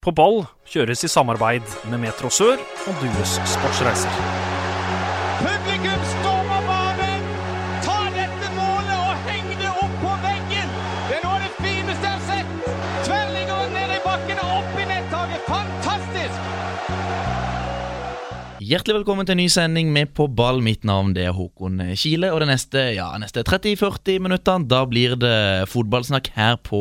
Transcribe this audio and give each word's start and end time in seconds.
På 0.00 0.14
ball 0.16 0.46
kjøres 0.64 1.02
i 1.04 1.08
samarbeid 1.12 1.74
med 1.92 2.00
Metro 2.00 2.30
Sør 2.32 2.56
og 2.88 3.02
Dues 3.02 3.34
Sportsreiser. 3.52 4.14
Publikum 5.42 6.06
stormer 6.14 6.62
banen! 6.64 7.26
Ta 7.84 7.96
dette 8.14 8.48
målet 8.54 8.94
og 8.96 9.26
heng 9.26 9.50
det 9.60 9.68
opp 9.68 9.98
på 10.00 10.14
veggen! 10.22 10.72
Det 11.10 11.18
er 11.18 11.20
noe 11.26 11.34
av 11.34 11.44
det 11.44 11.50
fineste 11.58 12.00
jeg 12.08 12.14
har 12.14 12.22
sett! 12.30 12.70
Tverlinger 13.10 13.68
ned 13.74 13.92
i 13.92 13.98
bakken 14.06 14.40
og 14.40 14.54
opp 14.62 14.78
i 14.80 14.86
nettaket. 14.88 15.44
Fantastisk! 15.50 16.48
Hjertelig 18.70 18.96
velkommen 19.02 19.28
til 19.28 19.36
en 19.36 19.42
ny 19.42 19.50
sending 19.52 19.92
med 19.92 20.16
På 20.16 20.30
ball. 20.32 20.64
Mitt 20.64 20.88
navn 20.88 21.12
det 21.12 21.28
er 21.28 21.36
Håkon 21.36 21.76
Kile. 21.92 22.32
Og 22.32 22.40
de 22.40 22.48
neste, 22.54 22.86
ja, 22.96 23.10
neste 23.20 23.44
30-40 23.44 24.16
minuttene 24.30 24.64
da 24.72 24.80
blir 24.88 25.20
det 25.20 25.68
fotballsnakk 25.76 26.32
her 26.40 26.56
på 26.64 26.80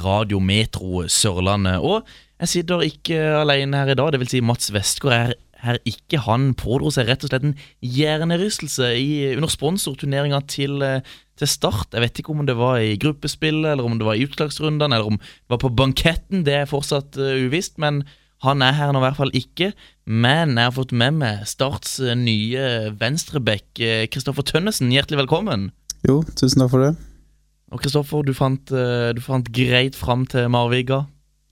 Radio 0.00 0.40
Metro 0.40 1.04
Sørlandet. 1.04 1.84
Og 1.84 2.08
jeg 2.40 2.48
sitter 2.48 2.82
ikke 2.86 3.20
alene 3.42 3.82
her 3.82 3.92
i 3.92 3.98
dag, 3.98 4.12
det 4.14 4.20
vil 4.22 4.30
si 4.32 4.40
Mats 4.44 4.70
Westgård 4.72 5.16
er 5.16 5.32
her 5.60 5.78
ikke. 5.88 6.22
Han 6.24 6.52
pådro 6.58 6.92
seg 6.94 7.08
rett 7.08 7.24
og 7.24 7.32
slett 7.32 7.44
en 7.46 7.56
hjernerystelse 7.84 8.92
i, 8.96 9.10
under 9.34 9.50
sponsorturneringa 9.52 10.40
til, 10.50 10.80
eh, 10.84 11.04
til 11.36 11.50
Start. 11.50 11.92
Jeg 11.92 12.04
vet 12.04 12.22
ikke 12.22 12.32
om 12.32 12.46
det 12.48 12.56
var 12.56 12.80
i 12.80 12.96
gruppespillet, 13.00 13.72
eller 13.72 13.84
om 13.84 13.98
det 13.98 14.08
var 14.08 14.16
i 14.16 14.24
utslagsrundene, 14.24 14.94
eller 14.94 15.12
om 15.12 15.20
det 15.20 15.52
var 15.52 15.60
på 15.60 15.72
banketten. 15.76 16.46
Det 16.48 16.56
er 16.62 16.70
fortsatt 16.70 17.20
uh, 17.20 17.36
uvisst, 17.44 17.78
men 17.82 18.02
han 18.44 18.64
er 18.64 18.72
her 18.72 18.92
nå 18.92 19.02
i 19.02 19.04
hvert 19.04 19.20
fall 19.20 19.34
ikke. 19.36 19.72
Men 20.08 20.56
jeg 20.56 20.70
har 20.70 20.76
fått 20.76 20.96
med 20.96 21.20
meg 21.20 21.44
Starts 21.48 21.98
uh, 22.00 22.14
nye 22.16 22.94
venstreback, 23.00 23.68
Kristoffer 24.12 24.46
Tønnesen. 24.48 24.92
Hjertelig 24.92 25.26
velkommen. 25.26 25.70
Jo, 26.08 26.22
tusen 26.36 26.64
takk 26.64 26.72
for 26.72 26.88
det. 26.88 26.94
Og 27.70 27.84
Kristoffer, 27.84 28.24
du, 28.24 28.32
du 28.32 29.22
fant 29.22 29.52
greit 29.54 29.98
fram 29.98 30.24
til 30.26 30.48
Marviga. 30.50 31.04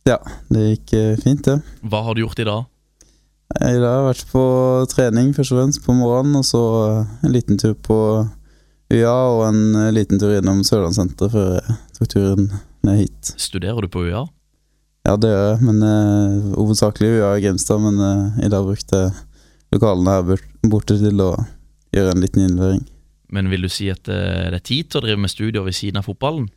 Ja, 0.08 0.16
det 0.48 0.62
gikk 0.64 0.92
eh, 0.96 1.18
fint, 1.20 1.44
det. 1.44 1.58
Hva 1.84 2.00
har 2.06 2.16
du 2.16 2.22
gjort 2.22 2.38
i 2.40 2.46
dag? 2.48 2.64
I 3.58 3.76
dag 3.76 3.84
har 3.84 3.98
jeg 3.98 4.06
vært 4.06 4.30
på 4.30 4.44
trening 4.88 5.34
først 5.36 5.52
og 5.52 5.58
fremst 5.58 5.82
på 5.84 5.96
morgenen, 5.96 6.38
og 6.40 6.46
så 6.48 6.62
eh, 6.86 7.10
en 7.28 7.34
liten 7.34 7.60
tur 7.60 7.74
på 7.76 7.98
UiA 8.88 9.18
og 9.34 9.42
en 9.50 9.60
eh, 9.76 9.90
liten 9.92 10.20
tur 10.20 10.32
innom 10.32 10.62
Sørlandssenteret 10.64 11.34
før 11.34 11.50
jeg 11.58 11.76
tok 11.98 12.12
turen 12.14 12.48
ned 12.88 13.02
hit. 13.02 13.34
Studerer 13.36 13.84
du 13.84 13.90
på 13.92 14.06
UiA? 14.06 14.24
Ja, 15.04 15.18
det 15.20 15.34
gjør 15.34 15.44
jeg, 15.50 15.60
men 15.68 15.84
eh, 15.90 16.50
hovedsakelig 16.56 17.10
UiA 17.18 17.34
i 17.36 17.44
Grimstad, 17.44 17.84
men 17.84 18.00
eh, 18.00 18.46
i 18.48 18.52
dag 18.54 18.64
brukte 18.64 19.02
jeg 19.02 19.76
lokalene 19.76 20.16
her 20.16 20.46
borte 20.72 20.96
til 21.02 21.20
å 21.20 21.34
gjøre 21.92 22.16
en 22.16 22.24
liten 22.24 22.46
innlevering. 22.46 22.86
Men 23.28 23.52
vil 23.52 23.68
du 23.68 23.72
si 23.72 23.90
at 23.92 24.08
eh, 24.08 24.48
det 24.48 24.62
er 24.62 24.68
tid 24.72 24.88
til 24.88 25.02
å 25.02 25.04
drive 25.04 25.20
med 25.20 25.34
studier 25.34 25.68
ved 25.68 25.76
siden 25.76 26.00
av 26.00 26.08
fotballen? 26.08 26.48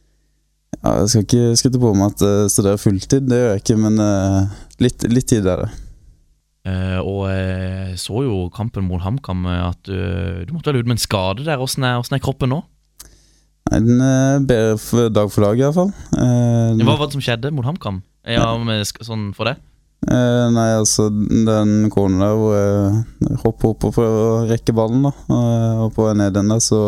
Ja, 0.82 0.96
jeg 0.98 1.12
skal 1.12 1.26
ikke 1.28 1.58
skutte 1.60 1.80
på 1.82 1.94
meg 1.94 2.16
at 2.16 2.24
jeg 2.26 2.52
studerer 2.56 2.82
fulltid, 2.82 3.28
det 3.30 3.38
gjør 3.38 3.52
jeg 3.54 3.62
ikke, 3.62 3.78
men 3.84 4.02
eh, 4.02 4.62
litt, 4.82 5.06
litt 5.14 5.28
tid 5.30 5.46
er 5.46 5.66
det. 5.66 5.72
Uh, 6.62 7.00
og 7.02 7.22
jeg 7.32 7.96
så 7.98 8.22
jo 8.22 8.44
kampen 8.54 8.86
mot 8.86 9.02
HamKam 9.02 9.48
eh, 9.50 9.62
at 9.66 9.80
du, 9.88 9.98
du 10.46 10.52
måtte 10.54 10.70
vel 10.70 10.84
ut 10.84 10.90
med 10.90 11.00
en 11.00 11.02
skade 11.02 11.46
der. 11.46 11.62
Åssen 11.62 11.86
er, 11.86 12.02
er 12.02 12.22
kroppen 12.22 12.54
nå? 12.54 12.60
Nei, 13.72 13.80
den 13.86 14.02
er 14.06 14.46
bedre 14.46 14.78
for 14.82 15.10
dag 15.14 15.30
for 15.34 15.46
dag, 15.46 15.58
i 15.58 15.66
hvert 15.66 15.78
fall. 15.78 15.92
Eh, 16.18 16.82
Hva 16.82 16.98
var 16.98 17.08
det 17.08 17.18
som 17.18 17.26
skjedde 17.26 17.54
mot 17.54 17.66
HamKam? 17.66 18.02
Ja, 18.30 18.45
sånn 19.02 19.32
for 19.38 19.50
det? 19.50 19.58
Eh, 20.10 20.45
nei, 20.54 20.68
altså 20.80 21.08
den 21.14 21.90
corneren 21.94 22.26
der 22.26 22.38
hvor 22.38 22.56
jeg 22.58 23.42
hopper 23.44 23.73
opp 23.73 23.86
og 23.86 23.95
prøver 23.98 24.22
å 24.22 24.45
rekke 24.50 24.73
ballen, 24.78 25.06
da. 25.06 25.14
Og 25.86 25.94
på 25.94 26.08
vei 26.08 26.16
ned 26.18 26.38
den 26.38 26.50
der, 26.50 26.62
så 26.62 26.82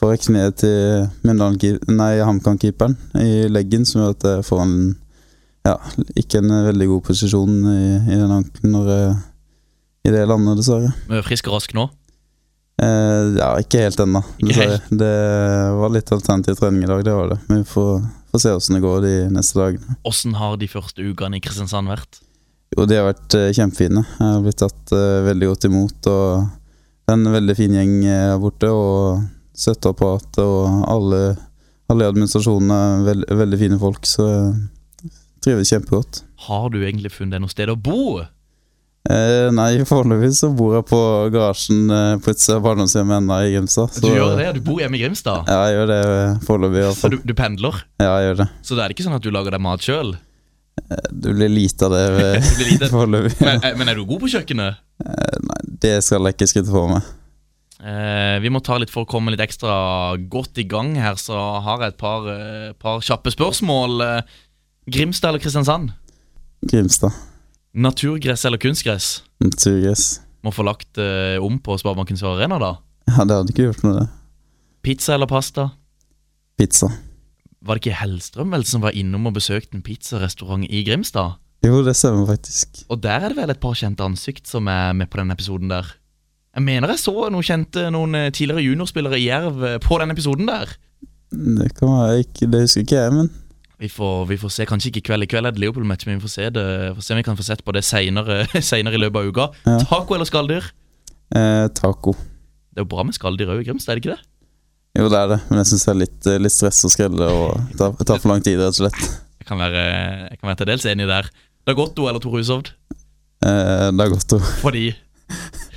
får 0.00 0.14
jeg 0.14 0.24
kneet 0.26 0.60
til 0.62 2.02
HamKam-keeperen 2.24 2.96
i 3.20 3.46
leggen, 3.52 3.86
som 3.88 4.02
gjør 4.02 4.16
at 4.16 4.28
jeg 4.30 4.46
får 4.48 4.62
en 4.64 4.76
ja, 5.68 5.74
ikke 6.16 6.40
en 6.40 6.54
veldig 6.70 6.86
god 6.88 7.02
posisjon 7.10 7.56
i, 7.68 7.82
i 8.08 8.16
den 8.16 8.32
ankelen 8.32 8.72
når 8.72 8.94
jeg 8.94 9.10
i 10.08 10.12
det 10.14 10.22
landet, 10.24 10.56
dessverre. 10.56 10.94
Eh, 11.10 11.20
Frisk 11.26 11.50
og 11.50 11.58
rask 11.58 11.74
nå? 11.76 11.84
Eh, 12.80 13.34
ja, 13.36 13.50
ikke 13.60 13.82
helt 13.84 14.00
ennå. 14.00 14.22
Det 14.40 15.10
var 15.76 15.92
litt 15.92 16.12
alternativ 16.16 16.56
trening 16.56 16.86
i 16.86 16.88
dag, 16.88 17.02
det 17.04 17.16
var 17.16 17.34
det. 17.34 17.36
Men 17.50 17.60
vi 17.60 17.68
får, 17.68 18.00
får 18.32 18.44
se 18.44 18.54
åssen 18.56 18.78
det 18.78 18.84
går 18.86 19.02
de 19.04 19.14
neste 19.34 19.60
dagene. 19.60 19.98
Åssen 20.08 20.38
har 20.40 20.56
de 20.60 20.70
første 20.72 21.04
ukene 21.04 21.36
i 21.36 21.44
Kristiansand 21.44 21.92
vært? 21.92 22.22
Jo, 22.72 22.86
de 22.86 22.96
har 22.96 23.10
vært 23.10 23.36
eh, 23.36 23.50
kjempefine. 23.56 24.06
Jeg 24.06 24.32
har 24.32 24.40
blitt 24.44 24.60
tatt 24.62 24.94
eh, 24.96 25.20
veldig 25.26 25.50
godt 25.52 25.68
imot. 25.68 26.08
Og 26.14 26.48
det 26.48 27.12
er 27.12 27.18
en 27.18 27.36
veldig 27.36 27.56
fin 27.58 27.76
gjeng 27.76 27.94
eh, 28.06 28.24
her 28.30 28.40
borte. 28.40 28.70
Og 28.72 29.20
støtteapparatet 29.60 30.42
og 30.42 30.84
alle, 30.90 31.22
alle 31.92 32.06
i 32.06 32.10
administrasjonen 32.10 32.74
er 32.74 33.06
veld, 33.06 33.30
veldig 33.44 33.60
fine 33.60 33.80
folk. 33.80 34.08
Så 34.08 34.26
jeg 34.26 35.14
trives 35.44 35.72
kjempegodt. 35.72 36.22
Har 36.48 36.68
du 36.72 36.80
egentlig 36.82 37.12
funnet 37.14 37.36
deg 37.36 37.44
noe 37.44 37.52
sted 37.52 37.72
å 37.72 37.76
bo? 37.78 38.20
Eh, 39.08 39.48
nei, 39.56 39.80
foreløpig 39.88 40.28
så 40.36 40.50
bor 40.52 40.74
jeg 40.76 40.84
på 40.90 40.98
garasjen 41.32 41.86
eh, 41.88 42.16
på 42.20 42.34
et 42.34 42.42
barndomshjem 42.64 43.14
ennå 43.16 43.38
i 43.46 43.54
Grimstad. 43.54 43.96
Du 44.04 44.10
gjør 44.10 44.34
det, 44.36 44.50
du 44.58 44.64
bor 44.66 44.82
hjemme 44.82 44.98
i 44.98 45.04
Grimstad. 45.04 45.48
Ja, 45.48 45.62
jeg 45.70 45.78
gjør 45.78 45.88
det 45.92 46.00
eh, 46.08 46.34
foreløpig. 46.44 46.82
Så 46.98 47.12
du, 47.14 47.16
du 47.24 47.32
pendler? 47.36 47.80
Ja, 48.02 48.10
jeg 48.20 48.28
gjør 48.28 48.42
det. 48.42 48.50
Så 48.68 48.76
det 48.76 48.84
er 48.84 48.94
ikke 48.96 49.06
sånn 49.08 49.16
at 49.16 49.24
du 49.24 49.32
lager 49.32 49.56
deg 49.56 49.64
mat 49.64 49.86
sjøl? 49.86 50.12
Du 51.10 51.30
blir 51.32 51.50
lite 51.52 51.88
av 51.88 51.94
det 51.94 52.90
foreløpig. 52.92 53.38
Men, 53.40 53.64
eh, 53.64 53.76
men 53.80 53.88
er 53.90 53.98
du 53.98 54.04
god 54.08 54.22
på 54.24 54.30
kjøkkenet? 54.34 54.84
Eh, 55.04 55.40
nei, 55.48 55.58
det 55.82 55.96
skal 56.04 56.28
jeg 56.28 56.36
ikke 56.36 56.50
skryte 56.52 56.74
på 56.74 56.84
meg. 56.92 57.08
Eh, 57.80 58.36
vi 58.44 58.50
må 58.52 58.60
ta 58.60 58.76
litt 58.76 58.92
For 58.92 59.06
å 59.06 59.08
komme 59.08 59.32
litt 59.32 59.40
ekstra 59.40 59.72
godt 60.28 60.58
i 60.60 60.66
gang 60.68 60.92
her, 61.00 61.16
så 61.20 61.36
har 61.64 61.80
jeg 61.80 61.94
et 61.94 62.00
par, 62.00 62.28
eh, 62.28 62.72
par 62.76 63.00
kjappe 63.00 63.32
spørsmål. 63.32 64.02
Eh, 64.04 64.22
Grimstad 64.90 65.30
eller 65.30 65.40
Kristiansand? 65.40 65.92
Grimstad. 66.66 67.12
Naturgress 67.72 68.44
eller 68.44 68.58
kunstgress? 68.58 69.22
Naturgress. 69.40 70.20
Må 70.44 70.52
få 70.52 70.64
lagt 70.64 70.98
om 70.98 71.58
på 71.60 71.76
Sparebanken 71.78 72.16
Sør 72.16 72.36
Arena, 72.36 72.58
da. 72.58 72.78
Ja, 73.06 73.24
det 73.24 73.36
hadde 73.36 73.52
ikke 73.52 73.68
gjort 73.68 73.84
noe, 73.84 74.00
det. 74.00 74.08
Pizza 74.82 75.14
eller 75.14 75.26
pasta? 75.26 75.70
Pizza. 76.58 76.88
Var 77.62 77.76
det 77.76 77.84
ikke 77.84 78.00
Hellstrøm 78.00 78.50
vel 78.50 78.64
som 78.64 78.80
var 78.80 78.96
innom 78.96 79.28
og 79.28 79.36
besøkte 79.36 79.76
en 79.76 79.84
pizzarestaurant 79.84 80.64
i 80.64 80.82
Grimstad? 80.82 81.36
Jo, 81.62 81.82
det 81.84 81.94
stemmer 81.94 82.26
faktisk. 82.26 82.86
Og 82.88 83.02
der 83.04 83.20
er 83.20 83.28
det 83.28 83.36
vel 83.36 83.52
et 83.52 83.60
par 83.60 83.76
kjente 83.76 84.04
ansikt 84.04 84.48
som 84.48 84.68
er 84.72 84.94
med 84.96 85.10
på 85.12 85.20
den 85.20 85.30
episoden 85.30 85.68
der. 85.68 85.84
Jeg 86.56 86.66
mener 86.66 86.90
jeg 86.90 86.98
så 87.04 87.12
noen 87.30 87.46
kjente 87.46 87.84
Noen 87.94 88.16
eh, 88.18 88.30
tidligere 88.34 88.64
juniorspillere 88.64 89.18
i 89.20 89.28
Jerv 89.28 89.60
eh, 89.66 89.76
på 89.82 89.98
den 90.02 90.10
episoden 90.14 90.48
der. 90.50 90.72
Det 91.30 91.68
kan 91.78 91.92
være 91.94 92.24
ikke, 92.24 92.48
det 92.50 92.64
husker 92.64 92.82
ikke 92.82 92.98
jeg, 92.98 93.12
men 93.14 93.28
Vi 93.80 93.88
får, 93.88 94.24
vi 94.28 94.36
får 94.36 94.50
se, 94.52 94.66
kanskje 94.68 94.90
ikke 94.90 95.00
i 95.00 95.06
kveld. 95.08 95.24
I 95.24 95.30
kveld 95.30 95.46
er 95.46 95.54
det 95.54 95.62
Leopold-match, 95.62 96.04
men 96.08 96.18
vi 96.18 96.24
får 96.26 96.32
se, 96.34 96.48
det, 96.52 96.64
får 96.96 97.06
se 97.06 97.14
om 97.14 97.20
vi 97.20 97.26
kan 97.28 97.38
få 97.38 97.46
sett 97.46 97.62
på 97.64 97.72
det 97.72 97.84
senere 97.86 98.98
i 98.98 99.00
løpet 99.00 99.20
av 99.22 99.30
uka. 99.30 99.46
Ja. 99.64 99.78
Taco 99.86 100.18
eller 100.18 100.28
skalldyr? 100.28 100.66
eh, 101.36 101.68
taco. 101.78 102.12
Det 102.70 102.82
er 102.82 102.84
jo 102.84 102.90
bra 102.90 103.06
med 103.06 103.16
skalldyr 103.16 103.54
òg 103.54 103.62
i 103.62 103.68
Grimstad, 103.68 103.94
er 103.94 104.00
det 104.00 104.04
ikke 104.04 104.16
det? 104.18 104.26
Jo, 104.98 105.06
det 105.06 105.18
er 105.20 105.28
det, 105.30 105.38
men 105.48 105.62
jeg 105.62 105.70
syns 105.70 105.86
det 105.86 105.92
er 105.92 106.00
litt, 106.00 106.20
eh, 106.26 106.40
litt 106.42 106.54
stress 106.54 106.82
å 106.86 106.90
skrelle 106.92 107.30
og 107.30 107.60
det 107.78 108.08
tar 108.10 108.18
for 108.18 108.32
lang 108.32 108.42
tid, 108.44 108.58
rett 108.58 108.74
og 108.74 108.80
slett. 108.82 109.00
Jeg 109.40 109.48
kan 109.48 109.62
være, 109.62 109.84
jeg 110.34 110.40
kan 110.40 110.50
være 110.50 110.60
til 110.60 110.70
dels 110.74 110.86
enig 110.90 111.08
der. 111.10 111.30
Dagotto 111.68 112.08
eller 112.10 112.22
Tor 112.22 112.36
Hushovd? 112.36 112.72
Eh, 113.46 113.88
å 113.88 114.40
Fordi 114.60 114.90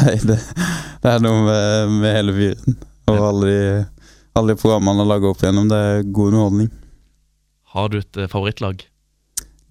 Nei, 0.00 0.16
det, 0.30 0.36
det 1.02 1.10
er 1.14 1.22
noe 1.24 1.42
med, 1.46 1.94
med 2.00 2.14
hele 2.16 2.34
fyren 2.36 2.76
og 3.10 3.18
alle 3.26 3.48
de, 3.50 3.60
alle 4.38 4.54
de 4.54 4.60
programmene 4.60 5.02
han 5.02 5.08
lager 5.10 5.32
opp 5.32 5.40
igjennom. 5.42 5.68
Det 5.70 5.78
er 5.90 6.04
god 6.14 6.30
underholdning. 6.30 6.68
Har 7.74 7.88
du 7.92 7.98
et 7.98 8.16
eh, 8.22 8.28
favorittlag? 8.30 8.84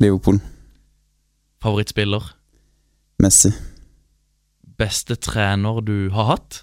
Liverpool. 0.03 0.39
Favorittspiller? 1.63 2.23
Messi. 3.23 3.51
Beste 4.79 5.15
trener 5.19 5.81
du 5.83 5.95
har 6.15 6.29
hatt? 6.35 6.61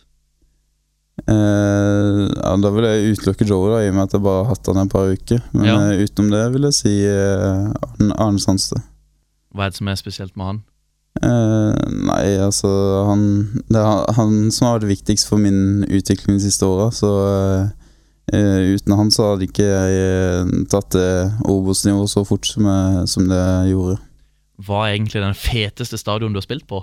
Eh, 1.26 2.20
ja, 2.36 2.52
da 2.60 2.70
vil 2.74 2.84
jeg 2.86 3.16
utelukke 3.16 3.46
Joe, 3.48 3.70
da, 3.72 3.80
i 3.84 3.90
og 3.90 3.96
med 3.96 4.04
at 4.06 4.14
jeg 4.16 4.24
bare 4.24 4.42
har 4.44 4.50
hatt 4.52 4.68
han 4.70 4.82
et 4.84 4.92
par 4.92 5.08
uker. 5.12 5.42
Men 5.56 5.64
Ja. 5.68 5.76
eh, 5.92 6.04
utenom 6.04 6.30
det 6.32 6.44
vil 6.54 6.68
jeg 6.68 6.76
si 6.76 6.94
eh, 7.08 8.12
Arne 8.20 8.40
Sandstø. 8.42 8.80
Hva 9.56 9.66
er 9.66 9.72
det 9.72 9.78
som 9.80 9.88
er 9.88 9.96
spesielt 10.00 10.36
med 10.36 10.46
han? 10.50 10.62
Eh, 11.22 11.74
nei, 12.06 12.24
altså 12.44 12.68
han, 13.08 13.22
Det 13.70 13.80
er 13.80 14.12
han- 14.18 14.50
som 14.52 14.66
har 14.66 14.78
vært 14.80 14.90
viktigst 14.90 15.28
for 15.28 15.38
min 15.40 15.84
utvikling 15.88 16.36
de 16.36 16.44
siste 16.44 16.66
åra. 16.66 16.90
Så 16.92 17.08
uh, 18.34 18.58
uten 18.74 18.96
han 18.98 19.10
så 19.14 19.30
hadde 19.32 19.46
ikke 19.46 19.64
jeg 19.64 20.00
eh, 20.02 20.50
tatt 20.68 20.90
det 20.96 21.32
Obos-nivået 21.46 22.10
så 22.10 22.24
fort 22.26 22.46
som, 22.46 22.66
jeg, 22.66 23.08
som 23.08 23.28
det 23.30 23.38
jeg 23.38 23.72
gjorde. 23.76 23.98
Hva 24.66 24.82
er 24.86 24.96
egentlig 24.96 25.22
den 25.22 25.36
feteste 25.38 25.98
stadion 26.00 26.32
du 26.34 26.40
har 26.40 26.46
spilt 26.46 26.66
på? 26.66 26.82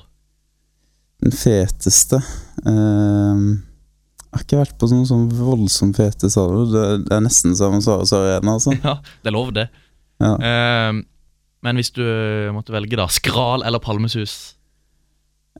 Den 1.23 1.31
feteste 1.31 2.19
uh, 2.19 3.37
Jeg 3.43 4.33
har 4.33 4.43
ikke 4.43 4.59
vært 4.63 4.77
på 4.81 4.89
sånn, 4.91 5.05
sånn 5.07 5.27
voldsomt 5.37 5.97
fete 5.99 6.29
stadion. 6.31 6.71
Det, 6.73 6.85
det 7.07 7.15
er 7.17 7.25
nesten 7.25 7.55
som 7.55 7.79
Svares 7.81 8.13
Arena, 8.17 8.57
altså. 8.57 8.73
Ja, 8.83 8.97
det 9.21 9.29
er 9.31 9.35
lov, 9.37 9.53
det. 9.53 9.67
Ja. 10.23 10.35
Men 11.63 11.79
hvis 11.79 11.93
du 11.95 12.03
måtte 12.55 12.73
velge, 12.75 12.97
da. 12.99 13.07
Skral 13.11 13.63
eller 13.65 13.81
Palmesus? 13.83 14.55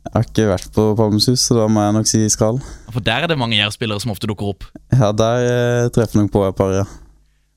Jeg 0.03 0.11
har 0.17 0.25
ikke 0.27 0.47
vært 0.49 0.73
på 0.75 0.83
Palmesus, 0.99 1.45
så 1.47 1.55
da 1.61 1.67
må 1.71 1.83
jeg 1.85 1.95
nok 1.95 2.09
si 2.09 2.23
Skral. 2.33 2.59
For 2.91 3.03
der 3.05 3.23
er 3.23 3.31
det 3.31 3.37
mange 3.39 3.55
Jerv-spillere 3.55 4.03
som 4.03 4.11
ofte 4.11 4.27
dukker 4.27 4.51
opp. 4.51 4.65
Ja, 4.91 5.13
der 5.15 5.47
eh, 5.47 5.89
treffer 5.95 6.19
nok 6.19 6.33
på 6.33 6.43
et 6.47 6.57
par, 6.59 6.73
ja. 6.75 6.83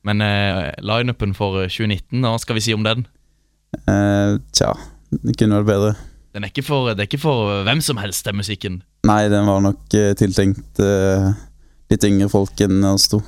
Men 0.06 0.22
eh, 0.22 0.68
lineupen 0.86 1.34
for 1.34 1.64
eh, 1.64 1.70
2019, 1.72 2.22
hva 2.22 2.36
skal 2.38 2.58
vi 2.58 2.62
si 2.68 2.76
om 2.76 2.86
den? 2.86 3.02
Eh, 3.82 4.36
tja, 4.54 4.70
det 5.10 5.34
kunne 5.40 5.58
vært 5.62 5.72
bedre. 5.72 5.96
Den 6.36 6.44
er 6.46 6.52
ikke 6.52 6.66
for, 6.68 6.92
det 6.92 7.02
er 7.02 7.08
ikke 7.10 7.22
for 7.24 7.64
hvem 7.66 7.80
som 7.82 7.98
helst, 7.98 8.26
den 8.28 8.38
musikken. 8.38 8.82
Nei, 9.08 9.24
den 9.32 9.48
var 9.48 9.62
nok 9.64 9.96
eh, 9.96 10.12
tiltenkt 10.20 10.82
eh, 10.84 11.30
litt 11.90 12.06
yngre 12.06 12.28
folk 12.30 12.62
enn 12.62 12.84
oss 12.92 13.08
to. 13.10 13.22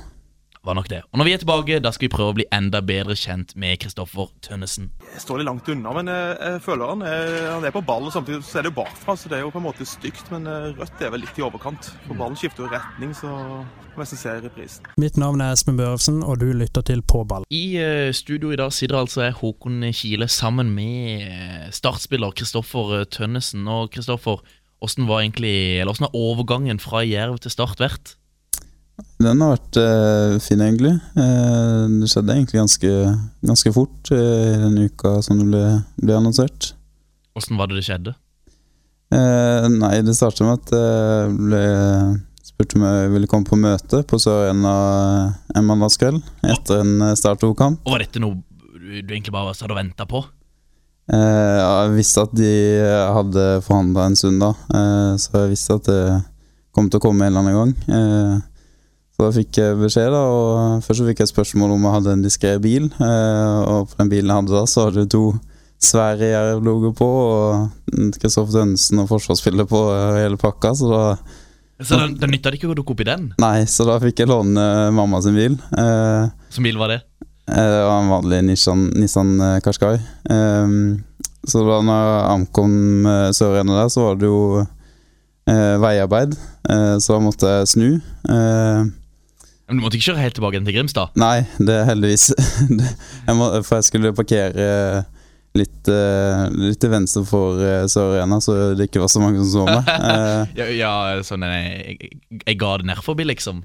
Var 0.67 0.75
nok 0.75 0.89
det. 0.91 0.99
Og 1.13 1.19
når 1.21 1.27
vi 1.27 1.33
er 1.33 1.39
tilbake, 1.39 1.79
da 1.79 1.91
skal 1.95 2.09
vi 2.09 2.11
prøve 2.11 2.33
å 2.33 2.35
bli 2.35 2.45
enda 2.51 2.81
bedre 2.83 3.15
kjent 3.15 3.53
med 3.55 3.79
Kristoffer 3.79 4.27
Tønnesen. 4.43 4.89
Jeg 5.13 5.21
står 5.23 5.39
litt 5.39 5.47
langt 5.47 5.69
unna, 5.71 5.93
men 5.95 6.11
jeg, 6.11 6.59
føler 6.65 6.91
han 6.91 7.05
er, 7.07 7.35
han 7.53 7.67
er 7.69 7.75
på 7.75 7.83
ball. 7.87 8.09
og 8.09 8.15
Samtidig 8.15 8.43
så 8.43 8.59
er 8.59 8.67
det 8.67 8.73
jo 8.73 8.79
bakfra, 8.81 9.15
så 9.15 9.31
det 9.31 9.39
er 9.39 9.45
jo 9.45 9.53
på 9.53 9.61
en 9.61 9.67
måte 9.69 9.87
stygt. 9.87 10.27
Men 10.33 10.49
eh, 10.51 10.73
rødt 10.75 11.05
er 11.05 11.13
vel 11.15 11.23
litt 11.23 11.39
i 11.39 11.45
overkant. 11.47 11.93
For 12.09 12.19
ballen 12.19 12.35
skifter 12.39 12.67
jo 12.67 12.73
retning, 12.73 13.15
så 13.15 13.31
må 13.95 14.03
jeg 14.03 14.19
se 14.19 14.35
i 14.35 14.43
reprisen. 14.43 14.91
Mitt 14.99 15.21
navn 15.21 15.45
er 15.45 15.55
Espen 15.55 15.79
Børrefsen, 15.79 16.19
og 16.27 16.43
du 16.43 16.49
lytter 16.51 16.83
til 16.91 17.05
På 17.07 17.23
ball. 17.23 17.47
I 17.47 17.63
eh, 17.79 18.11
studio 18.15 18.51
i 18.51 18.59
dag 18.59 18.75
sitter 18.75 18.99
altså 18.99 19.29
jeg, 19.29 19.39
Håkon 19.39 19.87
Kile 19.95 20.27
sammen 20.27 20.75
med 20.75 21.23
eh, 21.23 21.67
startspiller 21.71 22.35
Kristoffer 22.35 23.07
Tønnesen. 23.07 23.63
Og 23.71 23.93
Kristoffer, 23.95 24.43
hvordan 24.83 25.07
var 25.07 25.23
egentlig, 25.23 25.55
eller 25.79 25.93
hvordan 25.95 26.11
har 26.11 26.19
overgangen 26.19 26.83
fra 26.83 27.07
Jerv 27.07 27.39
til 27.39 27.55
Start 27.55 27.79
vært? 27.79 28.18
Den 29.19 29.41
har 29.43 29.57
vært 29.57 29.77
eh, 29.81 30.37
fin, 30.39 30.61
egentlig. 30.63 30.93
Eh, 31.19 31.81
det 31.99 32.07
skjedde 32.07 32.37
egentlig 32.37 32.61
ganske, 32.61 32.91
ganske 33.43 33.73
fort 33.75 34.11
eh, 34.15 34.53
i 34.53 34.61
den 34.61 34.77
uka 34.87 35.17
som 35.25 35.41
det 35.41 35.49
ble, 35.49 35.63
ble 35.99 36.15
annonsert. 36.15 36.71
Hvordan 37.35 37.59
var 37.59 37.67
det 37.67 37.81
det 37.81 37.85
skjedde? 37.89 38.15
Eh, 39.11 39.67
nei, 39.73 39.97
det 40.05 40.15
startet 40.15 40.45
med 40.47 40.61
at 40.61 40.73
jeg 40.77 41.35
ble 41.35 41.63
spurt 42.45 42.75
om 42.75 42.83
jeg 42.87 43.11
ville 43.13 43.29
komme 43.29 43.47
på 43.47 43.57
møte 43.59 44.01
på 44.07 44.19
Sør 44.21 44.49
Arena 44.49 44.73
en 45.55 45.67
mandagskveld 45.67 46.19
etter 46.47 46.83
en 46.83 47.09
eh, 47.09 47.15
Start 47.19 47.43
2-kamp. 47.43 47.83
Og 47.87 47.95
var 47.95 48.03
dette 48.03 48.21
noe 48.23 48.39
du 48.79 49.13
egentlig 49.13 49.33
bare 49.35 49.51
og 49.51 49.75
venta 49.77 50.07
på? 50.09 50.23
Eh, 51.09 51.57
ja, 51.59 51.69
jeg 51.85 51.95
visste 51.97 52.23
at 52.23 52.35
de 52.37 52.51
hadde 53.15 53.45
forhandla 53.65 54.09
en 54.09 54.17
stund 54.19 54.43
da, 54.43 54.53
eh, 54.75 55.13
så 55.21 55.43
jeg 55.43 55.53
visste 55.55 55.79
at 55.79 55.89
det 55.89 56.01
kom 56.75 56.87
til 56.87 57.01
å 57.01 57.03
komme 57.03 57.25
en 57.25 57.33
eller 57.33 57.43
annen 57.43 57.59
gang. 57.59 58.43
Eh, 59.19 59.25
så 59.25 59.27
da 59.27 59.35
fikk 59.35 59.57
jeg 59.59 59.75
beskjed, 59.79 60.11
da, 60.13 60.19
og 60.31 60.83
først 60.85 61.01
så 61.01 61.05
fikk 61.09 61.19
jeg 61.19 61.27
spørsmål 61.33 61.73
om 61.75 61.83
jeg 61.83 61.91
hadde 61.97 62.11
en 62.15 62.23
diskré 62.23 62.53
bil. 62.63 62.85
Eh, 63.03 63.59
og 63.67 63.89
på 63.91 63.97
den 63.99 64.09
bilen 64.13 64.29
jeg 64.31 64.35
hadde 64.39 64.55
da, 64.55 64.65
så 64.65 64.85
hadde 64.87 65.03
jeg 65.03 65.11
to 65.11 65.23
svære 65.79 66.29
Jerv-logoer 66.33 66.93
på, 66.95 67.07
og 67.07 68.15
Kristoffer 68.19 68.51
Tønnesen 68.61 68.99
og 69.03 69.09
forsvarsspiller 69.11 69.67
på 69.67 69.81
eh, 69.95 70.21
hele 70.23 70.37
pakka, 70.39 70.71
så 70.75 70.89
da 70.93 71.03
Så 71.83 71.95
den, 71.99 72.15
det 72.19 72.27
nytta 72.31 72.51
det 72.51 72.59
ikke 72.59 72.71
å 72.71 72.75
dukke 72.75 72.91
opp 72.95 73.01
i 73.03 73.07
den? 73.07 73.29
Nei, 73.39 73.63
så 73.71 73.85
da 73.87 73.99
fikk 74.03 74.19
jeg 74.19 74.27
låne 74.31 74.65
mamma 74.95 75.21
sin 75.23 75.35
bil. 75.35 75.55
Eh, 75.79 76.31
Som 76.51 76.63
bil 76.67 76.79
var 76.79 76.91
det? 76.91 77.01
Eh, 77.47 77.55
Det 77.55 77.83
var 77.87 78.01
en 78.03 78.11
vanlig 78.11 78.41
Nissan, 78.49 78.89
Nissan 78.99 79.35
eh, 79.39 79.59
Qashqai. 79.63 79.93
Ehm, 80.31 81.03
så 81.47 81.63
da 81.63 81.79
når 81.83 82.01
jeg 82.03 82.25
ankom 82.33 82.73
eh, 83.07 83.29
Sør-Ene 83.35 83.77
der, 83.79 83.91
så 83.91 84.03
var 84.09 84.19
det 84.19 84.27
jo 84.27 84.41
eh, 84.63 85.75
veiarbeid. 85.79 86.35
Eh, 86.69 86.95
så 86.99 87.15
da 87.15 87.21
måtte 87.23 87.53
jeg 87.55 87.71
snu. 87.71 87.87
Eh, 88.27 88.83
Men 89.69 89.77
Du 89.79 89.83
måtte 89.85 89.99
ikke 89.99 90.11
kjøre 90.11 90.23
helt 90.25 90.35
tilbake 90.39 90.59
til 90.65 90.75
Grimstad? 90.75 91.15
nei, 91.19 91.45
det 91.61 91.75
er 91.75 91.87
heldigvis 91.91 92.29
jeg 93.27 93.35
må, 93.37 93.49
For 93.63 93.79
jeg 93.79 93.87
skulle 93.89 94.13
parkere 94.17 94.69
litt, 95.57 95.89
eh, 95.89 96.43
litt 96.53 96.77
til 96.81 96.91
venstre 96.93 97.23
for 97.25 97.57
uh, 97.57 97.85
Sør-Arena, 97.89 98.37
så 98.41 98.55
det 98.77 98.85
ikke 98.89 99.01
var 99.01 99.09
så 99.09 99.21
mange 99.23 99.41
som 99.41 99.49
så 99.49 99.63
meg. 99.65 99.87
Eh, 100.09 100.51
Ja, 100.59 100.67
ja 100.77 101.23
sånn 101.25 101.41
jeg, 101.47 102.11
jeg 102.45 102.59
ga 102.61 102.75
det 102.81 102.85
ned 102.91 103.01
forbi, 103.05 103.25
liksom? 103.29 103.63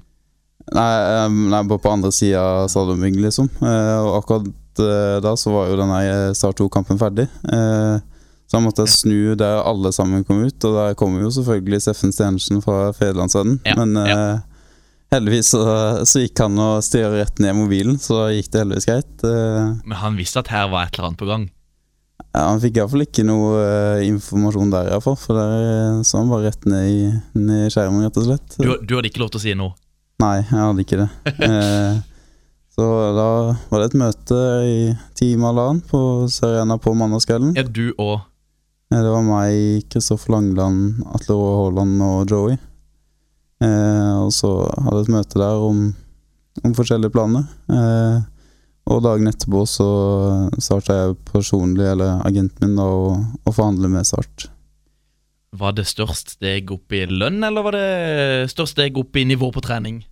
Nei, 0.73 0.87
eh, 0.97 1.27
nei, 1.53 1.61
bare 1.69 1.81
på 1.83 1.91
andre 1.93 2.09
sida 2.15 2.41
av 2.41 2.71
Salomygg, 2.73 3.19
liksom. 3.21 3.51
Eh, 3.61 3.99
og 4.01 4.15
akkurat 4.23 4.81
eh, 4.81 5.19
da 5.21 5.35
så 5.37 5.53
var 5.53 5.69
jo 5.69 5.77
denne 5.77 5.99
Start 6.37 6.57
2-kampen 6.63 6.97
ferdig. 7.01 7.27
Eh, 7.53 8.01
så 8.49 8.57
da 8.57 8.63
måtte 8.65 8.85
jeg 8.87 8.95
snu 8.97 9.19
der 9.37 9.61
alle 9.61 9.93
sammen 9.93 10.25
kom 10.25 10.41
ut, 10.45 10.57
og 10.65 10.75
der 10.79 10.97
kommer 10.97 11.21
jo 11.21 11.29
selvfølgelig 11.37 11.83
Steffen 11.85 12.13
Stenersen 12.17 12.65
fra 12.65 12.89
Federlandsvennen. 12.97 13.61
Ja, 13.65 13.77
Men 13.77 13.93
eh, 14.01 14.09
ja. 14.09 14.25
Heldigvis 15.13 15.51
så, 15.53 15.61
så 16.07 16.21
gikk 16.23 16.39
han 16.43 16.57
og 16.59 16.79
styrer 16.85 17.13
rett 17.21 17.39
ned 17.43 17.55
mobilen, 17.57 17.99
så 18.01 18.25
gikk 18.33 18.49
det 18.53 18.63
heldigvis 18.63 18.87
greit. 18.89 19.13
Eh, 19.27 19.69
Men 19.85 19.99
han 20.01 20.17
visste 20.19 20.41
at 20.41 20.49
her 20.53 20.67
var 20.73 20.87
et 20.87 20.97
eller 20.97 21.11
annet 21.11 21.21
på 21.21 21.29
gang? 21.29 21.45
ja, 22.35 22.41
han 22.49 22.59
fikk 22.59 22.77
iallfall 22.81 23.03
ikke 23.05 23.23
noe 23.27 23.59
eh, 23.63 24.01
informasjon 24.09 24.71
der, 24.73 24.89
iallfall. 24.91 25.15
for 25.19 25.37
der 25.39 25.53
eh, 25.69 26.01
så 26.07 26.19
han 26.19 26.31
bare 26.31 26.49
rett 26.49 26.65
ned 26.67 26.89
i, 26.91 26.99
ned 27.39 27.67
i 27.67 27.71
skjermen, 27.71 28.03
rett 28.07 28.19
og 28.19 28.27
slett. 28.27 28.57
Du, 28.59 28.73
du 28.83 28.95
hadde 28.97 29.07
ikke 29.11 29.21
lov 29.23 29.31
til 29.31 29.39
å 29.39 29.45
si 29.45 29.53
noe? 29.55 29.75
Nei, 30.23 30.35
jeg 30.41 30.59
hadde 30.59 30.83
ikke 30.85 31.01
det. 31.05 31.09
Eh, 31.49 32.03
så 32.75 32.83
da 33.15 33.25
var 33.71 33.79
det 33.79 33.85
et 33.87 33.93
møte 34.01 34.37
i 34.67 34.79
time 35.15 35.47
halvannen 35.47 35.77
på 35.87 35.99
Serena 36.27 36.75
på 36.75 36.91
mandagskvelden. 36.99 37.53
Er 37.55 37.69
du 37.71 37.93
og 37.95 38.17
Det 38.91 38.99
var 39.13 39.23
meg, 39.23 39.85
Kristoffer 39.93 40.33
Langeland, 40.35 40.97
Atle 41.15 41.37
Rå 41.39 41.53
Haaland 41.61 42.03
og 42.03 42.33
Joey. 42.33 42.57
Eh, 43.65 44.13
og 44.21 44.31
så 44.35 44.51
hadde 44.69 45.01
jeg 45.01 45.07
et 45.07 45.13
møte 45.15 45.41
der 45.41 45.65
om, 45.67 45.83
om 46.63 46.75
forskjellige 46.77 47.13
planer. 47.15 47.45
Eh, 47.71 48.17
og 48.85 49.01
dagen 49.01 49.29
etterpå 49.31 49.63
så 49.69 49.87
starta 50.61 50.97
jeg 50.99 51.15
personlig, 51.31 51.87
eller 51.95 52.19
agenten 52.27 52.67
min, 52.67 52.75
da, 52.77 52.85
å, 52.85 53.15
å 53.17 53.53
forhandle 53.55 53.89
med 53.89 54.05
Start. 54.05 54.49
Var 55.55 55.73
det 55.77 55.87
størst 55.87 56.35
steg 56.35 56.69
opp 56.75 56.93
i 56.93 57.05
lønn, 57.09 57.39
eller 57.47 57.65
var 57.65 57.77
det 57.77 58.51
størst 58.51 58.75
steg 58.75 58.99
opp 58.99 59.17
i 59.17 59.25
nivå 59.25 59.49
på 59.55 59.63
trening? 59.65 60.03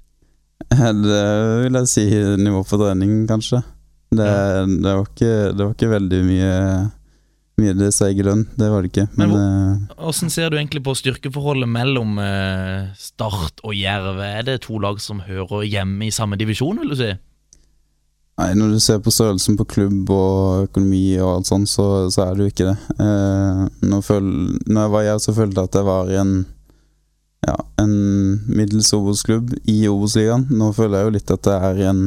Eh, 0.71 0.89
Det 1.03 1.21
vil 1.65 1.79
jeg 1.81 1.91
si 1.91 2.07
nivå 2.41 2.63
på 2.65 2.79
trening, 2.81 3.23
kanskje. 3.29 3.61
Det, 4.13 4.29
det, 4.81 4.89
var, 4.89 5.07
ikke, 5.09 5.33
det 5.53 5.63
var 5.65 5.71
ikke 5.73 5.93
veldig 5.93 6.19
mye 6.27 6.51
Mye 7.61 7.73
det 7.77 7.91
i 8.01 8.23
lønn, 8.25 8.47
det 8.57 8.69
var 8.71 8.81
det 8.81 8.89
ikke. 8.89 9.07
Men, 9.13 9.29
Men 9.29 9.41
eh, 9.41 9.97
Hvordan 9.99 10.31
ser 10.33 10.49
du 10.49 10.57
egentlig 10.57 10.81
på 10.83 10.95
styrkeforholdet 10.97 11.69
mellom 11.69 12.17
eh, 12.17 12.87
Start 12.97 13.61
og 13.63 13.75
Jerv? 13.77 14.17
Er 14.25 14.41
det 14.47 14.63
to 14.65 14.79
lag 14.81 14.97
som 15.01 15.21
hører 15.21 15.61
hjemme 15.67 16.07
i 16.07 16.11
samme 16.11 16.39
divisjon, 16.39 16.81
vil 16.81 16.95
du 16.95 16.97
si? 16.97 17.11
nei, 18.33 18.49
når 18.57 18.71
du 18.73 18.79
ser 18.81 18.97
på 19.03 19.11
størrelsen 19.13 19.57
på 19.59 19.65
klubb 19.69 20.09
og 20.09 20.63
økonomi 20.65 21.03
og 21.21 21.35
alt 21.35 21.49
sånt, 21.51 21.69
så, 21.69 22.09
så 22.09 22.23
er 22.25 22.33
det 22.33 22.47
jo 22.47 22.53
ikke 22.53 22.69
det. 22.71 22.77
Eh, 23.05 23.59
når, 23.85 24.01
føl, 24.07 24.31
når 24.65 24.79
jeg 24.87 24.93
var 24.95 25.05
Jerv, 25.07 25.21
så 25.21 25.35
følte 25.37 25.61
jeg 25.61 25.69
at 25.69 25.77
jeg 25.77 25.87
var 25.91 26.09
i 26.09 26.17
en 26.23 26.33
ja, 27.43 27.57
en 27.83 27.93
middels 28.47 28.89
Obos-klubb 28.95 29.51
i 29.69 29.83
Obos-ligaen. 29.91 30.47
Nå 30.55 30.71
føler 30.73 30.97
jeg 31.01 31.05
jo 31.09 31.15
litt 31.17 31.33
at 31.35 31.49
jeg 31.51 31.69
er 31.69 31.81
i 31.83 31.87
en 31.91 32.03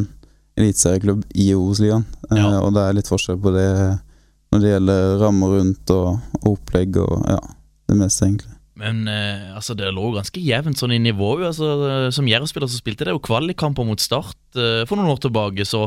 eliteserieklubb 0.56 1.22
i 1.37 1.50
Obos-ligaen, 1.54 2.06
eh, 2.31 2.40
Ja. 2.40 2.58
og 2.62 2.72
det 2.75 2.82
er 2.82 2.98
litt 2.98 3.12
forskjell 3.12 3.38
på 3.38 3.52
det 3.54 3.69
når 4.56 4.64
det 4.64 4.75
gjelder 4.75 5.17
rammer 5.20 5.56
rundt 5.58 5.93
og, 5.94 6.37
og 6.43 6.53
opplegg 6.56 6.96
og 7.05 7.29
ja, 7.29 7.41
det 7.93 7.98
meste, 8.01 8.31
egentlig. 8.31 8.56
Men 8.77 9.06
eh, 9.08 9.55
altså, 9.56 9.77
det 9.77 9.89
lå 9.96 10.10
ganske 10.13 10.41
jevnt 10.43 10.81
sånn 10.81 10.93
i 10.96 11.01
nivået. 11.01 11.46
Altså, 11.48 11.70
eh, 11.89 12.08
som 12.13 12.29
Jerv-spiller 12.29 12.69
så 12.69 12.81
spilte 12.81 13.08
det 13.08 13.15
jo 13.15 13.22
kvalikkamper 13.25 13.86
mot 13.89 14.03
Start 14.03 14.36
eh, 14.58 14.82
for 14.89 14.98
noen 14.98 15.15
år 15.15 15.22
tilbake. 15.25 15.65
Så, 15.69 15.86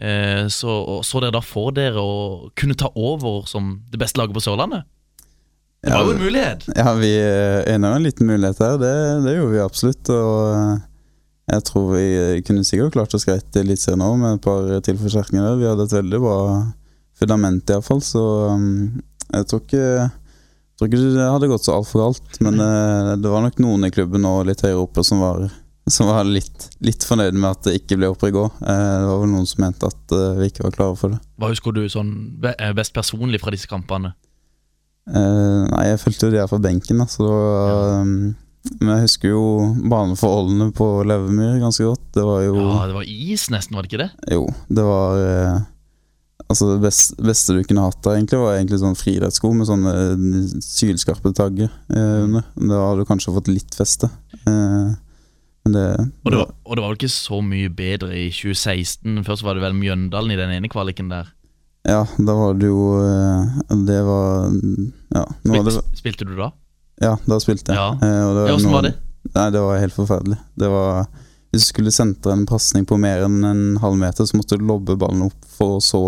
eh, 0.00 0.46
så 0.52 0.78
så 1.04 1.20
dere 1.20 1.36
da 1.36 1.42
for 1.44 1.74
dere 1.76 2.00
å 2.00 2.52
kunne 2.56 2.78
ta 2.78 2.88
over 2.96 3.44
som 3.50 3.74
det 3.92 4.00
beste 4.00 4.20
laget 4.20 4.36
på 4.38 4.44
Sørlandet? 4.44 4.88
Det 5.82 5.90
var 5.90 6.06
jo 6.06 6.14
en 6.14 6.22
mulighet. 6.22 6.64
Ja, 6.78 6.92
vi 6.94 7.10
eh, 7.18 7.60
ene 7.74 7.90
en 7.90 8.06
liten 8.06 8.28
mulighet 8.30 8.62
her, 8.62 8.78
det, 8.80 8.94
det 9.26 9.36
gjorde 9.36 9.52
vi 9.52 9.64
absolutt. 9.66 10.12
Og 10.14 10.36
eh, 10.54 10.84
jeg 11.52 11.66
tror 11.68 11.88
vi 11.90 12.06
kunne 12.46 12.64
sikkert 12.64 12.96
klart 12.96 13.16
oss 13.18 13.26
greit 13.28 13.58
i 13.58 13.64
Eliteserien 13.66 14.06
òg, 14.06 14.14
med 14.22 14.38
et 14.38 14.46
par 14.46 14.70
tilforsterkninger. 14.88 15.58
Vi 15.60 15.68
hadde 15.68 15.84
et 15.84 15.96
veldig 15.98 16.22
bra 16.22 16.38
fundament, 17.22 17.70
iallfall, 17.70 18.02
så 18.04 18.24
um, 18.52 19.00
jeg 19.32 19.48
tror 19.48 19.62
ikke 19.64 19.86
jeg 20.72 20.80
tror 20.80 20.88
ikke 20.88 21.00
det 21.14 21.26
hadde 21.28 21.48
gått 21.50 21.66
så 21.66 21.74
altfor 21.76 22.00
galt. 22.06 22.38
Men 22.42 22.56
uh, 22.58 23.12
det 23.20 23.30
var 23.30 23.44
nok 23.44 23.60
noen 23.62 23.86
i 23.86 23.92
klubben 23.92 24.24
og 24.28 24.46
litt 24.48 24.64
høyere 24.64 24.80
oppe 24.80 25.04
som 25.06 25.20
var, 25.22 25.44
som 25.90 26.08
var 26.08 26.26
litt, 26.26 26.70
litt 26.84 27.04
fornøyd 27.06 27.36
med 27.36 27.50
at 27.50 27.68
det 27.68 27.76
ikke 27.82 27.98
ble 28.00 28.10
opprykk 28.12 28.32
i 28.32 28.36
går. 28.38 28.50
Eh, 28.62 28.82
det 29.02 29.10
var 29.10 29.20
vel 29.22 29.32
noen 29.34 29.48
som 29.50 29.64
mente 29.66 29.90
at 29.92 30.14
uh, 30.16 30.40
vi 30.40 30.48
ikke 30.50 30.64
var 30.66 30.76
klare 30.78 30.98
for 30.98 31.14
det. 31.14 31.20
Hva 31.36 31.52
husker 31.52 31.76
du 31.76 31.84
sånn 31.92 32.12
best 32.40 32.94
personlig 32.96 33.42
fra 33.42 33.52
disse 33.54 33.70
kampene? 33.70 34.14
Nei, 35.02 35.82
jeg 35.88 35.98
fulgte 35.98 36.28
jo 36.28 36.32
de 36.32 36.38
her 36.38 36.46
fra 36.46 36.60
benken, 36.62 37.00
da, 37.02 37.08
så 37.10 37.26
var, 37.26 38.04
um, 38.06 38.12
Men 38.78 38.92
jeg 38.92 39.08
husker 39.08 39.32
jo 39.32 39.46
baneforholdene 39.90 40.68
på 40.78 40.86
Levemyr 41.10 41.58
ganske 41.58 41.88
godt. 41.88 42.04
Det 42.14 42.26
var 42.26 42.44
jo 42.46 42.54
Ja, 42.60 42.84
det 42.86 42.96
var 42.96 43.08
is 43.10 43.48
nesten, 43.50 43.74
var 43.76 43.82
det 43.82 43.90
ikke 43.90 44.04
det? 44.04 44.12
Jo, 44.30 44.46
det 44.70 44.86
var 44.86 45.18
Altså 46.52 46.66
Det 46.74 46.82
best, 46.84 47.14
beste 47.24 47.54
du 47.56 47.62
kunne 47.64 47.84
hatt 47.86 48.00
der, 48.04 48.18
egentlig 48.18 48.40
var 48.42 48.58
egentlig 48.58 48.80
sånn 48.82 48.98
friidrettssko 48.98 49.52
med 49.56 49.68
sånne 49.70 49.92
eh, 50.12 50.56
sylskarpe 50.66 51.32
tagger 51.36 51.70
eh, 51.70 52.18
under. 52.26 52.44
Da 52.60 52.80
hadde 52.90 53.04
du 53.06 53.08
kanskje 53.08 53.32
fått 53.36 53.48
litt 53.48 53.76
feste. 53.78 54.10
Eh, 54.44 54.90
men 55.62 55.76
det, 55.76 55.84
Og 56.26 56.32
det, 56.34 56.38
var, 56.40 56.50
og 56.66 56.74
det 56.76 56.82
var 56.82 56.90
vel 56.90 56.98
ikke 56.98 57.12
så 57.14 57.38
mye 57.46 57.70
bedre 57.72 58.10
i 58.18 58.26
2016. 58.34 59.22
Først 59.28 59.46
var 59.46 59.56
det 59.56 59.62
vel 59.64 59.76
Mjøndalen 59.78 60.34
i 60.34 60.38
den 60.40 60.52
ene 60.58 60.70
kvaliken 60.72 61.08
der. 61.12 61.30
Ja, 61.88 62.02
da 62.18 62.34
var 62.38 62.54
det 62.54 62.68
jo 62.68 62.82
Det 63.86 63.96
var 64.06 64.52
Ja, 65.10 65.24
var 65.50 65.64
det, 65.66 65.72
spilte 65.98 66.28
du 66.28 66.36
da? 66.38 66.52
ja 67.02 67.16
da 67.26 67.38
spilte 67.42 67.72
jeg. 67.74 67.78
Ja. 67.78 67.88
Eh, 67.96 68.22
og 68.28 68.36
det 68.36 68.44
Ja, 68.46 68.54
Hvordan 68.56 68.74
var 68.76 68.86
det? 68.86 68.92
Nei, 69.32 69.46
det 69.54 69.62
var 69.64 69.80
helt 69.80 69.96
forferdelig. 69.96 70.38
Det 70.58 70.68
var 70.70 71.06
Hvis 71.52 71.64
du 71.66 71.68
skulle 71.72 71.94
sentre 71.94 72.34
en 72.36 72.46
pasning 72.48 72.86
på 72.88 72.98
mer 73.00 73.24
enn 73.26 73.40
en 73.44 73.64
halv 73.82 73.98
meter, 74.00 74.26
så 74.28 74.38
måtte 74.38 74.58
du 74.58 74.66
lobbe 74.66 74.96
ballen 74.98 75.26
opp 75.26 75.48
for 75.56 75.78
å 75.78 75.82
så 75.84 76.02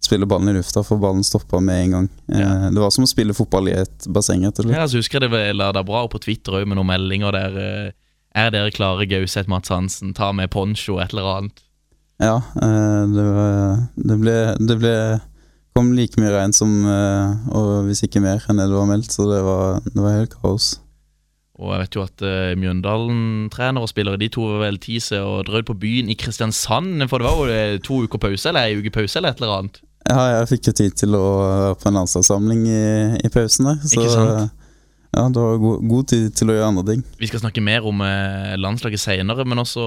spille 0.00 0.26
ballen 0.30 0.48
i 0.48 0.56
lufta, 0.56 0.82
for 0.86 1.00
ballen 1.02 1.24
stoppa 1.26 1.60
med 1.60 1.84
en 1.84 1.90
gang. 1.96 2.08
Eh, 2.32 2.40
Ja. 2.40 2.70
Det 2.70 2.80
var 2.80 2.90
som 2.94 3.04
å 3.04 3.08
spille 3.10 3.34
fotball 3.34 3.68
i 3.68 3.72
et 3.80 4.06
basseng, 4.08 4.44
etter 4.46 4.68
Ja, 4.70 4.86
så 4.86 4.98
husker 5.02 5.20
jeg 5.20 5.30
det 5.30 5.56
la 5.56 5.72
deg 5.72 5.86
bra 5.86 6.04
opp 6.04 6.12
på 6.14 6.20
Twitter 6.22 6.52
òg 6.60 6.66
med 6.68 6.78
noen 6.78 6.86
meldinger 6.92 7.32
der. 7.32 7.56
eh, 7.58 7.90
Er 8.34 8.50
dere 8.50 8.70
klare, 8.70 9.06
Gauseth, 9.08 9.48
Mats 9.48 9.68
Hansen? 9.72 10.14
Ta 10.14 10.32
med 10.32 10.50
poncho, 10.50 10.98
et 11.00 11.10
eller 11.12 11.24
annet. 11.38 11.62
Ja, 12.20 12.36
eh, 12.36 13.06
det, 13.14 13.24
var, 13.24 13.88
det 13.96 14.16
ble 14.20 14.36
Det 14.58 14.78
ble 14.80 15.20
kom 15.74 15.92
like 15.94 16.18
mye 16.18 16.32
regn 16.34 16.52
som 16.52 16.72
eh, 16.86 17.54
Og 17.54 17.86
hvis 17.86 18.02
ikke 18.02 18.20
mer 18.20 18.42
enn 18.50 18.58
det 18.58 18.66
det 18.66 18.74
var 18.74 18.86
meldt, 18.90 19.12
så 19.14 19.26
det 19.30 19.42
var, 19.46 19.80
det 19.86 20.02
var 20.02 20.16
helt 20.18 20.34
kaos. 20.42 20.80
Og 21.58 21.72
jeg 21.74 21.80
vet 21.82 21.96
jo 21.96 22.02
at 22.04 22.22
uh, 22.22 22.54
Mjøndalen-trener 22.54 23.82
og 23.82 23.88
spillere 23.90 24.18
De 24.20 24.28
to 24.30 24.44
var 24.46 24.60
vel 24.66 24.78
Tise 24.78 25.18
og 25.22 25.46
drøyd 25.48 25.66
på 25.66 25.74
byen 25.78 26.10
i 26.10 26.14
Kristiansand. 26.14 27.02
For 27.10 27.18
det 27.18 27.26
var 27.26 27.38
jo 27.38 27.54
eh, 27.54 27.78
to 27.82 28.02
uker 28.06 28.18
pause, 28.22 28.48
eller 28.48 28.68
ei 28.68 28.76
uke 28.78 28.92
pause, 28.94 29.18
eller 29.18 29.30
et 29.34 29.40
eller 29.42 29.54
annet. 29.56 29.80
Ja, 30.08 30.22
jeg 30.38 30.48
fikk 30.54 30.70
jo 30.70 30.76
tid 30.78 30.94
til 30.96 31.16
å 31.18 31.24
være 31.42 31.74
på 31.80 31.90
en 31.90 31.98
landslagssamling 32.00 32.62
i, 32.68 32.84
i 33.24 33.30
pausen 33.32 33.68
der. 33.68 33.82
Så 33.84 34.04
ja, 35.16 35.24
det 35.32 35.40
var 35.40 35.56
god, 35.60 35.84
god 35.88 36.08
tid 36.12 36.26
til 36.36 36.50
å 36.50 36.56
gjøre 36.56 36.68
andre 36.68 36.84
ting. 36.90 37.04
Vi 37.20 37.28
skal 37.30 37.40
snakke 37.42 37.62
mer 37.64 37.86
om 37.88 38.02
eh, 38.04 38.54
landslaget 38.60 39.00
senere, 39.02 39.46
men 39.48 39.60
også, 39.62 39.84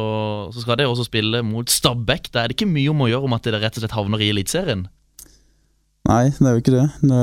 så 0.53 0.63
skal 0.63 0.79
det 0.79 0.87
også 0.89 1.05
spille 1.07 1.43
mot 1.45 1.69
Stabæk. 1.69 2.31
Da 2.33 2.41
er 2.41 2.49
det 2.51 2.57
ikke 2.57 2.69
mye 2.69 2.89
om 2.93 3.05
å 3.05 3.09
gjøre 3.11 3.29
om 3.29 3.37
at 3.37 3.45
det 3.45 3.61
rett 3.61 3.77
og 3.77 3.85
slett 3.85 3.97
havner 3.97 4.23
i 4.23 4.31
Eliteserien. 4.33 4.87
Nei, 6.09 6.23
det 6.33 6.47
er 6.49 6.55
jo 6.55 6.63
ikke 6.63 6.73
det. 6.73 6.87
Det 7.05 7.21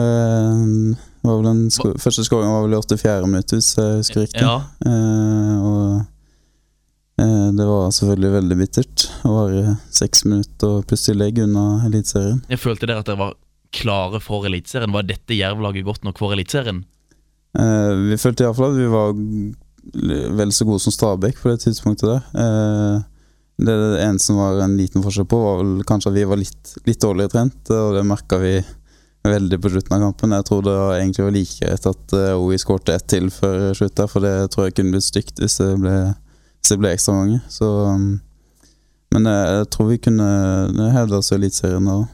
var 1.26 1.40
vel 1.40 1.49
en 1.50 1.64
sko 1.75 1.90
første 1.99 2.23
skåringen 2.25 2.55
var 2.55 2.69
vel 2.69 2.76
i 2.76 2.78
84. 2.78 3.26
minutt, 3.26 3.55
hvis 3.57 3.73
jeg 3.75 3.99
husker 4.02 4.25
riktig. 4.26 4.47
Ja, 4.47 4.61
Eh, 4.87 5.55
og 5.59 6.07
det 7.18 7.64
var 7.66 7.88
selvfølgelig 7.90 8.28
veldig 8.30 8.56
bittert 8.60 9.04
å 9.26 9.32
være 9.34 9.72
seks 9.90 10.22
minutter 10.28 10.76
og 10.76 10.84
plutselig 10.87 11.18
legge 11.18 11.46
unna 11.48 11.82
Eliteserien. 11.88 12.44
Jeg 12.46 12.62
følte 12.62 12.87
dere 12.87 13.02
at 13.02 13.08
dere 13.10 13.18
var 13.18 13.32
klare 13.75 14.20
for 14.22 14.46
Eliteserien. 14.46 14.94
Var 14.94 15.08
dette 15.08 15.34
Jerv-laget 15.34 15.87
godt 15.88 16.06
nok 16.06 16.20
for 16.22 16.37
Eliteserien? 16.37 16.84
Eh, 17.58 17.92
vi 18.12 18.20
følte 18.22 18.46
iallfall 18.46 18.70
at 18.70 18.78
vi 18.78 18.88
var 18.92 19.18
vel 20.38 20.54
så 20.54 20.66
gode 20.68 20.84
som 20.84 20.94
Stabæk 20.94 21.40
på 21.42 21.50
det 21.50 21.62
tidspunktet 21.64 22.06
der. 22.06 22.25
Det, 23.58 23.75
det 23.75 24.02
eneste 24.04 24.30
som 24.30 24.38
var 24.38 24.60
en 24.62 24.76
liten 24.78 25.02
forskjell 25.02 25.26
på, 25.26 25.38
var 25.42 25.62
vel 25.62 25.87
kanskje 25.88 26.12
at 26.12 26.18
vi 26.20 26.26
var 26.30 26.38
litt, 26.38 26.75
litt 26.87 27.00
dårligere 27.02 27.32
trent, 27.32 27.72
og 27.75 27.96
det 27.96 28.04
merka 28.06 28.38
vi 28.38 28.60
veldig 29.26 29.58
på 29.60 29.72
slutten 29.72 29.96
av 29.96 30.04
kampen. 30.06 30.34
Jeg 30.37 30.46
tror 30.46 30.62
det 30.62 30.76
var 30.76 30.94
egentlig 30.98 31.26
var 31.26 31.34
like 31.34 31.58
greit 31.58 31.88
at 31.90 32.14
eh, 32.16 32.38
OI 32.38 32.58
skårte 32.60 32.94
ett 32.94 33.08
til 33.10 33.30
før 33.34 33.72
slutt 33.76 33.96
der, 33.98 34.10
for 34.10 34.25
det 34.25 34.34
tror 34.52 34.68
jeg 34.68 34.78
kunne 34.78 34.94
blitt 34.94 35.08
stygt 35.08 35.42
hvis 35.42 35.58
det 35.58 35.72
ble, 35.82 35.96
hvis 36.59 36.73
det 36.73 36.81
ble 36.83 36.93
ekstra 36.95 37.17
mange. 37.17 37.41
Så, 37.53 37.67
um, 37.95 38.21
men 39.15 39.31
jeg 39.31 39.69
tror 39.73 39.91
vi 39.93 40.00
kunne 40.03 40.29
hevde 40.95 41.19
oss 41.19 41.33
i 41.33 41.38
Eliteserien 41.38 41.88
da 41.88 42.00
òg. 42.03 42.07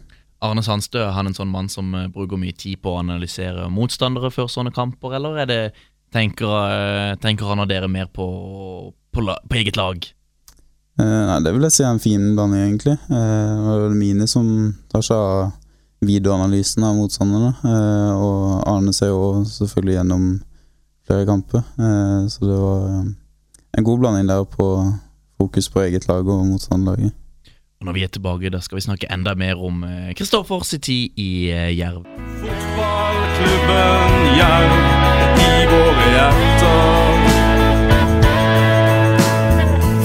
Arne 0.44 0.60
Sandstø 0.60 1.06
han 1.14 1.24
er 1.24 1.32
en 1.32 1.36
sånn 1.38 1.52
mann 1.52 1.70
som 1.72 1.94
eh, 1.96 2.10
bruker 2.12 2.36
mye 2.36 2.52
tid 2.52 2.82
på 2.84 2.92
å 2.92 3.00
analysere 3.00 3.64
motstandere 3.72 4.28
før 4.34 4.50
sånne 4.52 4.74
kamper, 4.76 5.14
eller 5.16 5.38
er 5.40 5.48
det 5.48 5.60
tenker, 6.14 6.52
eh, 6.68 7.14
tenker 7.22 7.48
han 7.48 7.64
og 7.64 7.70
dere 7.70 7.88
mer 7.88 8.10
på, 8.12 8.26
på, 8.92 9.24
la, 9.24 9.38
på 9.48 9.58
eget 9.60 9.78
lag? 9.80 10.04
Eh, 11.00 11.22
nei, 11.30 11.40
det 11.42 11.54
vil 11.56 11.66
jeg 11.66 11.74
si 11.74 11.82
er 11.82 11.90
en 11.90 12.02
fin 12.02 12.26
blanding, 12.36 12.60
egentlig. 12.68 12.96
Eh, 13.08 13.52
det 13.64 13.72
er 13.72 13.84
vel 13.86 13.98
Mini 13.98 14.28
som 14.30 14.46
tar 14.92 15.02
seg 15.06 15.18
av 15.18 15.52
videoanalysen 16.04 16.84
av 16.86 16.98
motstanderne. 16.98 17.54
Eh, 17.64 18.12
og 18.14 18.62
Arne 18.70 18.94
ser 18.94 19.10
jo 19.10 19.42
selvfølgelig 19.48 19.98
gjennom 19.98 20.28
flere 21.08 21.26
kamper. 21.28 21.64
Eh, 21.78 22.20
så 22.30 22.46
det 22.46 22.60
var 22.60 22.86
eh, 22.92 23.12
en 23.78 23.84
god 23.84 23.98
blanding 23.98 24.28
der 24.28 24.44
på 24.44 24.92
fokus 25.40 25.68
på 25.70 25.80
eget 25.80 26.08
lag 26.08 26.28
og 26.28 26.46
motstanderlaget. 26.46 27.12
Og 27.80 27.86
når 27.86 27.92
vi 27.92 28.02
er 28.02 28.08
tilbake, 28.08 28.50
da 28.50 28.60
skal 28.60 28.76
vi 28.76 28.80
snakke 28.80 29.12
enda 29.12 29.34
mer 29.34 29.54
om 29.60 29.82
Kristoffers 29.82 30.16
Kristoffer 30.16 30.64
sin 30.64 30.80
tid 30.80 31.10
i 31.16 31.50
eh, 31.50 31.78
Jerv. 31.78 32.04
Fotballklubben 32.40 34.14
Jerv 34.38 34.72
i 35.44 35.50
våre 35.72 36.06
hjerter. 36.14 37.18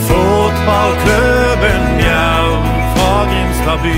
Fotballklubben 0.10 1.84
Jerv 2.04 2.64
fra 2.96 3.12
Grimstad 3.32 3.80
by. 3.86 3.98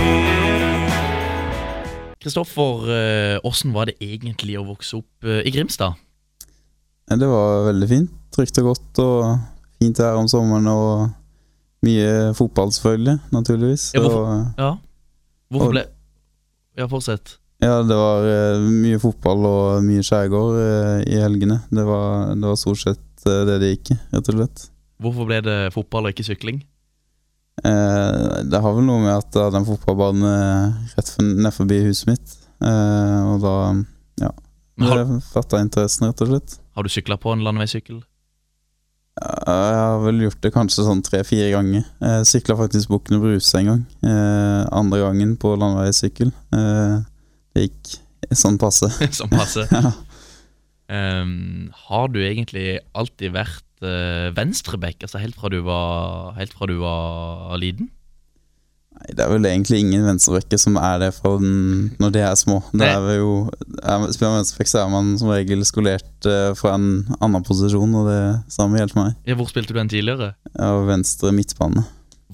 Kristoffer, 2.21 2.91
eh, 2.93 3.39
åssen 3.43 3.73
var 3.73 3.89
det 3.89 3.97
egentlig 3.97 4.59
å 4.59 4.67
vokse 4.67 4.99
opp 4.99 5.25
eh, 5.25 5.41
i 5.41 5.53
Grimstad? 5.53 5.97
Eh, 7.09 7.17
det 7.17 7.27
var 7.27 7.65
veldig 7.71 7.89
fint. 7.89 8.11
Trygt 8.31 8.61
og 8.61 8.69
godt 8.69 9.01
og 9.03 9.23
fint 9.81 9.97
vær 9.99 10.19
om 10.21 10.27
sommeren 10.29 10.67
og 10.69 11.09
mye 11.85 12.31
fotball, 12.37 12.69
selvfølgelig. 12.75 13.17
Naturligvis. 13.33 13.89
Ja, 13.95 14.01
hvorfor- 14.05 14.53
Ja. 14.61 14.71
Hvorfor 15.51 15.67
Og- 15.71 15.73
ble 15.75 15.85
Ja, 16.77 16.85
fortsett. 16.87 17.37
Ja, 17.61 17.81
det 17.83 17.93
var 17.93 18.23
uh, 18.25 18.61
mye 18.71 18.97
fotball 18.97 19.43
og 19.45 19.83
mye 19.85 20.01
skjærgård 20.01 20.55
uh, 20.55 21.01
i 21.05 21.17
helgene. 21.19 21.59
Det 21.69 21.83
var, 21.85 22.31
det 22.33 22.41
var 22.47 22.55
stort 22.57 22.79
sett 22.81 23.25
uh, 23.27 23.43
det 23.45 23.57
det 23.61 23.69
gikk 23.75 23.91
i, 23.91 23.97
rett 24.15 24.29
og 24.31 24.37
slett. 24.37 24.63
Hvorfor 25.01 25.27
ble 25.29 25.41
det 25.45 25.57
fotball 25.75 26.07
og 26.07 26.13
ikke 26.15 26.25
sykling? 26.25 26.61
Det 27.61 28.59
har 28.63 28.73
vel 28.73 28.85
noe 28.87 29.01
med 29.03 29.11
at 29.13 29.35
jeg 29.35 29.43
hadde 29.43 29.59
en 29.59 29.67
fotballbane 29.67 30.31
rett 30.95 31.09
ned 31.21 31.53
forbi 31.53 31.81
huset 31.85 32.07
mitt. 32.09 32.33
Og 32.61 33.41
da 33.43 33.53
ja, 34.23 34.31
har, 34.81 35.01
det 35.03 35.19
fatta 35.29 35.59
interessen, 35.61 36.07
rett 36.09 36.21
og 36.25 36.31
slett. 36.31 36.55
har 36.77 36.83
du 36.83 36.89
sykla 36.89 37.17
på 37.21 37.33
en 37.35 37.43
landeveissykkel? 37.45 37.99
Jeg 39.19 39.75
har 39.75 39.97
vel 40.05 40.21
gjort 40.23 40.39
det 40.43 40.53
kanskje 40.55 40.85
sånn 40.85 41.01
tre-fire 41.03 41.49
ganger. 41.51 41.83
Jeg 41.99 42.27
sykla 42.29 42.55
faktisk 42.59 42.93
Bukkene 42.93 43.19
Bruse 43.19 43.59
en 43.59 43.67
gang. 43.67 43.81
Eh, 44.07 44.61
andre 44.71 45.01
gangen 45.03 45.33
på 45.41 45.51
landeveissykkel. 45.59 46.31
Eh, 46.55 46.95
det 47.51 47.65
gikk 47.67 47.91
sånn 48.39 48.59
passe. 48.61 48.87
sånn 49.19 49.33
passe. 49.33 49.67
Ja. 49.67 49.91
um, 50.95 51.67
har 51.89 52.07
du 52.13 52.21
egentlig 52.23 52.79
alltid 52.95 53.35
vært 53.35 53.83
uh, 53.83 54.31
venstreback, 54.37 55.03
altså 55.03 55.19
helt 55.19 55.35
fra 55.35 55.51
du 55.51 55.59
var, 55.67 56.31
helt 56.39 56.55
fra 56.55 56.71
du 56.71 56.77
var 56.79 57.59
liten? 57.59 57.91
Nei, 58.91 59.13
det 59.15 59.23
er 59.23 59.29
vel 59.31 59.47
egentlig 59.47 59.79
ingen 59.81 60.03
venstrebacker 60.05 60.59
som 60.59 60.75
er 60.81 60.97
det 61.01 61.09
fra 61.15 61.31
den, 61.39 61.91
når 62.01 62.11
de 62.15 62.21
er 62.27 62.35
små. 62.39 62.57
Det 62.73 62.81
Nei. 62.83 62.89
er 62.91 63.05
vel 63.05 63.17
jo, 63.21 63.31
er, 63.79 64.03
Spiller 64.11 64.33
man 64.33 64.41
venstreback, 64.41 64.69
så 64.71 64.81
er 64.83 64.91
man 64.91 65.13
som 65.21 65.31
regel 65.31 65.63
skolert 65.67 66.27
eh, 66.29 66.51
fra 66.59 66.75
en 66.77 66.89
annen 67.21 67.45
posisjon, 67.47 67.95
og 68.01 68.09
det 68.11 68.19
samme 68.51 68.77
gjelder 68.81 68.93
for 68.97 69.03
meg. 69.05 69.15
Ja, 69.29 69.37
hvor 69.39 69.49
spilte 69.49 69.73
du 69.73 69.79
den 69.79 69.89
tidligere? 69.91 70.33
Jeg 70.51 70.85
venstre 70.91 71.31
midtbane. 71.35 71.85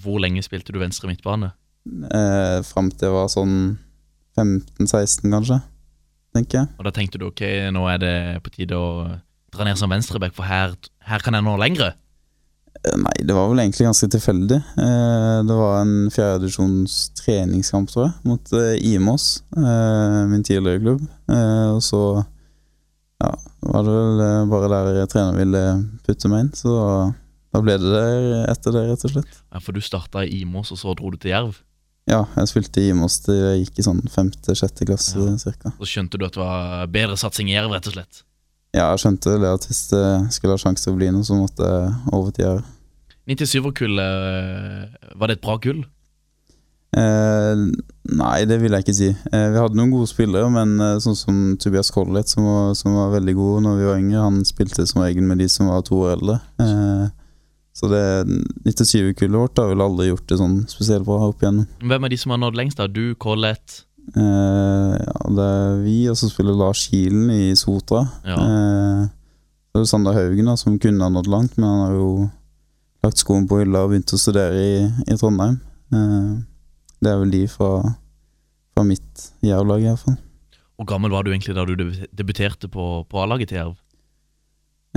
Hvor 0.02 0.20
lenge 0.24 0.44
spilte 0.46 0.74
du 0.76 0.82
venstre 0.82 1.10
midtbane? 1.12 1.54
Eh, 1.88 2.58
Fram 2.68 2.90
til 2.92 3.08
jeg 3.08 3.16
var 3.16 3.30
sånn 3.32 3.56
15-16, 4.38 5.30
kanskje. 5.34 5.62
Tenker 6.36 6.62
jeg. 6.64 6.72
Og 6.78 6.86
da 6.86 6.92
tenkte 6.94 7.22
du 7.22 7.30
ok, 7.30 7.44
nå 7.74 7.86
er 7.90 8.02
det 8.02 8.16
på 8.46 8.52
tide 8.54 8.78
å 8.78 8.90
dra 9.54 9.66
ned 9.66 9.80
som 9.80 9.90
venstreback, 9.94 10.36
for 10.38 10.46
her, 10.50 10.76
her 11.08 11.24
kan 11.26 11.38
jeg 11.38 11.46
nå 11.46 11.56
lengre. 11.62 11.94
Eh, 12.86 12.98
Nei, 13.02 13.14
det 13.26 13.34
var 13.36 13.50
vel 13.52 13.60
egentlig 13.64 13.88
ganske 13.88 14.10
tilfeldig. 14.14 14.58
Eh, 14.78 15.38
Det 15.48 15.56
var 15.58 15.82
en 15.82 16.10
fjerdedivisjons 16.14 16.98
treningskamp, 17.18 17.90
tror 17.92 18.08
jeg, 18.08 18.16
mot 18.30 18.54
eh, 18.54 18.76
Imos, 18.94 19.44
min 19.56 20.44
tidligere 20.46 20.82
klubb. 20.84 21.06
Og 21.28 21.82
så 21.84 22.02
ja, 23.24 23.32
var 23.66 23.84
det 23.88 23.94
vel 23.96 24.50
bare 24.52 24.68
der 24.72 25.06
treneren 25.10 25.40
ville 25.40 25.64
putte 26.06 26.30
meg 26.30 26.46
inn, 26.46 26.52
så 26.56 26.74
da, 26.76 26.90
da 27.58 27.62
ble 27.66 27.78
det 27.82 27.90
der 27.94 28.52
etter 28.52 28.76
det, 28.76 28.84
rett 28.92 29.06
og 29.10 29.16
slett. 29.16 29.40
Ja, 29.52 29.62
For 29.64 29.74
du 29.74 29.82
starta 29.82 30.22
i 30.28 30.44
Imos, 30.44 30.72
og 30.76 30.78
så 30.82 30.94
dro 31.00 31.10
du 31.14 31.18
til 31.18 31.34
Jerv. 31.34 31.58
Ja, 32.08 32.22
jeg 32.38 32.48
spilte 32.54 32.80
i 32.80 32.92
Imos 32.94 33.18
til 33.26 33.36
jeg 33.36 33.66
gikk 33.66 33.82
i 33.82 33.88
sånn 33.90 34.04
femte-sjette 34.14 34.86
klasse, 34.88 35.18
Ja. 35.20 35.34
cirka. 35.42 35.74
Så 35.82 35.90
skjønte 35.90 36.18
du 36.22 36.24
at 36.30 36.38
det 36.38 36.40
var 36.44 36.86
bedre 36.94 37.18
satsing 37.20 37.50
i 37.50 37.58
Jerv, 37.58 37.74
rett 37.74 37.90
og 37.90 37.98
slett. 37.98 38.22
Ja, 38.78 38.92
jeg 38.94 39.02
skjønte 39.02 39.36
det 39.42 39.50
at 39.58 39.66
hvis 39.68 39.84
det 39.92 40.06
skulle 40.36 40.54
ha 40.54 40.62
sjanse 40.62 40.86
til 40.86 40.94
å 40.94 40.98
bli 41.00 41.10
noe, 41.16 41.26
så 41.26 41.38
måtte 41.40 41.66
jeg 41.66 41.94
over 42.14 42.34
til 42.36 42.46
Jæren. 42.46 42.66
97-kullet, 43.28 44.98
var 45.20 45.28
det 45.32 45.38
et 45.40 45.44
bra 45.44 45.58
kull? 45.64 45.82
Eh, 46.98 47.62
nei, 48.18 48.38
det 48.48 48.58
vil 48.62 48.72
jeg 48.78 48.86
ikke 48.86 48.96
si. 48.96 49.10
Eh, 49.12 49.48
vi 49.52 49.60
hadde 49.60 49.76
noen 49.78 49.92
gode 49.92 50.08
spillere, 50.10 50.48
men 50.54 50.78
eh, 50.82 50.96
sånn 51.04 51.18
som 51.20 51.40
Tobias 51.60 51.92
Collett, 51.94 52.30
som, 52.32 52.46
var- 52.48 52.76
som 52.80 52.96
var 52.96 53.12
veldig 53.18 53.36
god 53.38 53.66
når 53.66 53.80
vi 53.82 53.88
var 53.90 54.00
yngre, 54.02 54.24
han 54.24 54.40
spilte 54.48 54.86
som 54.88 55.04
regel 55.04 55.26
med 55.28 55.42
de 55.44 55.50
som 55.52 55.68
var 55.72 55.84
to 55.86 56.00
år 56.06 56.16
eldre. 56.16 56.38
Eh, 56.64 57.08
så 57.78 57.90
det 57.92 58.06
97-kullet 58.66 59.38
vårt 59.38 59.60
har 59.62 59.68
vel 59.74 59.84
aldri 59.86 60.08
gjort 60.10 60.26
det 60.32 60.40
sånn 60.40 60.56
spesielt 60.72 61.06
bra 61.06 61.20
opp 61.28 61.44
igjennom. 61.44 61.68
Hvem 61.84 62.08
er 62.08 62.14
de 62.16 62.18
som 62.24 62.34
har 62.34 62.40
nådd 62.42 62.58
lengst? 62.58 62.80
da? 62.80 62.88
Du, 62.90 63.04
Collett 63.22 63.82
Eh, 63.84 63.87
ja, 64.16 65.20
det 65.36 65.46
er 65.46 65.80
vi, 65.84 65.98
og 66.12 66.18
så 66.20 66.30
spiller 66.32 66.56
Lars 66.56 66.86
Kilen 66.88 67.30
i 67.34 67.56
Sotra. 67.60 68.06
Ja. 68.26 68.38
Eh, 68.38 69.06
så 69.72 69.80
er 69.80 69.84
det 69.84 69.90
Sander 69.92 70.16
Haugen, 70.16 70.48
da, 70.50 70.56
som 70.58 70.80
kunne 70.82 71.04
ha 71.04 71.12
nådd 71.12 71.28
langt, 71.32 71.58
men 71.58 71.68
han 71.68 71.82
har 71.86 71.96
jo 71.98 72.12
lagt 73.06 73.22
skoen 73.22 73.48
på 73.50 73.60
hylla 73.62 73.84
og 73.86 73.92
begynt 73.94 74.14
å 74.16 74.20
studere 74.22 74.62
i, 74.62 74.78
i 75.06 75.18
Trondheim. 75.20 75.60
Eh, 75.94 76.38
det 77.04 77.12
er 77.12 77.20
vel 77.22 77.34
de 77.36 77.44
fra, 77.52 77.72
fra 78.74 78.86
mitt 78.88 79.28
Jerv-lag, 79.46 79.84
iallfall. 79.84 80.18
Hvor 80.78 80.88
gammel 80.90 81.14
var 81.14 81.26
du 81.26 81.32
egentlig 81.32 81.56
da 81.58 81.66
du 81.66 81.76
debuterte 82.14 82.70
på, 82.70 82.88
på 83.10 83.22
A-laget 83.22 83.52
til 83.52 83.60
Jerv? 83.60 83.76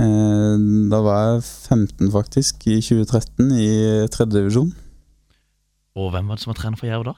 Eh, 0.01 0.55
da 0.91 1.01
var 1.03 1.25
jeg 1.25 1.43
15, 1.43 2.11
faktisk, 2.13 2.67
i 2.69 2.79
2013, 2.81 3.51
i 3.57 3.71
tredje 4.13 4.37
divisjon. 4.39 4.71
Og 5.99 6.13
hvem 6.13 6.29
var 6.29 6.39
det 6.39 6.45
som 6.45 6.53
var 6.53 6.61
trener 6.61 6.79
for 6.79 6.89
Jerv 6.89 7.05
da? 7.09 7.15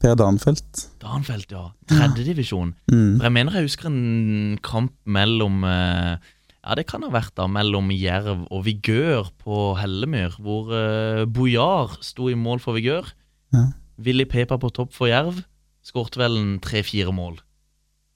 Per 0.00 0.16
Danfeldt. 0.18 0.86
Danfeldt, 1.02 1.52
ja. 1.54 1.70
Tredjedivisjon. 1.90 2.74
Mm. 2.90 3.16
For 3.18 3.26
jeg 3.26 3.34
mener 3.34 3.56
jeg 3.58 3.68
husker 3.68 3.90
en 3.90 4.58
kamp 4.64 4.94
mellom 5.04 5.64
eh, 5.66 6.16
Ja, 6.60 6.76
det 6.76 6.86
kan 6.90 7.04
ha 7.06 7.10
vært 7.12 7.32
da 7.40 7.46
mellom 7.50 7.88
Jerv 7.94 8.44
og 8.52 8.64
Vigør 8.66 9.30
på 9.40 9.70
Hellemyr, 9.80 10.34
hvor 10.44 10.68
uh, 10.68 11.22
Bojar 11.24 11.94
sto 12.04 12.28
i 12.28 12.36
mål 12.36 12.60
for 12.60 12.76
Vigør. 12.76 13.08
Ja. 13.56 13.70
Willy 13.96 14.26
Pepa 14.28 14.58
på 14.60 14.68
topp 14.76 14.92
for 14.92 15.08
Jerv. 15.08 15.40
Skårte 15.80 16.20
vel 16.20 16.36
en 16.36 16.50
tre-fire 16.60 17.14
mål. 17.16 17.38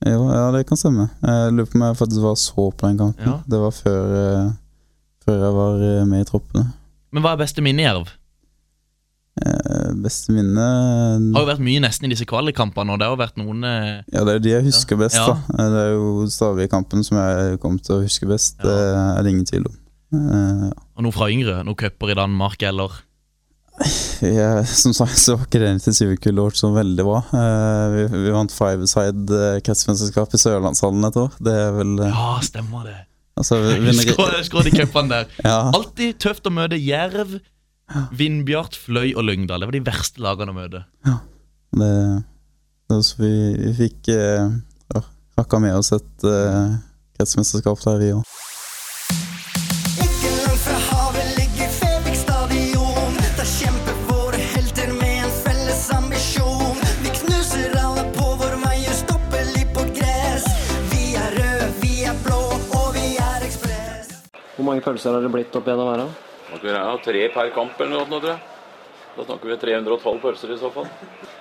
Jo, 0.05 0.27
ja, 0.29 0.51
det 0.53 0.67
kan 0.69 0.77
stemme. 0.77 1.09
Jeg 1.25 1.55
lurer 1.57 1.71
på 1.71 1.81
om 1.81 1.87
jeg 1.87 1.97
faktisk 2.03 2.27
var 2.27 2.37
så 2.37 2.67
på 2.69 2.91
den 2.91 3.01
kampen. 3.01 3.25
Ja. 3.25 3.39
Det 3.49 3.63
var 3.63 3.73
før, 3.73 4.13
eh, 4.21 4.53
før 5.25 5.41
jeg 5.47 5.57
var 5.57 5.87
med 6.13 6.21
i 6.21 6.29
troppene. 6.29 6.67
Men 7.17 7.25
hva 7.25 7.33
er 7.33 7.41
beste 7.41 7.65
minne 7.65 7.87
Jerv? 7.87 8.13
Eh, 9.35 9.89
beste 9.99 10.31
minne 10.31 10.65
Har 11.35 11.43
jo 11.43 11.49
vært 11.49 11.63
mye 11.67 11.81
nesten 11.83 12.07
i 12.07 12.11
disse 12.13 12.23
kvalikkampene, 12.31 12.95
og 12.95 13.01
det 13.03 13.09
har 13.11 13.17
vært 13.19 13.41
noen 13.41 13.65
eh, 13.67 14.03
Ja, 14.15 14.23
det 14.29 14.37
er 14.37 14.43
de 14.45 14.53
jeg 14.53 14.67
husker 14.69 14.97
best, 15.01 15.17
Ja. 15.19 15.33
da. 15.33 15.57
Eh, 15.59 15.71
Det 15.75 15.81
er 15.81 15.95
jo 15.97 16.27
Stavik-kampen 16.31 17.03
som 17.03 17.19
jeg 17.19 17.59
kommer 17.65 17.83
til 17.83 17.97
å 17.97 18.03
huske 18.05 18.29
best. 18.31 18.61
Ja. 18.63 18.69
Det 18.69 18.77
er 19.19 19.23
det 19.27 19.33
ingen 19.35 19.49
tvil 19.51 19.67
om. 19.67 19.75
Ja. 20.15 20.71
Og 20.95 21.03
noe 21.09 21.13
fra 21.17 21.27
yngre. 21.35 21.57
Noen 21.67 21.75
cuper 21.81 22.13
i 22.15 22.15
Danmark, 22.15 22.63
eller 22.63 22.95
jeg, 24.23 24.67
som 24.71 24.93
sagt 24.95 25.19
så 25.19 25.35
var 25.35 25.49
ikke 25.49 25.59
det 25.59 25.73
97-kullet 25.83 26.39
vårt 26.45 26.59
så 26.61 26.69
veldig 26.71 27.05
bra. 27.09 27.17
Eh, 27.35 27.87
vi, 27.97 28.05
vi 28.29 28.31
vant 28.37 28.53
five-side 28.55 29.35
eh, 29.35 29.57
kretsmesterskap 29.67 30.31
i 30.31 30.39
Sørlandshallen 30.39 31.09
et 31.11 31.19
år. 31.19 31.35
Det 31.43 31.57
er 31.65 31.75
vel 31.75 31.97
eh, 31.99 32.13
Ja, 32.15 32.37
stemmer 32.47 32.87
det. 32.87 32.95
Altså, 33.35 33.59
vinner- 33.67 34.39
husker 34.39 34.63
de 34.63 34.71
cupene 34.79 35.11
der. 35.11 35.27
ja, 35.51 35.57
Alltid 35.75 36.21
tøft 36.23 36.47
å 36.47 36.53
møte 36.55 36.79
Jerv, 36.79 37.41
Vindbjart, 38.17 38.79
Fløy 38.81 39.13
og 39.15 39.27
Lyngdal. 39.29 39.61
Det 39.61 39.69
var 39.69 39.77
de 39.77 39.85
verste 39.85 40.23
lagene 40.25 40.55
å 40.55 40.57
møte. 40.57 40.85
det, 41.05 41.93
det 42.89 42.97
var 42.97 43.05
så 43.05 43.21
vi, 43.21 43.35
vi 43.61 43.75
fikk 43.83 44.11
eh, 44.15 44.49
ja, 44.95 45.05
rakka 45.39 45.61
med 45.63 45.77
oss 45.77 45.93
et 45.97 46.29
eh, 46.29 46.79
kretsmesterskap 47.19 47.85
der, 47.85 48.01
vi 48.01 48.15
òg. 48.17 48.25
Hvor 64.55 64.73
mange 64.73 64.85
pølser 64.87 65.13
har 65.13 65.21
det 65.21 65.29
blitt 65.29 65.57
opp 65.59 65.67
gjennom 65.69 65.91
her? 65.91 66.07
Da? 66.65 66.73
vi 66.73 66.75
ja, 66.75 66.99
tre 67.05 67.29
per 67.35 67.55
kamp 67.55 67.81
eller 67.81 68.09
noe, 68.09 68.21
tror 68.21 68.35
jeg. 68.35 68.43
Da 69.15 69.23
snakker 69.29 69.53
vi 69.53 69.57
312 69.63 70.17
pølser 70.25 70.53
i 70.55 70.59
så 70.59 70.71
fall. 70.75 70.89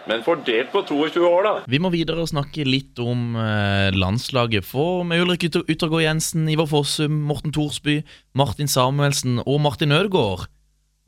Men 0.05 0.21
fordelt 0.25 0.69
på 0.73 0.83
22 0.85 1.23
år, 1.25 1.47
da. 1.47 1.53
Vi 1.69 1.79
må 1.81 1.89
videre 1.93 2.21
og 2.21 2.29
snakke 2.29 2.67
litt 2.67 2.99
om 3.01 3.33
eh, 3.39 3.89
landslaget. 3.95 4.67
For 4.67 5.01
med 5.07 5.23
Ulrik 5.23 5.47
Ytter 5.47 5.65
Yttergård 5.71 6.03
Jensen, 6.03 6.45
Ivar 6.53 6.69
Fossum, 6.69 7.23
Morten 7.29 7.55
Thorsby, 7.55 8.01
Martin 8.37 8.69
Samuelsen 8.69 9.41
og 9.47 9.57
Martin 9.63 9.95
Ødegaard. 9.95 10.45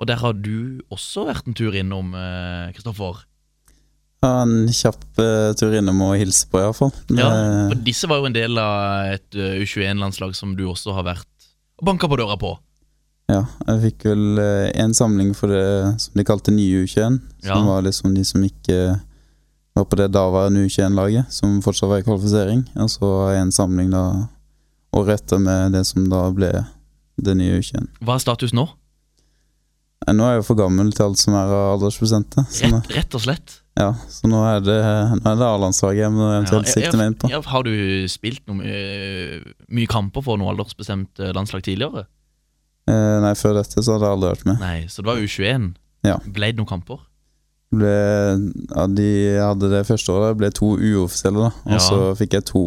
Og 0.01 0.09
der 0.09 0.19
har 0.23 0.33
du 0.33 0.81
også 0.91 1.27
vært 1.29 1.45
en 1.47 1.55
tur 1.55 1.75
innom, 1.77 2.15
eh, 2.17 2.73
Kristoffer. 2.73 3.21
Ja, 4.25 4.41
en 4.41 4.65
kjapp 4.73 5.21
eh, 5.21 5.53
tur 5.59 5.75
innom 5.77 6.01
og 6.01 6.17
hilse 6.17 6.49
på, 6.49 6.63
iallfall. 6.63 6.95
Ja, 7.13 7.29
for 7.69 7.85
disse 7.85 8.09
var 8.09 8.23
jo 8.23 8.31
en 8.31 8.35
del 8.35 8.57
av 8.57 9.13
et 9.13 9.37
eh, 9.37 9.61
U21-landslag 9.61 10.33
som 10.33 10.57
du 10.57 10.65
også 10.71 10.95
har 10.97 11.05
vært 11.13 11.29
og 11.75 11.89
banka 11.91 12.07
på 12.07 12.17
døra 12.17 12.37
på. 12.39 12.55
Ja, 13.31 13.39
jeg 13.65 13.79
fikk 13.87 14.03
vel 14.11 14.37
eh, 14.37 14.67
en 14.83 14.93
samling 14.93 15.31
for 15.33 15.49
det 15.49 15.63
som 16.03 16.13
de 16.19 16.25
kalte 16.27 16.53
nye 16.53 16.83
U21. 16.85 17.19
Som 17.41 17.49
Ja. 17.49 17.57
var 17.65 17.81
liksom 17.87 18.13
de 18.13 18.23
som 18.27 18.43
ikke 18.45 18.99
var 19.75 19.85
på 19.89 19.97
det 19.97 20.11
daværende 20.13 20.61
U21-laget, 20.67 21.31
som 21.33 21.57
fortsatt 21.65 21.89
var 21.89 21.99
i 21.99 22.05
kvalifisering. 22.05 22.61
Og 22.77 22.89
så 22.93 23.09
en 23.35 23.51
samling 23.51 23.89
da 23.91 24.03
året 24.95 25.21
etter 25.23 25.39
med 25.41 25.73
det 25.75 25.85
som 25.89 26.05
da 26.09 26.29
ble 26.31 26.51
det 27.19 27.35
nye 27.35 27.57
U21. 27.59 27.87
Hva 28.05 28.15
er 28.15 28.23
status 28.23 28.53
nå? 28.53 28.67
Eh, 30.07 30.13
Nå 30.13 30.23
er 30.27 30.35
jeg 30.35 30.43
jo 30.43 30.47
for 30.53 30.61
gammel 30.61 30.93
til 30.93 31.05
alt 31.09 31.17
som 31.17 31.33
er 31.33 31.49
av 31.49 31.79
aldersbestemte. 31.79 32.45
Rett, 32.61 32.91
rett 32.93 33.15
og 33.17 33.21
slett. 33.25 33.61
ja, 33.75 33.89
så 34.07 34.29
nå 34.31 34.39
er 34.47 34.61
det, 34.63 34.77
nå 35.19 35.25
er 35.33 35.35
det 35.41 35.47
A-landslaget 35.49 36.03
jeg 36.05 36.11
må 36.13 36.29
eventuelt 36.29 36.67
Ja, 36.69 36.73
sikte 36.77 36.97
meg 37.01 37.07
inn 37.09 37.15
på. 37.19 37.31
har 37.49 37.63
du 37.63 38.07
spilt 38.07 38.45
noe, 38.47 38.61
mye, 38.61 39.41
mye 39.67 39.87
kamper 39.91 40.21
for 40.23 40.37
noe 40.37 40.53
aldersbestemt 40.53 41.19
eh, 41.19 41.33
landslag 41.35 41.63
tidligere? 41.65 42.05
Eh, 42.87 43.17
nei, 43.23 43.33
før 43.39 43.55
dette 43.61 43.81
så 43.81 43.95
hadde 43.95 44.05
jeg 44.05 44.15
aldri 44.17 44.29
vært 44.35 44.45
med. 44.45 44.59
Nei, 44.61 44.79
så 44.91 45.01
det 45.01 45.09
var 45.09 45.21
U21. 45.23 45.71
Ja. 46.05 46.17
Ble 46.25 46.51
det 46.51 46.59
noen 46.61 46.69
kamper? 46.69 46.99
ble, 47.75 47.89
ja, 48.69 48.83
de 48.87 49.05
hadde 49.41 49.67
det 49.71 49.81
første 49.87 50.13
året, 50.13 50.29
det 50.31 50.37
ble 50.39 50.49
to 50.55 50.67
uoffisielle, 50.77 51.41
da. 51.47 51.49
Og 51.65 51.73
Ja. 51.73 51.79
så 51.83 51.97
fikk 52.15 52.33
jeg 52.37 52.45
to 52.47 52.61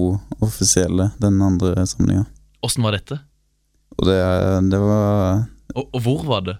offisielle 0.44 1.12
den 1.22 1.38
andre 1.40 1.86
samlinga. 1.86 2.26
Åssen 2.66 2.82
var 2.84 2.92
dette? 2.98 3.20
Og 3.96 4.04
det, 4.04 4.18
det 4.70 4.78
var 4.82 5.46
Og, 5.74 5.88
og 5.94 6.00
hvor 6.02 6.24
var 6.26 6.40
det? 6.42 6.56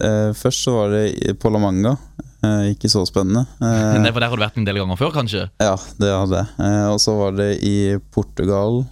eh, 0.00 0.30
Først 0.32 0.64
så 0.64 0.72
var 0.78 0.90
det 0.94 1.34
på 1.42 1.50
La 1.52 1.58
Manga. 1.58 1.96
Eh, 2.42 2.70
ikke 2.72 2.88
så 2.88 3.02
spennende. 3.04 3.44
Eh, 3.60 3.98
Nei, 4.00 4.12
for 4.14 4.20
Der 4.20 4.28
har 4.30 4.36
du 4.36 4.42
vært 4.46 4.56
en 4.56 4.64
del 4.64 4.76
ganger 4.80 4.96
før, 4.96 5.12
kanskje? 5.12 5.50
ja, 5.60 5.74
det 6.00 6.08
hadde 6.14 6.40
jeg. 6.40 6.48
Eh, 6.70 6.86
og 6.94 7.00
så 7.02 7.18
var 7.18 7.32
det 7.36 7.50
i 7.66 7.98
Portugal 8.14 8.86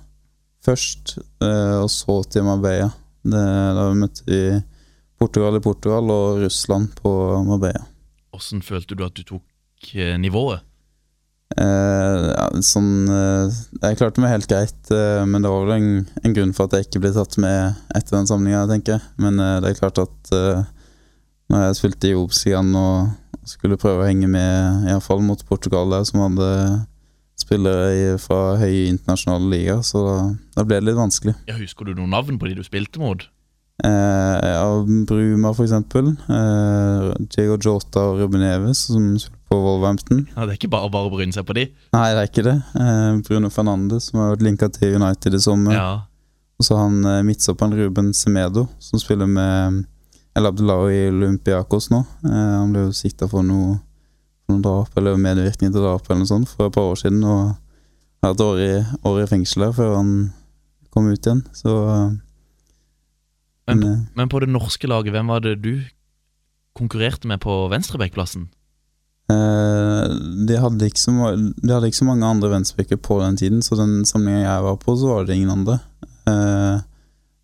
først, 0.67 1.17
eh, 1.41 1.79
og 1.81 1.89
så 1.89 2.19
til 2.29 2.45
Marbella. 2.45 2.91
Det, 3.27 3.45
da 3.79 3.89
møtte 3.99 4.25
i 4.31 4.43
Portugal 5.19 5.59
i 5.59 5.63
Portugal 5.65 6.11
og 6.15 6.43
Russland 6.45 6.93
på 7.03 7.11
Marbella. 7.49 7.85
Hvordan 8.31 8.63
følte 8.63 8.95
du 8.95 9.05
at 9.07 9.17
du 9.19 9.25
tok 9.27 9.93
eh, 9.95 10.15
nivået? 10.21 10.63
Eh, 11.59 12.25
ja, 12.29 12.45
sånn 12.61 13.09
eh, 13.09 13.55
Jeg 13.81 13.97
klarte 13.99 14.21
meg 14.21 14.35
helt 14.35 14.51
greit, 14.51 14.91
eh, 14.93 15.23
men 15.27 15.43
det 15.43 15.51
var 15.51 15.65
vel 15.65 15.77
en, 15.79 15.89
en 16.23 16.35
grunn 16.37 16.53
for 16.55 16.69
at 16.69 16.77
jeg 16.77 16.87
ikke 16.87 17.03
ble 17.07 17.13
tatt 17.17 17.39
med 17.41 17.79
etter 17.97 18.19
den 18.19 18.29
samlinga, 18.31 18.67
tenker 18.71 18.99
jeg. 18.99 19.07
Men 19.25 19.41
eh, 19.43 19.57
det 19.65 19.73
er 19.73 19.81
klart 19.81 20.03
at 20.05 20.33
eh, 20.37 20.61
når 21.49 21.65
jeg 21.65 21.79
spilte 21.81 22.11
i 22.11 22.19
Obs 22.19 22.45
igjen 22.47 22.71
og 22.77 23.49
skulle 23.49 23.81
prøve 23.81 24.05
å 24.05 24.09
henge 24.11 24.29
med, 24.29 24.85
iallfall 24.91 25.25
mot 25.25 25.41
Portugal 25.49 25.89
der, 25.91 26.05
som 26.05 26.21
hadde 26.27 26.51
spillere 27.39 28.19
fra 28.21 28.57
høye 28.61 28.89
internasjonale 28.91 29.51
liga, 29.53 29.79
så 29.87 30.05
da, 30.07 30.17
da 30.59 30.65
ble 30.67 30.81
det 30.81 30.89
litt 30.91 30.99
vanskelig. 30.99 31.35
Ja, 31.49 31.57
Husker 31.61 31.87
du 31.89 31.95
noen 31.95 32.11
navn 32.15 32.39
på 32.41 32.49
de 32.51 32.57
du 32.59 32.65
spilte 32.67 33.01
mot? 33.03 33.25
Eh, 33.85 34.39
ja, 34.43 34.65
Bruma, 35.07 35.53
for 35.55 35.63
eksempel. 35.69 36.09
Eh, 36.27 37.13
Diego 37.31 37.59
Jota 37.63 38.09
og 38.11 38.19
Ruben 38.25 38.43
Eves, 38.43 38.87
som 38.91 39.13
spiller 39.23 39.37
på 39.49 39.57
Wolverhampton. 39.63 40.25
Ja, 40.35 40.45
Det 40.45 40.51
er 40.53 40.59
ikke 40.59 40.69
bare 40.75 40.91
bare 40.93 41.09
å 41.09 41.13
bryne 41.15 41.33
seg 41.33 41.47
på 41.49 41.55
de. 41.57 41.69
Nei, 41.95 42.09
det 42.13 42.21
er 42.25 42.27
ikke 42.29 42.43
det. 42.45 42.57
Eh, 42.77 43.21
Bruno 43.29 43.49
Fernandes, 43.55 44.11
som 44.11 44.21
har 44.21 44.35
vært 44.35 44.43
linka 44.45 44.69
til 44.75 44.99
United 44.99 45.35
i 45.39 45.41
sommer. 45.41 45.73
Ja, 45.79 45.89
Og 46.59 46.67
så 46.67 46.75
han 46.77 46.99
eh, 47.07 47.23
midtstopperen 47.23 47.73
Ruben 47.79 48.11
Semedo, 48.13 48.67
som 48.83 48.99
spiller 49.01 49.31
med 49.31 49.85
El 50.37 50.47
Abdullahi 50.51 51.05
i 51.07 51.09
Olympiakos 51.13 51.87
nå. 51.95 52.03
Eh, 52.27 52.35
han 52.59 52.75
ble 52.75 52.89
jo 52.89 52.93
sikta 52.99 53.29
for 53.31 53.47
noe, 53.47 53.79
noe 54.49 54.63
drap, 54.65 54.95
eller 54.97 55.19
medvirkning 55.21 55.73
til 55.75 55.83
drap 55.85 56.07
eller 56.09 56.23
noe 56.23 56.31
sånt, 56.31 56.49
for 56.49 56.69
et 56.71 56.75
par 56.77 56.89
år 56.93 56.99
siden. 57.01 57.23
Og 57.25 57.55
har 58.23 58.33
hatt 58.33 58.41
år 58.45 58.61
i, 58.65 58.71
år 59.07 59.23
i 59.23 59.29
fengsel 59.31 59.69
før 59.77 59.97
han 59.99 60.13
kom 60.95 61.11
ut 61.13 61.21
igjen. 61.29 61.43
Så 61.55 61.75
eh, 61.93 62.11
Men, 63.69 63.79
men, 63.79 63.89
eh, 63.93 63.99
men 64.17 64.29
på 64.33 64.41
det 64.41 64.49
norske 64.49 64.89
laget, 64.89 65.13
hvem 65.13 65.29
var 65.29 65.45
det 65.45 65.59
du 65.63 65.75
konkurrerte 66.79 67.29
med 67.29 67.41
på 67.45 67.67
venstrebekkplassen? 67.73 68.49
Eh, 69.29 70.05
de, 70.49 70.57
hadde 70.57 70.89
ikke 70.89 71.03
så, 71.03 71.13
de 71.37 71.73
hadde 71.75 71.91
ikke 71.91 72.01
så 72.01 72.09
mange 72.09 72.25
andre 72.27 72.49
venstrebekker 72.55 72.97
på 73.05 73.19
den 73.21 73.37
tiden, 73.37 73.61
så 73.63 73.77
den 73.77 74.01
samlinga 74.09 74.47
jeg 74.47 74.65
var 74.65 74.79
på, 74.81 74.95
så 74.97 75.11
var 75.13 75.27
det 75.29 75.37
ingen 75.37 75.53
andre. 75.53 75.79
Eh, 76.31 76.79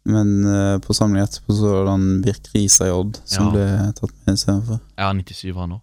men 0.08 0.30
eh, 0.48 0.78
på 0.84 0.96
samlinga 0.96 1.24
etterpå 1.28 1.54
så 1.56 1.70
var 1.74 1.84
det 1.86 1.92
han 1.94 2.08
Birk 2.24 2.48
Risa 2.54 2.88
i 2.88 2.92
Odd 2.92 3.20
som 3.24 3.46
Ja. 3.48 3.52
ble 3.52 3.66
tatt 4.00 4.14
med 4.26 4.36
istedenfor. 4.40 4.80
Ja, 5.00 5.12
97 5.12 5.52
var 5.54 5.60
han 5.66 5.76
nå. 5.76 5.80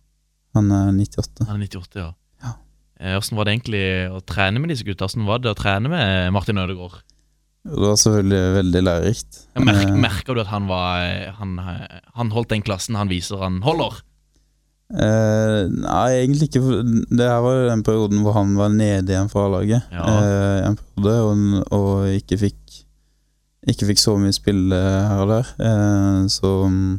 Han 0.57 0.71
er 0.75 0.91
98. 0.95 1.47
Han 1.47 1.61
er 1.61 1.67
98, 1.67 2.01
ja. 2.01 2.09
Ja. 2.43 2.53
Eh, 2.99 3.31
var 3.37 3.47
det 3.47 3.55
egentlig 3.55 3.85
å 4.11 4.21
trene 4.27 4.61
med 4.61 4.73
disse 4.73 4.85
gutta? 4.87 5.07
Hvordan 5.07 5.29
var 5.29 5.41
det 5.43 5.53
å 5.53 5.57
trene 5.57 5.91
med 5.91 6.33
Martin 6.35 6.61
Ødegaard? 6.61 7.01
Det 7.61 7.77
var 7.77 7.97
selvfølgelig 8.01 8.55
veldig 8.57 8.81
lærerikt. 8.87 9.41
Mer 9.61 9.81
Eh, 9.83 9.97
merker 10.01 10.33
du 10.33 10.41
at 10.41 10.49
han 10.49 10.65
var 10.69 11.03
han, 11.37 11.59
han 12.17 12.31
holdt 12.33 12.49
den 12.49 12.63
klassen 12.65 12.97
han 12.97 13.11
viser 13.11 13.43
han 13.43 13.59
holder? 13.61 14.01
Eh, 14.91 15.69
nei, 15.71 16.07
egentlig 16.19 16.49
ikke. 16.49 16.61
Det 17.15 17.27
her 17.27 17.39
var 17.45 17.61
den 17.69 17.83
perioden 17.85 18.23
hvor 18.25 18.35
han 18.35 18.55
var 18.59 18.73
nede 18.73 19.13
igjen 19.13 19.29
fra 19.31 19.45
A-laget. 19.47 19.85
Ja. 19.93 20.03
Eh, 20.03 20.57
en 20.67 20.75
periode, 20.79 21.13
og, 21.21 21.77
og 21.77 22.17
ikke 22.17 22.41
fikk 22.47 22.57
Ikke 23.69 23.85
fikk 23.91 23.99
så 24.01 24.15
mye 24.17 24.33
spill 24.33 24.71
eh, 24.73 25.03
her 25.05 25.21
og 25.21 25.29
der. 25.29 25.49
Eh, 25.61 26.21
så 26.33 26.49
mm, 26.65 26.95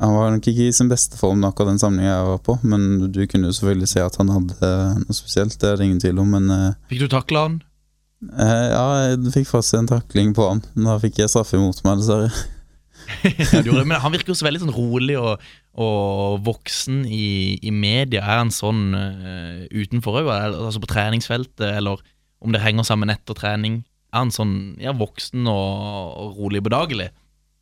han 0.00 0.14
var 0.16 0.30
nok 0.32 0.46
ikke 0.48 0.70
i 0.70 0.72
sin 0.74 0.88
beste 0.88 1.18
form 1.20 1.44
akkurat 1.44 1.74
den 1.74 1.82
samlinga 1.82 2.08
jeg 2.08 2.28
var 2.30 2.38
på, 2.46 2.54
men 2.64 3.10
du 3.12 3.20
kunne 3.28 3.50
jo 3.50 3.56
selvfølgelig 3.58 3.90
se 3.90 4.00
at 4.04 4.16
han 4.20 4.32
hadde 4.32 4.70
noe 5.02 5.16
spesielt, 5.16 5.58
det 5.60 5.68
er 5.68 5.76
det 5.80 5.88
ingen 5.88 6.00
tvil 6.00 6.22
om, 6.22 6.32
men 6.32 6.48
eh, 6.54 6.78
Fikk 6.88 7.04
du 7.04 7.10
takla 7.12 7.44
han? 7.48 7.58
eh, 8.32 8.66
ja, 8.72 8.86
jeg 9.10 9.34
fikk 9.34 9.50
faktisk 9.50 9.78
en 9.82 9.90
takling 9.90 10.32
på 10.38 10.48
han. 10.48 10.64
Da 10.78 10.96
fikk 11.02 11.20
jeg 11.20 11.32
straffe 11.32 11.58
imot 11.60 11.82
meg, 11.84 12.00
dessverre. 12.00 12.32
Men 13.82 13.98
han 13.98 14.12
virker 14.14 14.30
jo 14.30 14.36
så 14.38 14.46
veldig 14.46 14.60
sånn 14.62 14.74
rolig 14.76 15.16
og, 15.18 15.40
Og 15.74 16.36
voksen 16.46 17.00
i, 17.10 17.58
i 17.66 17.72
media, 17.74 18.22
er 18.22 18.38
han 18.44 18.52
sånn 18.54 18.94
uh, 18.94 19.64
utenfor 19.74 20.20
òg? 20.20 20.28
Altså 20.30 20.80
på 20.80 20.88
treningsfeltet, 20.92 21.66
eller 21.80 22.00
om 22.42 22.54
det 22.54 22.62
henger 22.62 22.86
sammen 22.86 23.10
etter 23.12 23.36
trening? 23.36 23.80
Er 24.14 24.22
han 24.22 24.32
sånn 24.34 24.54
ja, 24.80 24.94
voksen 24.96 25.48
og, 25.50 26.14
og 26.22 26.38
rolig 26.38 26.62
og 26.62 26.68
bedagelig? 26.70 27.08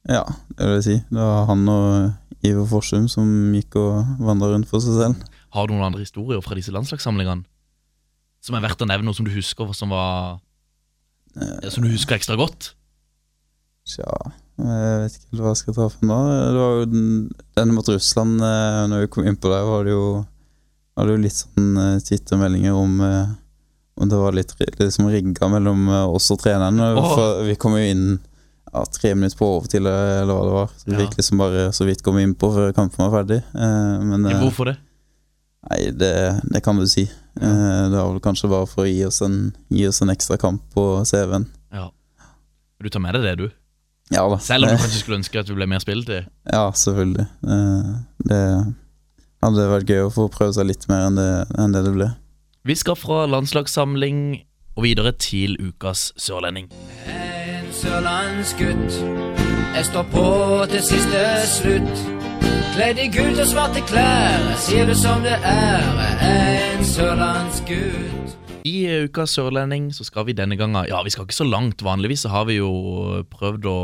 Ja, 0.09 0.25
det 0.57 0.65
vil 0.65 0.77
jeg 0.79 0.87
si. 0.87 0.97
Det 1.11 1.21
var 1.21 1.49
han 1.51 1.67
og 1.69 2.45
Iver 2.47 2.67
Forsum 2.71 3.09
som 3.11 3.29
gikk 3.57 3.77
og 3.81 4.21
vandra 4.25 4.53
rundt 4.55 4.69
for 4.71 4.83
seg 4.85 4.97
selv. 4.97 5.31
Har 5.53 5.67
du 5.67 5.75
noen 5.75 5.91
andre 5.91 6.05
historier 6.05 6.41
fra 6.45 6.57
disse 6.57 6.73
landslagssamlingene 6.73 7.45
som 8.41 8.57
er 8.57 8.65
verdt 8.65 8.81
å 8.81 8.89
nevne, 8.89 9.05
noe 9.11 9.17
som 9.17 9.27
du 9.27 9.35
husker 9.35 9.75
som 9.77 9.91
var 9.93 10.39
Som 11.69 11.85
du 11.85 11.91
husker 11.93 12.17
ekstra 12.17 12.39
godt? 12.41 12.73
Tja, 13.91 14.09
jeg 14.61 15.03
vet 15.03 15.19
ikke 15.19 15.29
helt 15.35 15.43
hva 15.43 15.53
jeg 15.53 15.61
skal 15.61 15.77
ta 15.77 15.87
for 15.93 16.09
nå. 16.09 16.17
Det 16.31 16.63
var 16.63 16.79
jo 16.79 16.89
den, 16.89 17.75
mot 17.75 17.89
Russland, 17.91 18.41
eh, 18.45 18.81
når 18.93 19.05
vi 19.05 19.13
kom 19.13 19.29
inn 19.29 19.39
på 19.41 19.53
det, 19.53 19.61
var 19.67 19.87
det 19.87 19.95
jo, 19.95 20.07
var 20.97 21.09
det 21.09 21.17
jo 21.17 21.23
litt 21.27 21.37
sånn 21.37 21.71
twittermeldinger 21.77 22.03
Twitter-meldinger 22.09 22.81
om 22.81 23.05
eh, 23.05 23.37
om 24.01 24.09
det 24.09 24.17
var 24.17 24.33
litt 24.33 24.55
liksom 24.81 25.11
rigga 25.13 25.49
mellom 25.53 25.89
eh, 25.89 26.07
oss 26.09 26.31
og 26.33 26.41
treneren. 26.41 26.81
Oh. 26.97 27.43
Vi 27.45 27.57
kom 27.61 27.77
jo 27.77 27.85
inn 27.85 28.05
ja, 28.73 28.85
tre 28.95 29.15
minutter 29.15 29.39
på 29.41 29.49
overtid, 29.57 29.81
eller 29.81 30.23
eller 30.23 30.35
hva 30.37 30.45
det 30.47 30.55
var. 30.55 30.69
Så 30.77 30.85
vi 30.87 30.93
Ja. 30.95 31.01
fikk 31.05 31.17
liksom 31.19 31.39
bare 31.43 31.65
så 31.77 31.87
vidt 31.89 32.03
komme 32.07 32.23
inn 32.23 32.35
på 32.39 32.53
før 32.55 32.73
kampen 32.77 33.03
var 33.05 33.15
ferdig. 33.23 33.41
Eh, 33.55 34.05
men 34.05 34.27
eh, 34.27 34.41
Hvorfor 34.43 34.71
det? 34.71 34.77
Nei, 35.71 35.91
det, 35.93 36.13
det 36.53 36.63
kan 36.65 36.79
du 36.81 36.87
si. 36.89 37.03
Eh, 37.05 37.89
det 37.91 37.97
var 37.99 38.13
vel 38.15 38.21
kanskje 38.25 38.49
bare 38.49 38.67
for 38.71 38.87
å 38.87 38.89
gi 38.89 39.03
oss 39.05 39.21
en, 39.27 39.53
gi 39.69 39.87
oss 39.89 40.01
en 40.03 40.09
ekstra 40.15 40.39
kamp 40.41 40.63
på 40.75 40.85
CV-en. 41.05 41.45
Ja. 41.73 41.91
Du 42.81 42.89
tar 42.89 43.01
med 43.05 43.15
deg 43.19 43.23
det, 43.27 43.35
du? 43.43 43.51
Ja 44.11 44.25
da. 44.29 44.39
Selv 44.43 44.65
om 44.67 44.73
du 44.73 44.81
kanskje 44.81 45.03
skulle 45.05 45.19
ønske 45.21 45.39
at 45.39 45.47
du 45.47 45.55
ble 45.55 45.67
mer 45.71 45.79
spilletid? 45.85 46.31
Ja, 46.51 46.71
selvfølgelig. 46.73 47.27
Eh, 47.45 47.91
det 48.31 48.41
hadde 49.45 49.67
vært 49.71 49.89
gøy 49.93 50.01
å 50.07 50.13
få 50.15 50.29
prøve 50.33 50.55
seg 50.57 50.67
litt 50.71 50.89
mer 50.91 51.07
enn 51.11 51.19
det, 51.21 51.29
enn 51.61 51.77
det 51.77 51.85
det 51.87 51.93
ble. 51.95 52.09
Vi 52.69 52.75
skal 52.77 52.97
fra 52.99 53.23
landslagssamling 53.31 54.41
og 54.77 54.83
videre 54.85 55.13
til 55.17 55.55
ukas 55.61 56.11
sørlending. 56.21 56.67
En 57.09 57.60
sørlandsgutt. 57.73 58.95
Jeg 59.77 59.85
står 59.87 60.07
på 60.13 60.27
til 60.71 60.83
siste 60.83 61.21
slutt. 61.47 62.03
Kledd 62.75 63.01
i 63.03 63.09
gult 63.13 63.41
og 63.43 63.49
svarte 63.51 63.83
klær. 63.87 64.47
Sier 64.61 64.89
det 64.89 64.97
som 64.99 65.23
det 65.25 65.37
er. 65.37 65.85
En 66.27 66.85
sørlandsgutt. 66.87 68.37
I 68.67 69.07
ukas 69.07 69.33
sørlending 69.39 69.89
så 69.97 70.05
skal 70.05 70.27
vi 70.29 70.35
denne 70.37 70.59
gangen 70.61 70.85
Ja, 70.89 71.01
vi 71.03 71.13
skal 71.13 71.25
ikke 71.25 71.39
så 71.39 71.47
langt. 71.49 71.85
Vanligvis 71.85 72.27
så 72.27 72.33
har 72.33 72.49
vi 72.51 72.59
jo 72.59 73.23
prøvd 73.33 73.69
å 73.71 73.79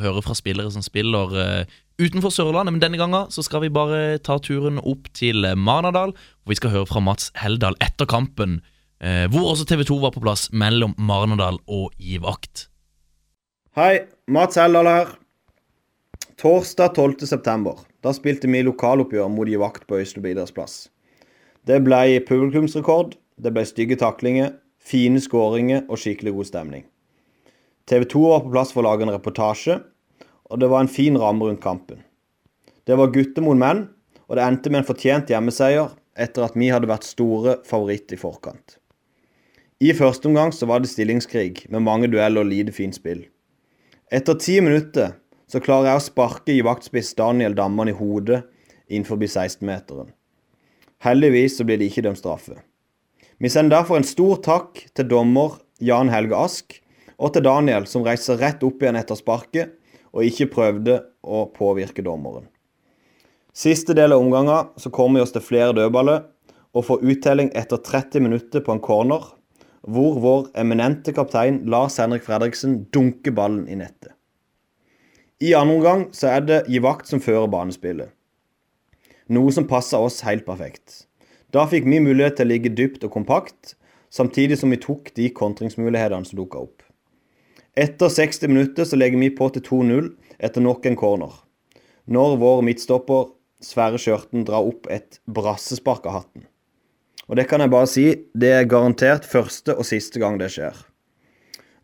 høre 0.00 0.24
fra 0.26 0.34
spillere 0.34 0.72
som 0.74 0.82
spiller 0.82 1.36
eh, 1.38 1.76
utenfor 2.02 2.34
Sørlandet, 2.34 2.74
men 2.74 2.82
denne 2.82 2.98
gangen 2.98 3.30
så 3.30 3.44
skal 3.46 3.62
vi 3.62 3.70
bare 3.70 4.18
ta 4.18 4.40
turen 4.42 4.80
opp 4.82 5.06
til 5.14 5.46
Marnardal. 5.54 6.16
Og 6.16 6.50
vi 6.50 6.58
skal 6.58 6.74
høre 6.74 6.90
fra 6.90 7.04
Mats 7.04 7.30
Heldal 7.38 7.78
etter 7.84 8.10
kampen, 8.10 8.58
eh, 8.98 9.28
hvor 9.30 9.52
også 9.52 9.68
TV 9.70 9.86
2 9.86 10.00
var 10.02 10.16
på 10.16 10.24
plass 10.24 10.48
mellom 10.50 10.96
Marnardal 10.98 11.62
og 11.66 11.94
Givakt. 12.02 12.66
Hei, 13.78 14.08
Mats 14.26 14.56
Heldal 14.58 14.88
her. 14.90 15.10
Torsdag 16.36 16.96
12. 16.96 17.26
september. 17.30 17.76
Da 18.02 18.10
spilte 18.10 18.48
vi 18.50 18.64
lokaloppgjør 18.66 19.28
mot 19.30 19.46
Givakt 19.46 19.84
på 19.86 20.00
Øystre 20.00 20.24
idrettsplass. 20.26 20.88
Det 21.62 21.76
ble 21.86 22.16
publikumsrekord, 22.26 23.14
det 23.38 23.52
ble 23.54 23.62
stygge 23.68 24.00
taklinger, 24.00 24.50
fine 24.82 25.22
skåringer 25.22 25.84
og 25.86 26.02
skikkelig 26.02 26.34
god 26.40 26.50
stemning. 26.50 26.84
TV 27.86 28.08
2 28.16 28.24
var 28.32 28.42
på 28.48 28.52
plass 28.56 28.74
for 28.74 28.82
å 28.82 28.88
lage 28.88 29.06
en 29.06 29.14
reportasje, 29.14 29.78
og 30.50 30.58
det 30.58 30.72
var 30.74 30.82
en 30.82 30.92
fin 30.98 31.14
ramme 31.14 31.46
rundt 31.46 31.62
kampen. 31.62 32.02
Det 32.82 32.98
var 32.98 33.14
gutter 33.14 33.46
mot 33.46 33.62
menn, 33.62 33.86
og 34.26 34.40
det 34.40 34.48
endte 34.48 34.74
med 34.74 34.82
en 34.82 34.90
fortjent 34.90 35.30
hjemmeseier 35.30 35.94
etter 36.18 36.50
at 36.50 36.58
vi 36.58 36.74
hadde 36.74 36.90
vært 36.90 37.06
store 37.06 37.60
favoritt 37.62 38.10
i 38.10 38.18
forkant. 38.26 38.80
I 39.78 39.94
første 39.94 40.26
omgang 40.26 40.50
så 40.50 40.66
var 40.66 40.82
det 40.82 40.90
stillingskrig 40.90 41.68
med 41.70 41.86
mange 41.86 42.10
dueller 42.10 42.42
og 42.42 42.56
lite 42.56 42.74
fint 42.74 42.98
spill. 42.98 43.28
Etter 44.10 44.38
ti 44.40 44.54
minutter 44.64 45.18
så 45.52 45.60
klarer 45.60 45.90
jeg 45.90 46.00
å 46.00 46.04
sparke 46.06 46.52
i 46.54 46.62
vaktspiss 46.64 47.10
Daniel 47.18 47.52
Damman 47.56 47.90
i 47.90 47.96
hodet 47.96 48.40
innenfor 48.88 49.20
16-meteren. 49.20 50.14
Heldigvis 51.04 51.58
så 51.58 51.66
blir 51.68 51.76
det 51.76 51.90
ikke 51.90 52.06
dømt 52.06 52.20
straffe. 52.20 52.56
Vi 53.38 53.50
sender 53.52 53.76
derfor 53.76 54.00
en 54.00 54.08
stor 54.08 54.40
takk 54.42 54.80
til 54.96 55.10
dommer 55.10 55.60
Jan 55.84 56.08
Helge 56.08 56.40
Ask 56.40 56.78
og 57.18 57.34
til 57.34 57.44
Daniel 57.44 57.84
som 57.90 58.06
reiser 58.06 58.40
rett 58.40 58.64
opp 58.64 58.80
igjen 58.80 58.96
etter 58.96 59.18
sparket 59.18 59.76
og 60.16 60.24
ikke 60.24 60.48
prøvde 60.56 61.02
å 61.20 61.44
påvirke 61.52 62.02
dommeren. 62.02 62.48
Siste 63.52 63.92
del 63.92 64.16
av 64.16 64.24
omgangen 64.24 64.72
så 64.80 64.88
kommer 64.94 65.20
vi 65.20 65.26
oss 65.26 65.36
til 65.36 65.44
flere 65.44 65.76
dødballer 65.76 66.24
og 66.72 66.86
får 66.88 67.04
uttelling 67.12 67.52
etter 67.52 67.84
30 67.84 68.24
minutter 68.24 68.64
på 68.64 68.72
en 68.72 68.80
corner, 68.80 69.20
hvor 69.82 70.18
vår 70.22 70.48
eminente 70.58 71.12
kaptein 71.14 71.62
Lars 71.70 71.98
Henrik 72.00 72.24
Fredriksen 72.26 72.86
dunker 72.94 73.34
ballen 73.34 73.66
i 73.68 73.78
nettet. 73.78 74.14
I 75.40 75.52
andre 75.54 75.76
omgang 75.76 76.06
så 76.16 76.32
er 76.32 76.46
det 76.46 76.64
Givakt 76.66 77.06
som 77.06 77.22
fører 77.22 77.46
banespillet, 77.50 78.10
noe 79.30 79.52
som 79.54 79.68
passer 79.70 80.02
oss 80.02 80.24
helt 80.26 80.46
perfekt. 80.48 81.04
Da 81.54 81.62
fikk 81.70 81.86
vi 81.86 82.02
mulighet 82.02 82.40
til 82.40 82.48
å 82.48 82.52
ligge 82.52 82.74
dypt 82.74 83.06
og 83.06 83.14
kompakt, 83.14 83.76
samtidig 84.10 84.58
som 84.58 84.74
vi 84.74 84.80
tok 84.82 85.12
de 85.16 85.30
kontringsmulighetene 85.30 86.26
som 86.26 86.40
dukka 86.40 86.64
opp. 86.66 86.82
Etter 87.78 88.10
60 88.10 88.50
minutter 88.50 88.88
så 88.88 88.98
legger 88.98 89.20
vi 89.22 89.30
på 89.30 89.46
til 89.54 89.62
2-0 89.62 90.10
etter 90.42 90.64
nok 90.64 90.86
en 90.88 90.98
corner. 90.98 91.34
Når 92.10 92.38
vår 92.42 92.62
midtstopper 92.66 93.28
Sverre 93.62 93.98
Skjørten 94.00 94.46
drar 94.48 94.66
opp 94.66 94.88
et 94.90 95.20
brassespark 95.30 96.06
av 96.08 96.20
hatten. 96.20 96.46
Og 97.28 97.36
det 97.36 97.44
kan 97.50 97.60
jeg 97.60 97.72
bare 97.72 97.88
si, 97.90 98.06
det 98.32 98.52
er 98.56 98.68
garantert 98.68 99.26
første 99.28 99.76
og 99.76 99.86
siste 99.86 100.20
gang 100.20 100.38
det 100.40 100.48
skjer. 100.54 100.76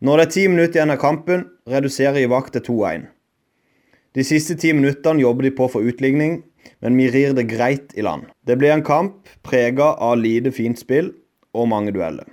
Når 0.01 0.17
det 0.17 0.25
er 0.25 0.33
ti 0.33 0.47
minutter 0.49 0.79
igjen 0.79 0.93
av 0.93 1.01
kampen, 1.01 1.45
reduserer 1.69 2.25
Ivak 2.25 2.49
til 2.53 2.65
2-1. 2.65 3.05
De 4.17 4.23
siste 4.25 4.57
ti 4.59 4.71
minuttene 4.73 5.21
jobber 5.21 5.45
de 5.47 5.53
på 5.55 5.67
for 5.71 5.85
utligning, 5.85 6.41
men 6.81 6.97
vi 6.97 7.09
rir 7.13 7.35
det 7.37 7.47
greit 7.51 7.93
i 7.95 8.03
land. 8.05 8.25
Det 8.47 8.57
blir 8.57 8.73
en 8.73 8.85
kamp 8.85 9.29
prega 9.45 9.93
av 10.01 10.17
lite 10.19 10.53
fint 10.55 10.79
spill 10.81 11.11
og 11.55 11.69
mange 11.71 11.93
dueller. 11.95 12.25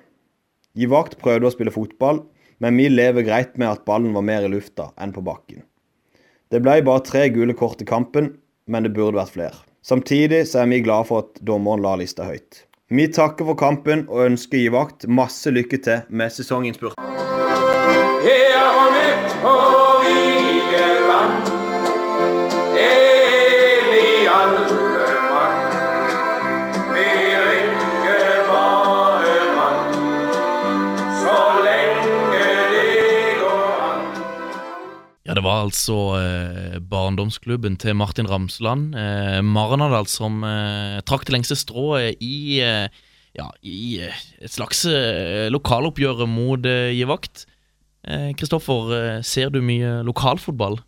Givakt 0.79 1.18
prøvde 1.20 1.51
å 1.51 1.55
spille 1.55 1.75
fotball, 1.75 2.22
men 2.62 2.79
vi 2.79 2.88
lever 2.88 3.27
greit 3.27 3.59
med 3.61 3.68
at 3.68 3.85
ballen 3.85 4.14
var 4.16 4.25
mer 4.25 4.46
i 4.46 4.51
lufta 4.51 4.88
enn 4.96 5.12
på 5.12 5.25
bakken. 5.27 5.66
Det 6.53 6.62
ble 6.64 6.81
bare 6.87 7.05
tre 7.05 7.27
gule 7.35 7.57
kort 7.59 7.83
i 7.83 7.88
kampen, 7.88 8.35
men 8.66 8.87
det 8.87 8.94
burde 8.96 9.18
vært 9.18 9.35
flere. 9.37 9.59
Samtidig 9.83 10.44
så 10.48 10.62
er 10.62 10.70
vi 10.70 10.83
glade 10.85 11.09
for 11.09 11.27
at 11.27 11.40
dommeren 11.42 11.83
la 11.83 11.96
lista 11.98 12.29
høyt. 12.29 12.64
Vi 12.94 13.07
takker 13.09 13.46
for 13.48 13.57
kampen 13.57 14.02
og 14.12 14.26
ønsker 14.26 14.61
Givakt 14.66 15.07
masse 15.09 15.48
lykke 15.48 15.78
til 15.81 16.02
med 16.12 16.28
sesonginnspurt. 16.35 16.98
Det 35.42 35.48
var 35.48 35.64
altså 35.64 35.94
eh, 36.20 36.74
barndomsklubben 36.87 37.74
til 37.83 37.96
Martin 37.98 38.28
Ramsland, 38.31 38.92
eh, 38.94 39.40
Marnardal, 39.42 40.07
som 40.07 40.44
eh, 40.46 41.00
trakk 41.02 41.24
det 41.26 41.35
lengste 41.35 41.57
strået 41.59 42.20
i, 42.22 42.61
eh, 42.62 42.87
ja, 43.35 43.48
i 43.66 43.98
eh, 44.07 44.20
et 44.38 44.55
slags 44.55 44.85
eh, 44.87 45.48
lokaloppgjør 45.50 46.22
mot 46.31 46.62
Givakt. 46.62 47.48
Kristoffer, 48.38 49.22
ser 49.22 49.50
du 49.55 49.61
mye 49.62 50.00
lokalfotball? 50.07 50.78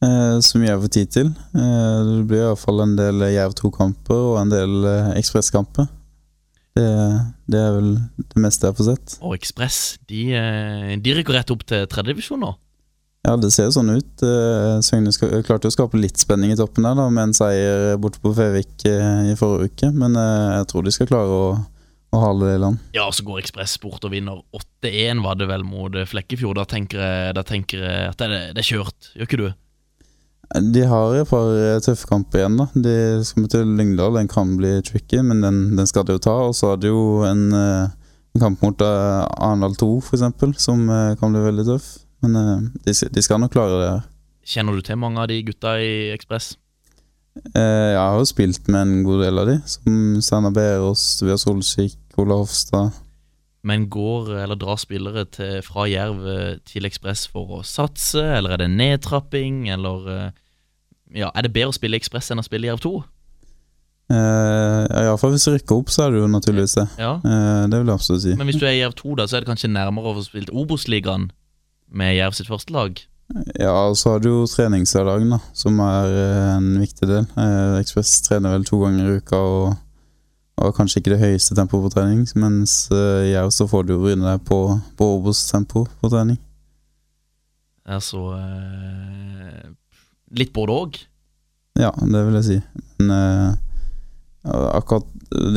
Eh, 0.00 0.40
som 0.40 0.64
jeg 0.64 0.80
får 0.80 0.92
tid 0.96 1.12
til. 1.12 1.30
Eh, 1.52 2.00
det 2.08 2.24
blir 2.32 2.46
iallfall 2.46 2.80
en 2.86 2.96
del 2.96 3.20
Jerv 3.28 3.52
2-kamper 3.60 4.24
og 4.32 4.40
en 4.40 4.52
del 4.52 4.88
eh, 4.88 5.12
Ekspress-kamper. 5.20 5.92
Det, 6.76 6.88
det 7.52 7.60
er 7.60 7.76
vel 7.76 7.92
det 8.24 8.40
meste 8.40 8.70
jeg 8.70 8.80
får 8.80 8.88
sett. 8.88 9.20
Og 9.20 9.36
Ekspress, 9.36 9.98
de, 10.08 10.24
de 11.04 11.16
rykker 11.18 11.36
rett 11.36 11.52
opp 11.52 11.68
til 11.68 11.84
tredjedivisjon 11.92 12.40
nå. 12.40 12.54
Ja, 13.26 13.34
det 13.36 13.50
ser 13.52 13.66
jo 13.68 13.72
sånn 13.74 13.90
ut. 13.92 14.22
Eh, 14.24 14.78
Søgne 14.80 15.12
klarte 15.44 15.68
jo 15.68 15.72
å 15.72 15.74
skape 15.74 15.98
litt 16.00 16.16
spenning 16.22 16.54
i 16.54 16.56
toppen 16.56 16.86
der, 16.86 16.94
da, 16.96 17.04
med 17.12 17.26
en 17.28 17.34
seier 17.36 17.98
borte 18.00 18.20
på 18.22 18.32
Fevik 18.36 18.86
eh, 18.88 19.28
i 19.28 19.36
forrige 19.36 19.68
uke. 19.74 19.90
Men 19.92 20.16
eh, 20.16 20.54
jeg 20.60 20.70
tror 20.70 20.86
de 20.86 20.94
skal 20.96 21.10
klare 21.10 21.34
å, 21.36 21.50
å 22.16 22.22
hale 22.24 22.48
det 22.48 22.54
i 22.56 22.62
land. 22.62 22.80
Ja, 22.96 23.04
og 23.10 23.16
så 23.18 23.26
går 23.28 23.42
Ekspress 23.42 23.74
bort 23.82 24.06
og 24.08 24.14
vinner 24.14 24.40
8-1, 24.56 25.20
var 25.26 25.36
det 25.36 25.50
vel, 25.52 25.66
mot 25.68 26.00
Flekkefjord. 26.14 26.62
Da 26.62 26.64
tenker 26.72 27.04
jeg, 27.04 27.36
da 27.36 27.44
tenker 27.44 27.84
jeg 27.84 28.08
at 28.14 28.16
det, 28.24 28.30
er- 28.30 28.54
det 28.56 28.64
er 28.64 28.70
kjørt, 28.72 29.12
gjør 29.12 29.28
ikke 29.28 29.42
du? 29.42 29.50
De 30.72 30.82
har 30.90 31.14
et 31.20 31.28
par 31.30 31.52
tøffe 31.84 32.08
kamper 32.10 32.40
igjen. 32.40 32.56
da 32.58 32.64
De 32.74 32.94
skal 33.28 33.44
til 33.52 33.68
Lyngdal, 33.78 34.16
den 34.16 34.32
kan 34.32 34.56
bli 34.58 34.78
tricky, 34.82 35.20
men 35.22 35.44
den, 35.44 35.60
den 35.78 35.86
skal 35.86 36.08
de 36.08 36.16
jo 36.16 36.24
ta. 36.24 36.38
Og 36.48 36.56
så 36.58 36.72
har 36.72 36.80
de 36.82 36.88
jo 36.90 37.20
en, 37.28 37.44
en 37.54 38.40
kamp 38.42 38.64
mot 38.64 38.80
Arendal 38.82 39.76
2, 39.78 39.92
for 40.08 40.16
eksempel, 40.16 40.56
som 40.58 40.88
kan 41.20 41.36
bli 41.36 41.44
veldig 41.44 41.68
tøff. 41.68 41.92
Men 42.24 42.40
eh, 42.40 42.56
de, 42.86 42.96
de 43.14 43.22
skal 43.24 43.40
nok 43.42 43.54
klare 43.54 43.78
det. 43.82 43.92
Kjenner 44.50 44.76
du 44.76 44.84
til 44.84 44.98
mange 45.00 45.20
av 45.22 45.28
de 45.30 45.38
gutta 45.46 45.76
i 45.82 46.10
Ekspress? 46.14 46.54
Eh, 47.54 47.90
jeg 47.94 48.00
har 48.00 48.18
jo 48.18 48.26
spilt 48.28 48.66
med 48.68 48.80
en 48.82 49.04
god 49.06 49.22
del 49.24 49.40
av 49.40 49.48
de, 49.48 49.60
som 49.70 50.18
Steinar 50.24 50.54
Berås, 50.56 51.04
Via 51.22 51.38
Solskikk, 51.38 51.98
Ola 52.18 52.40
Hofstad. 52.40 52.96
Men 53.62 53.90
går 53.92 54.32
eller 54.40 54.56
drar 54.56 54.80
spillere 54.80 55.26
til, 55.28 55.60
fra 55.64 55.84
Jerv 55.88 56.26
eh, 56.32 56.58
til 56.66 56.88
Ekspress 56.88 57.26
for 57.30 57.60
å 57.60 57.62
satse, 57.66 58.22
eller 58.38 58.56
er 58.56 58.64
det 58.64 58.70
nedtrapping, 58.72 59.68
eller 59.72 60.12
eh, 60.14 60.28
ja, 61.20 61.30
Er 61.34 61.42
det 61.42 61.52
bedre 61.52 61.72
å 61.72 61.76
spille 61.76 61.98
Ekspress 61.98 62.30
enn 62.30 62.40
å 62.40 62.46
spille 62.46 62.70
Jerv 62.70 62.80
2? 62.84 62.92
Uh, 64.10 64.86
ja, 64.90 65.04
Iallfall 65.04 65.36
hvis 65.36 65.44
du 65.46 65.52
rykker 65.54 65.76
opp, 65.78 65.90
så 65.94 66.04
er 66.04 66.14
det 66.14 66.22
jo 66.22 66.28
naturligvis 66.30 66.72
det. 66.78 66.86
Ja. 66.98 67.12
Uh, 67.22 67.66
det 67.70 67.78
vil 67.78 67.90
jeg 67.90 67.94
absolutt 67.94 68.22
si. 68.24 68.32
Men 68.38 68.50
hvis 68.50 68.58
du 68.58 68.64
er 68.66 68.74
i 68.74 68.80
Jerv 68.80 68.96
2, 68.98 69.12
da, 69.20 69.26
så 69.30 69.36
er 69.36 69.44
det 69.44 69.50
kanskje 69.52 69.70
nærmere 69.70 70.10
å 70.10 70.16
få 70.16 70.24
spilt 70.26 70.50
Obos-ligaen 70.50 71.28
med 71.90 72.16
Jerv 72.16 72.36
sitt 72.38 72.50
første 72.50 72.74
lag? 72.74 72.98
Ja, 73.60 73.72
og 73.90 73.96
så 73.98 74.16
har 74.16 74.22
du 74.22 74.28
jo 74.30 74.48
treningshverdagen, 74.50 75.30
da, 75.36 75.38
som 75.54 75.78
er 75.84 76.10
eh, 76.10 76.48
en 76.56 76.72
viktig 76.82 77.06
del. 77.06 77.28
Eh, 77.38 77.78
Ekspress 77.78 78.16
trener 78.26 78.56
vel 78.56 78.66
to 78.66 78.80
ganger 78.82 79.06
i 79.06 79.20
uka 79.20 79.38
og 79.38 79.76
har 80.60 80.74
kanskje 80.76 81.00
ikke 81.00 81.14
det 81.14 81.22
høyeste 81.22 81.56
tempoet 81.56 81.86
på 81.86 81.92
trening, 81.94 82.24
mens 82.36 82.82
i 82.92 83.30
Jerv 83.30 83.52
så 83.54 83.64
får 83.70 83.86
du 83.86 83.94
jo 83.94 84.02
bryne 84.02 84.26
deg 84.26 84.42
på, 84.44 84.58
på 84.98 85.06
Obos-tempo 85.16 85.86
på 86.02 86.10
trening. 86.12 86.36
Altså 87.90 88.20
eh, 88.36 89.70
Litt 90.36 90.52
både 90.54 90.74
òg? 90.74 90.98
Ja, 91.80 91.90
det 91.96 92.20
vil 92.26 92.36
jeg 92.38 92.46
si. 92.46 92.58
Men 93.00 93.14
eh, 93.14 93.54
akkurat 94.44 95.04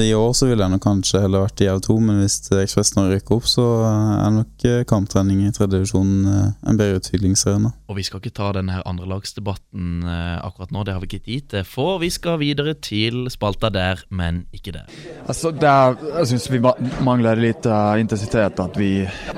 i 0.01 0.13
år 0.13 0.33
så 0.33 0.45
ville 0.45 0.61
jeg 0.61 0.69
nok 0.73 0.83
kanskje 0.83 1.21
heller 1.23 1.47
vært 1.47 1.61
i 1.63 1.65
Jerv 1.65 1.79
2, 1.85 1.95
men 2.05 2.19
hvis 2.21 2.35
Ekspress 2.53 2.93
nå 2.93 3.07
rykker 3.09 3.37
opp, 3.39 3.47
så 3.49 3.63
er 3.87 4.33
nok 4.35 4.65
eh, 4.69 4.83
kamptrening 4.89 5.39
i 5.47 5.53
tredje 5.55 5.79
divisjon 5.79 6.11
eh, 6.29 6.49
en 6.69 6.79
bedre 6.79 6.99
utviklingsarena. 6.99 7.71
Og 7.89 7.97
vi 7.97 8.05
skal 8.05 8.21
ikke 8.21 8.35
ta 8.37 8.51
denne 8.57 8.83
andrelagsdebatten 8.85 10.03
eh, 10.05 10.35
akkurat 10.45 10.75
nå, 10.75 10.83
det 10.85 10.93
har 10.93 11.01
vi 11.01 11.09
ikke 11.09 11.25
tid 11.25 11.47
til. 11.55 11.65
For 11.65 11.97
vi 12.03 12.11
skal 12.13 12.37
videre 12.43 12.75
til 12.85 13.25
spalta 13.33 13.71
der, 13.73 14.03
men 14.13 14.43
ikke 14.53 14.75
der. 14.75 14.93
Altså, 15.25 15.53
der, 15.55 15.97
jeg 16.19 16.33
syns 16.33 16.49
vi 16.51 16.61
mangler 17.05 17.39
litt 17.39 17.65
uh, 17.69 17.95
intensitet. 18.01 18.59
At 18.59 18.77
vi, 18.77 18.91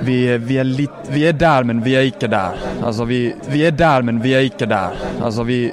vi, 0.03 0.17
vi, 0.41 0.59
er 0.59 0.67
litt, 0.67 1.11
vi 1.13 1.23
er 1.29 1.37
der, 1.37 1.67
men 1.69 1.83
vi 1.85 1.95
er 1.95 2.09
ikke 2.09 2.31
der. 2.31 2.59
Altså, 2.81 3.07
vi, 3.07 3.29
vi 3.51 3.63
er 3.67 3.75
der, 3.75 4.03
men 4.03 4.19
vi 4.23 4.35
er 4.35 4.49
ikke 4.49 4.67
der. 4.69 4.97
Altså, 5.21 5.45
vi 5.47 5.69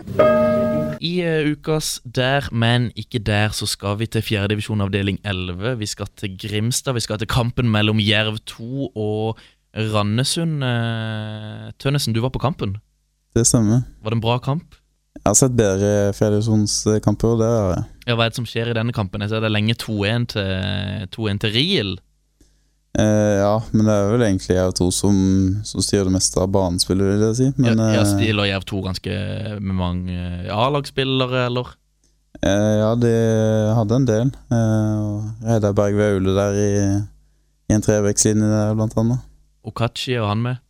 I 1.02 1.12
eh, 1.26 1.48
ukas 1.50 1.96
Der, 2.06 2.46
men 2.54 2.90
ikke 2.94 3.18
der, 3.18 3.50
så 3.50 3.66
skal 3.66 3.98
vi 3.98 4.06
til 4.06 4.22
fjerdedivisjon 4.22 4.84
avdeling 4.84 5.18
11. 5.26 5.78
Vi 5.80 5.88
skal 5.90 6.06
til 6.16 6.36
Grimstad. 6.38 6.94
Vi 6.94 7.02
skal 7.02 7.18
til 7.18 7.30
kampen 7.30 7.70
mellom 7.70 7.98
Jerv 7.98 8.38
2 8.46 8.92
og 8.94 9.40
Randesund. 9.74 10.62
Eh, 10.62 11.72
Tønnesen, 11.82 12.14
du 12.14 12.22
var 12.22 12.30
på 12.30 12.42
kampen. 12.42 12.76
Det 13.34 13.46
stemmer. 13.48 13.82
Var 14.02 14.14
det 14.14 14.20
en 14.20 14.24
bra 14.24 14.38
kamp? 14.38 14.78
Jeg 15.18 15.28
har 15.28 15.36
sett 15.38 15.56
bedre 15.58 16.12
fjerdedivisjonskamper. 16.16 17.42
Ja, 18.06 18.14
Hva 18.14 18.24
er 18.24 18.32
det 18.32 18.38
som 18.38 18.46
skjer 18.48 18.70
i 18.70 18.76
denne 18.76 18.94
kampen? 18.94 19.22
Jeg 19.22 19.30
ser 19.32 19.42
det 19.42 19.50
er 19.50 19.56
lenge 19.56 19.76
2-1 19.78 20.30
til, 20.32 21.10
2-1 21.14 21.42
til 21.42 21.54
Riel. 21.56 21.92
Eh, 22.98 23.36
ja, 23.40 23.54
men 23.72 23.88
det 23.88 23.92
er 23.94 24.10
vel 24.12 24.24
egentlig 24.26 24.56
Jerv 24.56 24.74
2 24.76 24.86
som, 24.92 25.14
som 25.64 25.84
styrer 25.84 26.10
det 26.10 26.16
meste 26.18 26.40
av 26.42 26.50
banespillet, 26.52 27.06
vil 27.08 27.24
jeg 27.30 27.38
si. 27.38 27.46
Men 27.56 27.80
ja, 27.80 27.92
ja, 27.96 28.02
stiller 28.08 28.50
Jerv 28.50 28.66
2 28.68 28.82
ganske 28.84 29.14
med 29.60 29.78
mange 29.78 30.16
eh, 30.18 30.50
A-lagsspillere, 30.52 31.46
eller? 31.48 31.72
Uh, 32.42 32.74
ja, 32.80 32.90
de 32.98 33.12
hadde 33.76 33.96
en 33.96 34.08
del. 34.08 34.34
Uh, 34.50 35.24
Reidar 35.46 35.74
Berg 35.78 36.00
Aule 36.00 36.36
der 36.36 36.58
i, 36.58 36.70
i 37.70 37.76
en 37.76 37.84
trevekslinje 37.84 38.48
der, 38.50 38.76
blant 38.76 38.96
annet. 39.00 39.24
Okachi 39.68 40.16
og 40.18 40.28
han 40.28 40.44
med? 40.44 40.60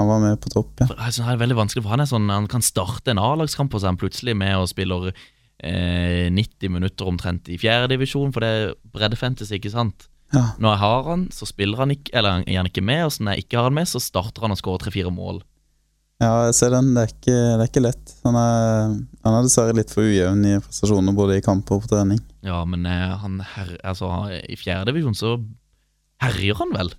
Han 0.00 0.08
var 0.08 0.20
med 0.22 0.40
på 0.42 0.52
topp, 0.52 0.72
ja. 0.80 0.88
For, 0.88 1.00
altså, 1.00 1.24
det 1.24 1.34
er 1.34 1.42
veldig 1.44 1.58
vanskelig, 1.60 1.84
for 1.84 1.94
han 1.94 2.02
er 2.02 2.08
sånn 2.08 2.30
Han 2.32 2.48
kan 2.50 2.64
starte 2.64 3.12
en 3.12 3.20
A-lagskamp, 3.20 3.72
og 3.72 3.80
så 3.80 3.88
er 3.88 3.94
han 3.94 4.00
plutselig 4.00 4.36
med 4.36 4.56
og 4.58 4.68
spiller 4.70 5.10
eh, 5.12 6.28
90 6.32 6.72
minutter 6.76 7.08
omtrent 7.08 7.48
i 7.52 7.58
fjerdedivisjon, 7.60 8.32
for 8.34 8.44
det 8.44 8.50
er 8.50 8.74
breddefantasy, 8.92 9.56
ikke 9.60 9.72
sant? 9.72 10.09
Ja. 10.30 10.44
Når 10.62 10.74
jeg 10.74 10.80
har 10.84 11.06
han, 11.10 11.22
så 11.34 11.46
spiller 11.48 11.80
han 11.82 11.94
ikke, 11.94 12.12
eller 12.14 12.44
er 12.44 12.58
han 12.60 12.68
ikke 12.70 12.84
med, 12.86 13.04
og 13.06 13.14
så 13.14 13.24
når 13.24 13.34
jeg 13.34 13.44
ikke 13.46 13.58
har 13.58 13.66
han 13.66 13.78
med, 13.80 13.88
så 13.90 14.02
starter 14.02 14.46
han 14.46 14.54
og 14.54 14.60
skårer 14.60 14.84
tre-fire 14.84 15.10
mål. 15.14 15.40
Ja, 16.20 16.44
jeg 16.50 16.56
ser 16.58 16.74
den. 16.74 16.92
Det 16.94 17.02
er 17.02 17.12
ikke, 17.14 17.34
det 17.34 17.64
er 17.64 17.68
ikke 17.70 17.82
lett. 17.82 18.14
Han 18.26 18.36
er, 18.36 18.96
han 19.24 19.36
er 19.38 19.46
dessverre 19.46 19.74
litt 19.76 19.92
for 19.94 20.04
ujevn 20.04 20.44
i 20.44 20.58
prestasjoner 20.60 21.16
både 21.16 21.38
i 21.40 21.44
kamp 21.44 21.70
og 21.72 21.86
på 21.86 21.90
trening. 21.94 22.20
Ja, 22.44 22.60
men 22.68 22.84
eh, 22.86 23.14
han 23.22 23.38
her, 23.54 23.72
altså, 23.80 24.10
i 24.44 24.58
fjerdedivisjon 24.60 25.16
så 25.16 25.38
herjer 26.20 26.60
han 26.60 26.74
vel? 26.76 26.92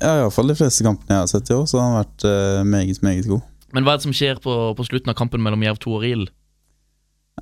Ja, 0.00 0.22
iallfall 0.22 0.48
de 0.48 0.56
fleste 0.56 0.86
kampene 0.86 1.18
jeg 1.18 1.26
har 1.26 1.28
sett 1.28 1.52
i 1.52 1.56
år, 1.58 1.66
så 1.68 1.78
har 1.78 1.90
han 1.90 1.98
vært 2.00 2.26
eh, 2.30 2.62
meget, 2.64 3.02
meget 3.04 3.28
god. 3.28 3.44
Men 3.76 3.84
hva 3.84 3.94
er 3.94 4.00
det 4.00 4.06
som 4.08 4.16
skjer 4.16 4.40
på, 4.40 4.54
på 4.78 4.88
slutten 4.88 5.12
av 5.12 5.18
kampen 5.20 5.44
mellom 5.44 5.62
Jerv 5.64 5.80
2 5.84 5.92
og 5.92 6.02
Riel? 6.04 6.24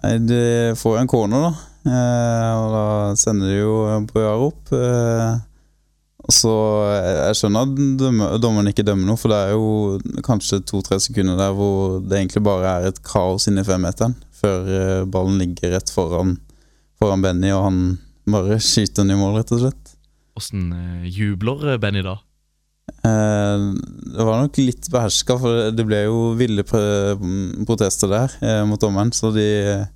Nei, 0.03 0.17
De 0.27 0.43
får 0.79 0.97
jo 0.97 1.05
en 1.05 1.11
corner, 1.11 1.47
da. 1.47 1.70
Eh, 1.87 2.51
og 2.61 2.67
da 2.75 2.85
sender 3.17 3.49
de 3.49 3.61
jo 3.61 3.77
Bojar 4.11 4.43
opp. 4.49 4.73
Eh, 4.77 5.39
og 6.21 6.35
så 6.37 6.53
Jeg 6.91 7.15
jeg 7.31 7.39
skjønner 7.39 7.65
at 7.65 8.41
dommeren 8.43 8.71
ikke 8.71 8.85
dømmer 8.87 9.09
noe, 9.09 9.21
for 9.21 9.33
det 9.33 9.39
er 9.41 9.55
jo 9.55 10.21
kanskje 10.27 10.61
to-tre 10.69 11.01
sekunder 11.03 11.39
der 11.41 11.55
hvor 11.57 11.99
det 12.05 12.19
egentlig 12.19 12.45
bare 12.45 12.75
er 12.77 12.89
et 12.91 13.03
kaos 13.07 13.49
inni 13.51 13.65
femmeteren, 13.67 14.15
før 14.37 14.69
eh, 14.69 15.05
ballen 15.11 15.41
ligger 15.41 15.77
rett 15.77 15.93
foran, 15.93 16.37
foran 17.01 17.25
Benny, 17.25 17.53
og 17.57 17.65
han 17.71 17.85
bare 18.31 18.61
skyter 18.71 19.03
den 19.03 19.17
i 19.17 19.21
mål, 19.21 19.39
rett 19.41 19.55
og 19.57 19.65
slett. 19.65 19.95
Åssen 20.39 20.69
eh, 20.77 21.09
jubler 21.09 21.79
Benny 21.83 22.05
da? 22.05 22.19
Eh, 22.91 23.65
det 24.15 24.27
var 24.27 24.43
nok 24.43 24.61
litt 24.61 24.91
beherska, 24.93 25.39
for 25.41 25.71
det 25.75 25.87
ble 25.89 26.05
jo 26.05 26.21
ville 26.39 26.67
protester 26.67 28.11
der 28.13 28.37
eh, 28.45 28.63
mot 28.69 28.81
dommeren. 28.83 29.13
Så 29.17 29.33
de 29.35 29.47
eh, 29.61 29.89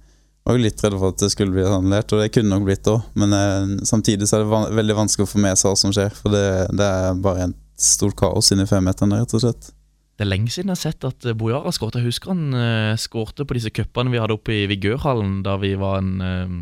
var 0.44 0.60
litt 0.60 0.82
redd 0.84 0.96
for 0.98 1.14
at 1.14 1.22
det 1.22 1.30
skulle 1.32 1.54
bli 1.54 1.64
annullert, 1.64 2.12
og 2.12 2.20
det 2.20 2.32
kunne 2.34 2.52
nok 2.52 2.66
blitt 2.66 2.90
òg. 2.90 3.06
Men 3.20 3.36
eh, 3.36 3.78
samtidig 3.88 4.28
så 4.28 4.38
er 4.38 4.44
det 4.44 4.50
van 4.52 4.68
veldig 4.76 4.98
vanskelig 4.98 5.28
å 5.28 5.30
få 5.30 5.40
med 5.44 5.60
seg 5.60 5.70
hva 5.70 5.78
som 5.80 5.94
skjer, 5.96 6.12
for 6.18 6.34
det, 6.34 6.44
det 6.76 6.90
er 6.98 7.24
bare 7.24 7.48
et 7.48 7.56
stort 7.80 8.16
kaos 8.20 8.52
inni 8.54 8.68
femmeteren, 8.68 9.16
rett 9.16 9.34
og 9.34 9.44
slett. 9.46 9.72
Det 10.14 10.22
er 10.22 10.30
lenge 10.30 10.52
siden 10.52 10.70
jeg 10.70 10.78
har 10.78 10.92
sett 10.92 11.06
at 11.08 11.24
Bojara 11.34 11.64
Bojar 11.64 11.74
skåret. 11.74 11.98
Jeg 11.98 12.12
husker 12.12 12.30
han 12.30 12.54
eh, 12.54 12.92
skårte 13.00 13.48
på 13.48 13.56
disse 13.56 13.72
cupene 13.74 14.12
vi 14.12 14.20
hadde 14.22 14.36
oppe 14.36 14.54
i 14.54 14.68
Vigørhallen 14.70 15.40
da 15.46 15.56
vi 15.58 15.72
var 15.80 15.98
en 15.98 16.12
eh, 16.22 16.54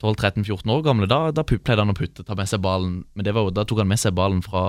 12-13-14 0.00 0.70
år 0.72 0.84
gamle. 0.84 1.08
Da, 1.10 1.18
da 1.34 1.44
pleide 1.44 1.82
han 1.82 1.92
å 1.92 1.96
putte, 1.96 2.24
ta 2.24 2.36
med 2.38 2.48
seg 2.48 2.62
ballen. 2.64 3.00
Men 3.18 3.26
det 3.26 3.34
var 3.36 3.48
jo, 3.48 3.52
da 3.56 3.66
tok 3.68 3.82
han 3.82 3.90
med 3.90 4.00
seg 4.00 4.14
ballen 4.16 4.40
fra, 4.44 4.62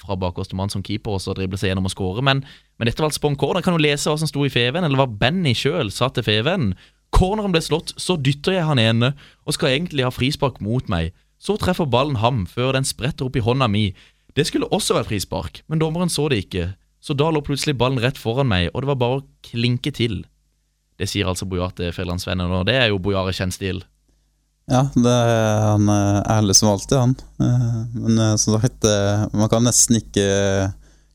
fra 0.00 0.16
bakerste 0.18 0.58
mann 0.58 0.72
som 0.72 0.82
keeper 0.86 1.18
og 1.18 1.22
så 1.22 1.36
driblet 1.36 1.60
seg 1.60 1.70
gjennom 1.70 1.86
og 1.86 1.94
skåre. 1.94 2.24
Men, 2.24 2.42
men 2.78 2.88
dette 2.88 3.04
var 3.04 3.12
altså 3.12 3.22
på 3.22 3.30
en 3.30 3.38
corner. 3.38 3.60
Jeg 3.60 3.68
kan 3.68 3.78
jo 3.78 3.84
lese 3.84 4.10
hva 4.10 4.18
som 4.18 4.30
sto 4.30 4.48
i 4.48 4.52
Feven, 4.52 4.88
eller 4.88 4.98
hva 4.98 5.06
Benny 5.06 5.54
sjøl 5.58 5.92
sa 5.94 6.10
til 6.10 6.26
Feven. 6.26 6.72
Corneren 7.12 7.52
ble 7.54 7.62
slått, 7.64 7.92
så 8.00 8.16
dytter 8.16 8.56
jeg 8.56 8.66
han 8.68 8.80
ene 8.80 9.12
og 9.44 9.56
skal 9.56 9.74
egentlig 9.74 10.06
ha 10.06 10.12
frispark 10.12 10.60
mot 10.64 10.88
meg. 10.92 11.12
Så 11.42 11.58
treffer 11.60 11.88
ballen 11.90 12.20
ham 12.22 12.44
før 12.48 12.72
den 12.76 12.86
spretter 12.88 13.28
opp 13.28 13.36
i 13.36 13.44
hånda 13.44 13.68
mi. 13.70 13.90
Det 14.36 14.46
skulle 14.48 14.70
også 14.72 14.96
være 14.96 15.10
frispark, 15.10 15.62
men 15.68 15.82
dommeren 15.82 16.12
så 16.12 16.28
det 16.32 16.44
ikke. 16.46 16.70
Så 17.02 17.16
da 17.18 17.28
lå 17.34 17.42
plutselig 17.44 17.74
ballen 17.78 18.00
rett 18.00 18.20
foran 18.20 18.48
meg, 18.48 18.70
og 18.72 18.82
det 18.82 18.92
var 18.92 19.00
bare 19.00 19.20
å 19.20 19.26
klinke 19.44 19.92
til. 19.94 20.22
Det 21.00 21.08
sier 21.10 21.28
altså 21.28 21.48
Bojar 21.50 21.74
Fjellandsvennen, 21.74 22.52
og 22.52 22.68
det 22.68 22.76
er 22.78 22.92
jo 22.92 23.00
Bojar 23.02 23.28
i 23.28 23.34
kjent 23.36 23.56
stil. 23.56 23.82
Ja, 24.70 24.84
det 24.94 25.10
er, 25.10 25.64
han 25.66 25.90
ærlig 25.90 26.54
som 26.54 26.70
alltid, 26.70 26.94
han. 26.94 27.16
Eh, 27.42 27.80
Men 27.98 28.18
eh, 28.22 28.36
som 28.38 28.54
sagt, 28.54 28.86
eh, 28.86 29.24
man 29.34 29.50
kan 29.50 29.66
nesten 29.66 29.98
ikke 29.98 30.26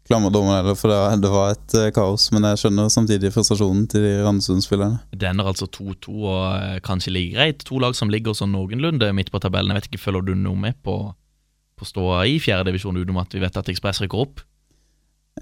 klamre 0.08 0.32
dommerne, 0.34 0.74
for 0.80 0.92
det, 0.92 0.98
det 1.24 1.30
var 1.34 1.54
et 1.54 1.76
eh, 1.78 1.90
kaos. 1.96 2.30
Men 2.36 2.48
jeg 2.50 2.62
skjønner 2.64 2.90
samtidig 2.94 3.32
frustrasjonen 3.36 3.86
til 3.92 4.04
de 4.06 4.14
Randesund-spillerne. 4.26 5.02
Det 5.12 5.30
ender 5.30 5.50
altså 5.52 5.68
2-2 5.68 6.16
og 6.16 6.44
eh, 6.58 6.76
kanskje 6.88 7.14
like 7.16 7.36
greit. 7.38 7.64
To 7.68 7.80
lag 7.84 7.96
som 7.98 8.12
ligger 8.14 8.36
sånn 8.38 8.54
noenlunde 8.56 9.12
midt 9.18 9.32
på 9.34 9.42
tabellen. 9.44 9.74
Jeg 9.76 9.82
vet 9.84 9.90
ikke, 9.92 10.04
Følger 10.08 10.30
du 10.30 10.36
noe 10.40 10.60
med 10.68 10.78
på, 10.86 10.98
på 11.78 11.88
ståa 11.88 12.24
i 12.32 12.38
fjerdedivisjon 12.44 12.98
utenom 13.02 13.20
at 13.24 13.36
vi 13.36 13.44
vet 13.44 13.60
at 13.60 13.74
Ekspress 13.74 14.00
rykker 14.06 14.24
opp? 14.24 14.44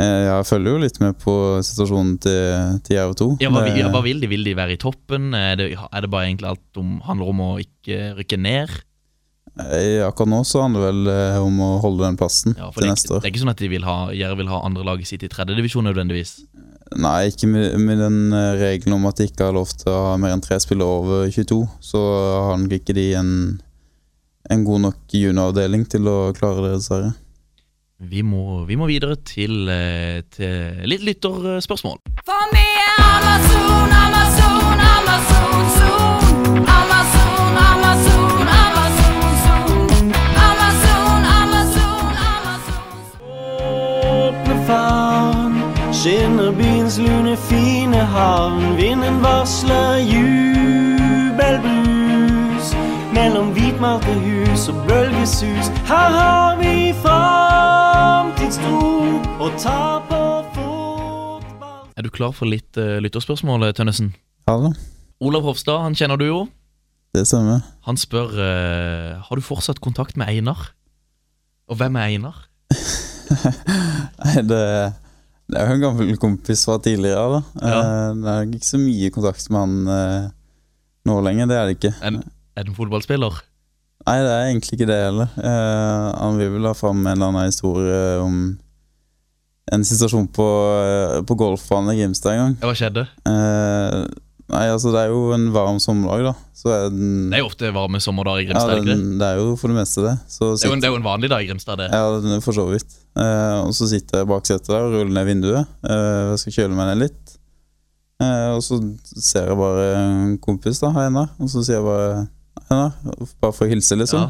Eh, 0.02 0.26
Jeg 0.28 0.48
følger 0.50 0.74
jo 0.76 0.82
litt 0.84 0.98
med 1.00 1.16
på 1.22 1.36
situasjonen 1.64 2.18
til, 2.26 2.82
til 2.84 2.98
Jerv 2.98 3.14
2. 3.22 3.30
Ja, 3.46 3.54
hva, 3.54 3.64
ja, 3.70 3.88
hva 3.94 4.02
vil 4.04 4.20
de? 4.24 4.28
Vil 4.34 4.44
de 4.44 4.58
være 4.58 4.76
i 4.76 4.82
toppen? 4.82 5.30
Er 5.38 5.56
det, 5.62 5.70
er 5.78 6.04
det 6.04 6.12
bare 6.12 6.28
egentlig 6.28 6.50
alt 6.52 6.82
om, 6.82 6.98
handler 7.06 7.32
om 7.32 7.46
å 7.46 7.54
ikke 7.64 8.16
rykke 8.18 8.42
ned? 8.42 8.74
Eh, 9.56 10.02
Akkurat 10.04 10.28
nå 10.28 10.42
så 10.44 10.66
handler 10.66 10.82
det 10.84 10.88
vel 10.90 11.08
eh, 11.14 11.38
om 11.40 11.60
å 11.64 11.70
holde 11.80 12.04
den 12.04 12.18
plassen 12.20 12.56
Ja, 12.58 12.68
for 12.74 12.82
til 12.82 12.90
det, 12.90 12.96
neste 12.98 13.14
år. 13.16 13.22
det 13.24 13.30
er 13.30 13.32
ikke 13.32 13.44
sånn 13.46 13.54
at 13.54 13.62
de 13.64 13.70
vil 13.72 13.86
ha, 13.88 13.98
Jerv 14.12 14.42
vil 14.42 14.50
ha 14.52 14.58
andre 14.68 14.84
laget 14.84 15.08
sitt 15.08 15.24
i 15.24 15.30
tredjedivisjon 15.32 15.88
nødvendigvis. 15.88 16.34
Nei, 17.02 17.30
ikke 17.32 17.48
med, 17.50 17.78
med 17.82 18.02
den 18.04 18.18
eh, 18.36 18.50
regelen 18.60 18.98
om 18.98 19.08
at 19.10 19.18
de 19.22 19.30
ikke 19.30 19.48
har 19.48 19.56
lov 19.56 19.72
til 19.72 19.94
å 19.94 20.02
ha 20.12 20.18
mer 20.22 20.36
enn 20.36 20.44
tre 20.44 20.60
spillere 20.60 21.00
over 21.00 21.30
22. 21.32 21.62
Så 21.82 22.02
har 22.50 22.60
nok 22.62 22.76
ikke 22.82 22.98
de 23.00 23.08
en, 23.22 23.32
en 24.52 24.66
god 24.68 24.84
nok 24.90 25.16
junioravdeling 25.24 25.88
til 25.90 26.12
å 26.12 26.18
klare 26.36 26.68
det, 26.68 26.74
dessverre. 26.82 27.14
Vi 28.12 28.22
må, 28.28 28.66
vi 28.68 28.76
må 28.76 28.90
videre 28.92 29.16
til, 29.24 29.70
eh, 29.72 30.20
til 30.36 30.84
litt 30.92 31.08
lytterspørsmål. 31.08 32.02
For 32.28 32.52
meg 32.52 32.76
er 32.84 33.06
Amazon, 33.08 33.95
skinner 46.06 46.52
byens 46.54 47.00
lune, 47.02 47.34
fine 47.50 47.98
havn. 47.98 48.78
Vinden 48.78 49.24
varsler 49.24 49.98
jubelbrus 50.06 51.48
mellom 53.16 53.50
hvitmalte 53.56 54.14
hus 54.22 54.68
og 54.70 54.76
bølgesus. 54.86 55.68
Her 55.90 56.10
har 56.14 56.60
vi 56.60 56.94
framtidstro 57.02 58.82
og 59.42 59.50
tar 59.58 60.06
på 60.06 60.20
fotball 60.54 61.90
Er 61.98 62.02
du 62.06 62.10
klar 62.14 62.32
for 62.38 62.46
litt 62.54 62.78
uh, 62.78 63.02
lytterspørsmål, 63.02 63.74
Tønnesen? 63.74 64.14
Ja 64.46 64.62
da, 64.62 64.70
Olav 65.26 65.42
Hofstad, 65.50 65.82
han 65.88 65.98
kjenner 65.98 66.22
du 66.22 66.26
jo. 66.28 66.46
det 67.18 67.26
stemmer. 67.26 67.66
Han 67.90 67.98
spør 67.98 68.30
uh, 68.38 69.18
Har 69.26 69.34
du 69.34 69.42
fortsatt 69.42 69.82
kontakt 69.82 70.14
med 70.22 70.30
Einar. 70.30 70.70
Og 71.66 71.82
hvem 71.82 71.98
er 71.98 72.14
Einar? 72.14 72.46
Nei, 74.22 74.46
det, 74.46 74.62
det 75.52 75.60
er 75.62 75.70
jo 75.70 75.76
en 75.78 75.84
gammel 75.84 76.16
kompis 76.22 76.64
fra 76.66 76.80
tidligere, 76.82 77.26
da. 77.38 77.42
ja. 77.62 77.82
Det 78.18 78.32
er 78.32 78.48
ikke 78.50 78.72
så 78.72 78.80
mye 78.82 79.12
kontakt 79.14 79.50
med 79.54 79.62
han 79.62 79.92
eh, 79.96 80.30
nå 81.06 81.20
lenger, 81.22 81.50
det 81.52 81.58
er 81.60 81.68
det 81.70 81.76
ikke. 81.78 81.94
Er, 82.02 82.22
er 82.58 82.66
det 82.66 82.72
en 82.74 82.78
fotballspiller? 82.80 83.42
Nei, 84.06 84.20
det 84.22 84.32
er 84.32 84.48
egentlig 84.52 84.78
ikke 84.78 84.90
det 84.90 85.00
heller. 85.02 85.32
Eh, 85.42 86.08
han 86.20 86.38
vil 86.42 86.52
vel 86.58 86.70
ha 86.70 86.76
fram 86.78 87.02
en 87.06 87.14
eller 87.14 87.32
annen 87.32 87.50
historie 87.50 88.02
om 88.22 88.40
en 89.74 89.86
situasjon 89.86 90.28
på, 90.34 90.46
eh, 90.82 91.22
på 91.26 91.38
golfbanen 91.40 91.94
i 91.94 92.02
Grimstad 92.02 92.36
en 92.36 92.42
gang. 92.44 92.58
Hva 92.62 92.76
skjedde? 92.78 93.06
Eh, 93.30 94.02
nei, 94.54 94.66
altså 94.70 94.92
det 94.94 95.02
er 95.06 95.14
jo 95.14 95.22
en 95.36 95.48
varm 95.56 95.80
sommerdag, 95.82 96.28
da. 96.28 96.34
Så 96.56 96.72
er 96.74 96.90
den 96.94 97.32
Det 97.32 97.40
er 97.40 97.44
jo 97.44 97.48
ofte 97.50 97.72
varme 97.76 98.02
sommerdager 98.04 98.44
i 98.44 98.46
ja, 98.46 98.52
Grimstad. 98.54 98.78
ikke 98.82 98.90
det? 98.90 98.98
den, 99.00 99.18
det 99.22 99.30
er 99.30 99.40
jo 99.42 99.56
for 99.60 99.74
det 99.74 99.78
meste 99.80 100.04
det. 100.06 100.14
Så 100.32 100.52
Det 100.54 100.66
er, 100.66 100.70
jo 100.70 100.76
en, 100.78 100.84
det 100.84 100.90
er 100.90 100.94
jo 100.94 101.00
en 101.02 101.08
vanlig 101.08 101.32
dag 101.34 101.46
i 101.46 101.50
Grimstad, 101.50 101.82
det. 101.82 101.90
Ja, 101.94 102.04
den 102.24 102.38
er 102.38 102.44
for 102.46 102.58
så 102.58 102.68
vidt. 102.70 102.98
Eh, 103.18 103.58
og 103.64 103.74
så 103.78 103.90
sitter 103.90 104.22
jeg 104.22 104.30
bak 104.30 104.48
setet 104.50 104.70
der 104.72 104.86
og 104.86 104.96
ruller 105.00 105.14
ned 105.18 105.28
vinduet. 105.32 105.76
Eh, 105.88 106.22
jeg 106.34 106.44
skal 106.44 106.58
kjøle 106.60 106.78
meg 106.78 106.92
ned 106.94 107.04
litt. 107.08 107.36
Eh, 108.24 108.50
og 108.56 108.62
så 108.64 108.80
ser 109.04 109.50
jeg 109.52 109.60
bare 109.60 109.86
en 110.00 110.38
kompis, 110.44 110.80
da, 110.84 110.94
Einar. 111.04 111.34
Og 111.42 111.52
så 111.52 111.66
sier 111.66 111.80
jeg 111.82 111.88
bare 111.88 112.26
Einar, 112.70 112.94
bare 113.44 113.54
for 113.56 113.66
å 113.68 113.72
hilse, 113.72 113.98
liksom. 114.00 114.30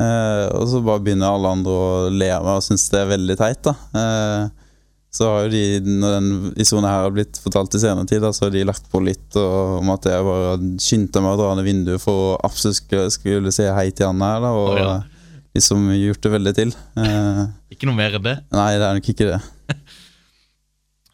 Eh, 0.00 0.46
og 0.56 0.66
så 0.70 0.80
bare 0.84 1.02
begynner 1.04 1.30
alle 1.30 1.54
andre 1.58 1.72
å 1.76 2.10
le 2.12 2.30
av 2.32 2.44
meg 2.46 2.58
og 2.60 2.64
synes 2.64 2.86
det 2.92 3.02
er 3.02 3.14
veldig 3.14 3.36
teit, 3.40 3.62
da. 3.66 3.74
Så 5.10 5.26
har 5.26 5.46
jo 5.46 5.50
de, 5.50 5.62
når 5.82 6.12
den 6.14 6.28
historien 6.54 6.86
her 6.86 7.04
har 7.04 7.14
blitt 7.14 7.38
fortalt 7.42 7.74
i 7.74 7.80
senere 7.82 8.06
tid, 8.06 8.22
så 8.30 8.46
har 8.46 8.52
de 8.54 8.66
lagt 8.68 8.84
på 8.92 9.00
litt 9.02 9.38
og, 9.38 9.80
om 9.80 9.90
at 9.90 10.06
jeg 10.06 10.26
bare 10.26 10.52
skyndte 10.82 11.22
meg 11.24 11.34
å 11.34 11.40
dra 11.40 11.54
ned 11.58 11.66
vinduet 11.66 12.02
for 12.02 12.28
å 12.28 12.36
absolutt 12.46 12.78
skulle, 12.78 13.08
skulle 13.10 13.54
si 13.54 13.66
hei 13.66 13.88
til 13.90 14.06
han 14.06 14.22
her, 14.22 14.38
da. 14.44 14.52
Og 14.54 14.68
oh, 14.70 14.78
ja. 14.78 14.92
liksom 15.58 15.88
gjort 15.96 16.22
det 16.22 16.32
veldig 16.36 16.54
til. 16.60 16.76
Eh, 17.02 17.42
Ikke 17.74 17.90
noe 17.90 17.98
mer 17.98 18.20
enn 18.20 18.28
det. 18.28 18.36
Nei, 18.54 18.70
det 18.78 18.86
er 18.86 19.00
nok 19.00 19.10
ikke 19.14 19.32
det. 19.32 19.40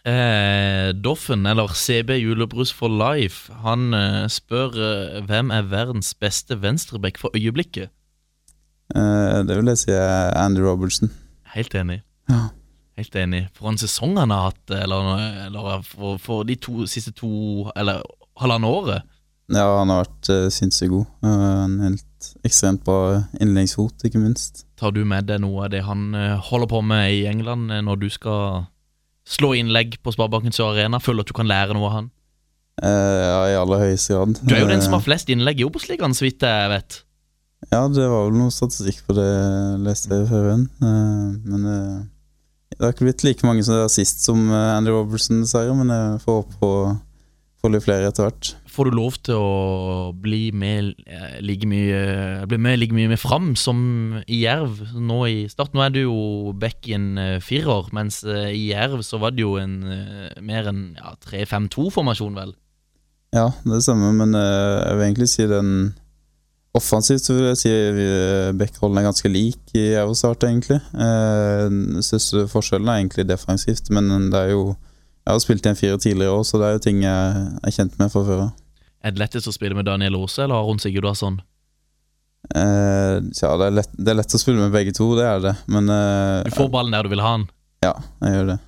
Eh, 0.07 0.93
Doffen, 0.95 1.49
eller 1.51 1.73
CB 1.75 2.15
Julebrus 2.21 2.71
for 2.71 2.87
life, 2.87 3.51
han 3.65 3.91
eh, 3.91 4.29
spør 4.31 4.77
eh, 4.79 5.17
hvem 5.27 5.51
er 5.51 5.67
verdens 5.67 6.13
beste 6.15 6.55
venstreback 6.63 7.19
for 7.19 7.35
øyeblikket. 7.35 7.91
Eh, 8.95 9.39
det 9.49 9.57
vil 9.59 9.73
jeg 9.73 9.81
si 9.81 9.91
er 9.97 10.31
Andy 10.39 10.63
Robertson. 10.63 11.11
Helt 11.57 11.75
enig. 11.75 12.05
Ja. 12.31 12.45
Helt 12.97 13.17
enig. 13.21 13.43
For 13.57 13.69
en 13.69 13.77
sesong 13.81 14.17
han 14.17 14.33
har 14.33 14.49
hatt, 14.51 14.73
eller, 14.73 15.19
eller 15.47 15.83
for, 15.85 16.17
for 16.23 16.47
de 16.49 16.57
to 16.57 16.87
siste 16.89 17.13
to 17.17 17.69
Eller 17.77 18.01
halvannet 18.41 18.73
året. 18.73 19.13
Ja, 19.53 19.67
han 19.79 19.93
har 19.93 20.03
vært 20.03 20.31
uh, 20.33 20.47
sinnssykt 20.51 20.91
god. 20.91 21.07
Uh, 21.23 21.67
en 21.67 21.77
helt 21.85 22.31
ekstremt 22.47 22.83
bra 22.87 23.23
innleggsfot, 23.39 24.03
ikke 24.09 24.19
minst. 24.19 24.65
Tar 24.81 24.95
du 24.97 25.05
med 25.07 25.29
deg 25.29 25.43
noe 25.45 25.69
av 25.69 25.75
det 25.75 25.85
han 25.87 26.09
uh, 26.17 26.41
holder 26.49 26.73
på 26.73 26.81
med 26.83 27.13
i 27.15 27.23
England 27.31 27.71
når 27.87 28.01
du 28.01 28.09
skal 28.11 28.67
slå 29.27 29.53
innlegg 29.59 30.01
på 30.03 30.15
Sparebanken 30.17 30.55
Sør 30.55 30.73
Arena? 30.75 30.99
Føler 31.03 31.23
du 31.23 31.29
at 31.29 31.31
du 31.31 31.39
kan 31.39 31.51
lære 31.51 31.77
noe 31.77 31.91
av 31.91 31.97
han? 32.01 32.11
Uh, 32.83 32.89
ja, 32.89 33.39
i 33.53 33.61
aller 33.61 33.85
høyeste 33.87 34.17
grad. 34.17 34.41
Du 34.43 34.57
er 34.57 34.65
jo 34.65 34.73
den 34.73 34.83
som 34.85 34.97
har 34.99 35.05
flest 35.05 35.31
innlegg 35.33 35.63
i 35.63 35.69
Obos-ligaen, 35.69 36.17
så 36.17 36.27
vidt 36.27 36.43
jeg 36.45 36.73
vet. 36.73 37.01
Ja, 37.71 37.87
det 37.89 38.05
var 38.11 38.27
vel 38.27 38.37
noe 38.37 38.53
statistikk 38.53 39.05
på 39.07 39.15
det, 39.17 39.31
leste 39.87 40.13
jeg 40.13 40.29
før 40.29 40.51
igjen. 40.51 40.67
Men 40.83 41.71
det 42.74 42.83
har 42.83 42.94
ikke 42.94 43.07
blitt 43.07 43.24
like 43.24 43.46
mange 43.46 43.62
som 43.64 43.76
det 43.76 43.85
er 43.87 43.92
sist 43.94 44.24
som 44.26 44.46
Andrew 44.50 44.72
Andy 44.76 44.94
Robertson, 44.94 45.42
dessverre. 45.44 45.74
Men 45.79 45.92
jeg 45.94 46.22
får 46.24 46.40
håpe 46.42 46.59
på 46.61 46.72
får 47.66 47.74
litt 47.74 47.87
flere 47.87 48.11
etter 48.11 48.26
hvert. 48.26 48.50
Får 48.76 48.88
du 48.88 48.96
lov 48.96 49.16
til 49.24 49.40
å 49.40 50.12
bli 50.12 50.50
med 50.55 50.92
eh, 51.09 51.38
like 51.44 51.68
mye 51.68 52.44
Bli 52.48 52.59
med 52.61 52.79
like 52.79 52.96
mye 52.96 53.11
med 53.11 53.20
fram 53.20 53.55
som 53.59 53.79
i 54.26 54.42
Jerv 54.44 54.83
nå 54.94 55.20
i 55.31 55.38
start? 55.50 55.74
Nå 55.74 55.83
er 55.87 55.94
du 55.94 56.00
jo 56.02 56.18
back 56.61 56.87
i 56.88 56.96
en 56.98 57.16
eh, 57.20 57.38
firer, 57.44 57.90
mens 57.96 58.22
eh, 58.24 58.52
i 58.52 58.68
Jerv 58.70 59.02
så 59.07 59.20
var 59.22 59.35
det 59.35 59.46
jo 59.46 59.57
en 59.61 59.81
eh, 59.88 60.37
mer 60.44 60.70
enn 60.70 60.85
ja, 60.98 61.16
3-5-2-formasjon, 61.26 62.37
vel? 62.37 62.55
Ja, 63.35 63.50
det 63.66 63.83
stemmer, 63.85 64.14
men 64.16 64.37
eh, 64.38 64.83
jeg 64.85 64.98
vil 64.98 65.09
egentlig 65.09 65.31
si 65.33 65.48
den 65.50 65.72
Offensivt 66.77 67.25
så 67.25 67.35
vil 67.37 67.49
jeg 67.49 67.61
si 67.61 67.73
backholden 68.59 69.01
er 69.01 69.07
ganske 69.07 69.31
lik 69.33 69.73
i 69.79 69.87
Eurostart, 69.97 70.45
egentlig. 70.45 70.77
Eh, 70.93 71.77
synes 72.05 72.51
forskjellen 72.53 72.91
er 72.91 73.01
egentlig 73.01 73.25
defensivt, 73.31 73.89
men 73.95 74.31
det 74.33 74.43
er 74.43 74.53
jo 74.53 74.75
Jeg 75.27 75.33
har 75.35 75.41
spilt 75.43 75.67
i 75.67 75.71
en 75.73 75.79
fire 75.79 75.99
tidligere 75.99 76.37
òg, 76.37 76.45
så 76.47 76.61
det 76.61 76.67
er 76.69 76.75
jo 76.77 76.83
ting 76.85 77.01
jeg 77.03 77.47
er 77.67 77.73
kjent 77.75 77.97
med 77.99 78.12
fra 78.12 78.21
før 78.29 78.43
av. 78.45 78.51
Er 79.03 79.15
det 79.15 79.23
lettest 79.25 79.49
å 79.51 79.55
spille 79.55 79.75
med 79.75 79.89
Daniel 79.89 80.15
Rose, 80.15 80.39
eller 80.45 80.55
Aron 80.55 80.79
Sigurdasson? 80.79 81.41
Eh, 82.55 83.17
ja, 83.19 83.51
det 83.59 83.67
er, 83.67 83.75
lett, 83.81 83.93
det 83.99 84.12
er 84.12 84.19
lett 84.21 84.37
å 84.37 84.39
spille 84.39 84.62
med 84.62 84.75
begge 84.75 84.95
to, 84.95 85.09
det 85.19 85.27
er 85.27 85.43
det, 85.43 85.55
men 85.73 85.91
eh, 85.91 86.47
Du 86.47 86.55
får 86.55 86.71
ballen 86.71 86.95
der 86.95 87.07
du 87.07 87.11
vil 87.11 87.25
ha 87.25 87.33
den. 87.39 87.49
Ja, 87.83 87.95
jeg 88.23 88.37
gjør 88.37 88.51
det. 88.53 88.59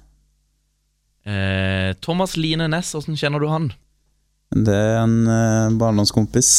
Eh, 1.28 1.90
Thomas 2.02 2.34
Line 2.40 2.66
Næss, 2.72 2.94
hvordan 2.96 3.18
kjenner 3.20 3.42
du 3.42 3.48
han? 3.52 3.70
Det 4.54 4.74
er 4.74 5.02
en 5.04 5.16
eh, 5.28 5.78
barndomskompis. 5.78 6.52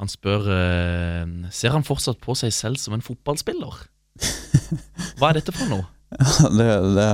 Han 0.00 0.08
spør 0.08 0.48
eh, 0.54 1.24
Ser 1.52 1.74
han 1.76 1.84
fortsatt 1.86 2.20
på 2.22 2.36
seg 2.38 2.54
selv 2.56 2.80
som 2.80 2.96
en 2.96 3.04
fotballspiller? 3.04 3.82
Hva 5.20 5.30
er 5.30 5.40
dette 5.40 5.54
for 5.54 5.68
noe? 5.70 5.86
Det, 6.10 6.66
det 6.96 7.08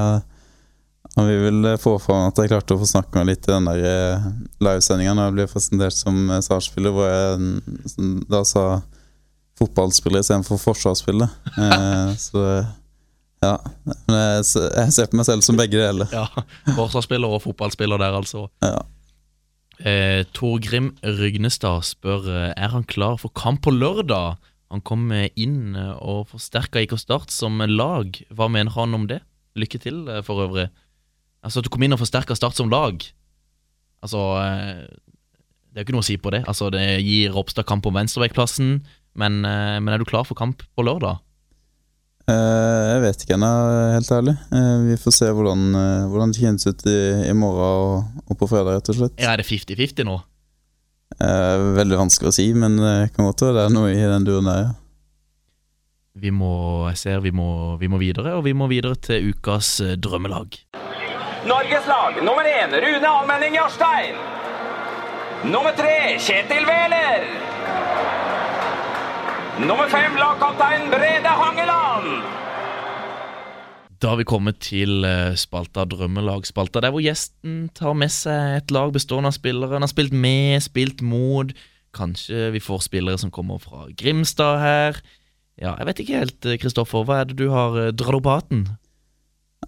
Han 1.17 1.29
vil 1.29 1.43
vel 1.49 1.71
få 1.81 1.97
fram 2.01 2.31
at 2.31 2.39
jeg 2.41 2.53
klarte 2.53 2.77
å 2.77 2.81
få 2.81 2.89
snakke 2.89 3.19
med 3.19 3.29
litt 3.33 3.49
i 3.49 3.53
den 3.53 3.69
der 3.69 3.83
eh, 3.91 4.29
livesendinga 4.63 5.17
når 5.17 5.29
jeg 5.29 5.37
ble 5.37 5.49
presentert 5.53 5.99
som 5.99 6.23
eh, 6.31 6.87
hvor 6.87 7.05
jeg 7.11 7.43
mm, 7.43 8.25
da 8.31 8.43
sa 8.47 8.67
fotballspiller 9.57 10.21
istedenfor 10.21 10.61
forsvarsspiller. 10.61 11.31
Eh, 11.57 12.11
så 12.29 12.43
ja. 13.45 13.55
Men 13.85 14.17
jeg, 14.17 14.45
jeg 14.65 14.93
ser 14.97 15.09
på 15.11 15.19
meg 15.21 15.29
selv 15.29 15.45
som 15.45 15.59
begge 15.59 15.81
deler. 15.81 16.11
Ja, 16.13 16.27
Forsvarsspiller 16.77 17.37
og 17.37 17.43
fotballspiller 17.45 18.01
der, 18.01 18.17
altså. 18.21 18.47
Ja. 18.65 18.79
Eh, 19.85 20.25
Torgrim 20.33 20.95
Rygnestad 21.05 21.85
spør 21.85 22.25
eh, 22.33 22.53
Er 22.57 22.73
han 22.73 22.87
klar 22.89 23.19
for 23.21 23.33
kamp 23.37 23.61
på 23.67 23.75
lørdag. 23.75 24.39
Han 24.73 24.81
kom 24.81 25.11
eh, 25.13 25.29
inn 25.37 25.77
eh, 25.77 25.93
og 26.01 26.31
forsterka 26.33 26.81
IK 26.81 26.97
Start 27.01 27.35
som 27.35 27.61
lag. 27.61 28.17
Hva 28.33 28.49
mener 28.49 28.73
han 28.73 28.97
om 28.97 29.05
det? 29.11 29.21
Lykke 29.57 29.81
til, 29.81 30.05
for 30.25 30.47
øvrig. 30.47 30.71
Altså 31.45 31.61
At 31.61 31.69
du 31.69 31.73
kom 31.73 31.85
inn 31.85 31.97
og 31.97 32.01
forsterka 32.01 32.37
Start 32.37 32.57
som 32.57 32.73
lag. 32.73 33.05
Altså 34.05 34.21
Det 35.73 35.81
er 35.81 35.85
jo 35.85 35.87
ikke 35.87 35.97
noe 35.97 36.05
å 36.05 36.09
si 36.09 36.17
på 36.21 36.33
det. 36.33 36.43
Altså 36.49 36.71
Det 36.73 36.85
gir 37.05 37.33
Ropstad 37.37 37.69
kamp 37.69 37.87
om 37.89 37.97
venstreveikplassen, 37.97 38.81
men, 39.17 39.41
men 39.41 39.89
er 39.89 40.01
du 40.01 40.05
klar 40.09 40.27
for 40.29 40.37
kamp 40.37 40.61
på 40.77 40.85
lørdag? 40.85 41.21
Eh, 42.27 42.85
jeg 42.91 43.03
vet 43.05 43.21
ikke 43.23 43.37
ennå, 43.37 43.49
helt 43.95 44.09
ærlig. 44.11 44.33
Eh, 44.51 44.73
vi 44.89 44.97
får 44.99 45.15
se 45.15 45.29
hvordan, 45.31 45.61
eh, 45.79 46.07
hvordan 46.11 46.33
det 46.35 46.41
kjennes 46.43 46.67
ut 46.67 46.83
i, 46.91 46.97
i 47.31 47.35
morgen 47.39 47.61
og, 47.63 48.25
og 48.27 48.39
på 48.41 48.49
fredag, 48.51 48.81
rett 48.81 48.91
og 48.91 48.99
slett. 48.99 49.15
Er 49.23 49.39
det 49.39 49.47
50-50 49.47 50.09
nå? 50.09 50.17
Eh, 51.23 51.67
veldig 51.79 52.01
vanskelig 52.01 52.33
å 52.33 52.35
si, 52.35 52.49
men 52.59 52.81
det 52.83 53.13
kan 53.15 53.29
godt 53.29 53.47
være 53.47 53.55
det 53.61 53.65
er 53.69 53.77
noe 53.77 53.95
i 53.95 54.03
den 54.11 54.27
duren 54.27 54.51
der, 54.51 54.65
ja. 54.65 54.75
Vi 56.17 56.31
må, 56.33 56.51
jeg 56.89 56.99
ser 56.99 57.21
vi 57.21 57.31
må, 57.31 57.77
vi 57.77 57.91
må 57.93 58.01
videre, 58.01 58.33
og 58.39 58.47
vi 58.47 58.55
må 58.57 58.67
videre 58.73 58.97
til 58.97 59.31
ukas 59.35 59.77
drømmelag. 60.01 60.57
Norges 61.47 61.87
lag 61.87 62.17
nummer 62.25 62.49
én 62.49 62.73
Rune 62.73 63.11
Almenning 63.21 63.55
Jarstein. 63.55 64.17
Nummer 65.53 65.77
tre 65.77 66.17
Kjetil 66.19 66.65
Wæler. 66.67 67.29
Nummer 69.61 69.93
fem 69.93 70.17
lagkaptein 70.19 70.89
Brede 70.91 71.37
Hangeland. 71.43 71.86
Da 74.01 74.13
har 74.13 74.19
vi 74.21 74.27
kommet 74.29 74.59
til 74.61 75.07
eh, 75.09 75.37
spalta 75.41 75.87
Drømmelag. 75.89 76.45
Spalta 76.49 76.83
der 76.85 76.93
hvor 76.93 77.05
gjesten 77.05 77.69
tar 77.77 77.95
med 77.97 78.13
seg 78.13 78.59
et 78.59 78.75
lag 78.75 78.91
bestående 78.93 79.31
av 79.33 79.37
spillere. 79.37 79.73
Han 79.79 79.87
har 79.87 79.93
spilt 79.93 80.13
med, 80.13 80.61
spilt 80.65 81.01
mot. 81.01 81.53
Kanskje 81.97 82.51
vi 82.53 82.61
får 82.61 82.83
spillere 82.85 83.21
som 83.21 83.33
kommer 83.33 83.63
fra 83.63 83.87
Grimstad 83.97 84.61
her. 84.61 84.99
Ja, 85.57 85.73
jeg 85.79 85.89
vet 85.89 86.03
ikke 86.03 86.19
helt, 86.21 86.41
eh, 86.45 86.59
Kristoffer. 86.61 87.07
Hva 87.09 87.23
er 87.23 87.31
det 87.31 87.39
du 87.39 87.49
har 87.55 87.79
eh, 87.87 87.95
dratt 87.95 88.19
opp 88.19 88.29
av 88.29 88.43
hatten? 88.43 88.67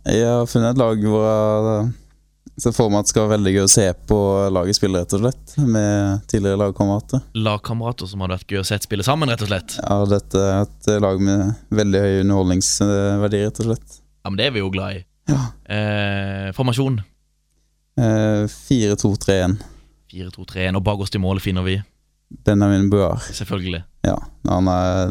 Jeg 0.04 0.28
har 0.28 0.50
funnet 0.50 0.74
et 0.76 0.82
lag 0.82 1.00
hvor 1.08 1.24
jeg 1.24 2.60
ser 2.60 2.74
for 2.76 2.92
meg 2.92 3.00
at 3.00 3.08
det 3.08 3.12
skal 3.14 3.24
være 3.24 3.34
veldig 3.38 3.54
gøy 3.54 3.62
å 3.62 3.70
se 3.72 3.86
på 4.10 4.18
laget 4.52 4.76
spille, 4.76 5.00
rett 5.00 5.14
og 5.16 5.22
slett. 5.22 5.54
Med 5.62 6.26
tidligere 6.28 6.60
lagkamerater. 6.66 7.22
Lagkamerater 7.38 8.10
som 8.10 8.26
hadde 8.26 8.36
vært 8.36 8.52
gøy 8.52 8.60
å 8.60 8.66
se 8.68 8.78
spille 8.84 9.06
sammen, 9.06 9.32
rett 9.32 9.46
og 9.46 9.48
slett. 9.54 9.78
Ja, 9.80 10.02
dette 10.10 10.44
er 10.44 10.66
et 10.66 10.90
lag 11.00 11.24
med 11.24 11.56
veldig 11.80 12.04
høy 12.04 12.20
underholdningsverdi, 12.26 13.42
rett 13.46 13.62
og 13.64 13.70
slett. 13.70 13.98
Ja, 14.24 14.30
men 14.30 14.38
det 14.40 14.46
er 14.46 14.54
vi 14.56 14.62
jo 14.64 14.70
glad 14.74 14.98
i. 14.98 15.04
Eh, 15.68 16.48
formasjon. 16.56 17.00
Eh, 17.98 18.44
4-2-3-1. 18.48 19.58
4-2-3-1. 20.12 20.76
Og 20.78 20.84
bak 20.86 21.00
oss 21.04 21.10
til 21.12 21.20
målet 21.22 21.42
finner 21.44 21.64
vi 21.66 21.78
Benjamin 22.44 22.90
Buar. 22.92 23.18
selvfølgelig. 23.32 23.82
Ja, 24.04 24.16
han 24.48 24.68
er, 24.68 25.10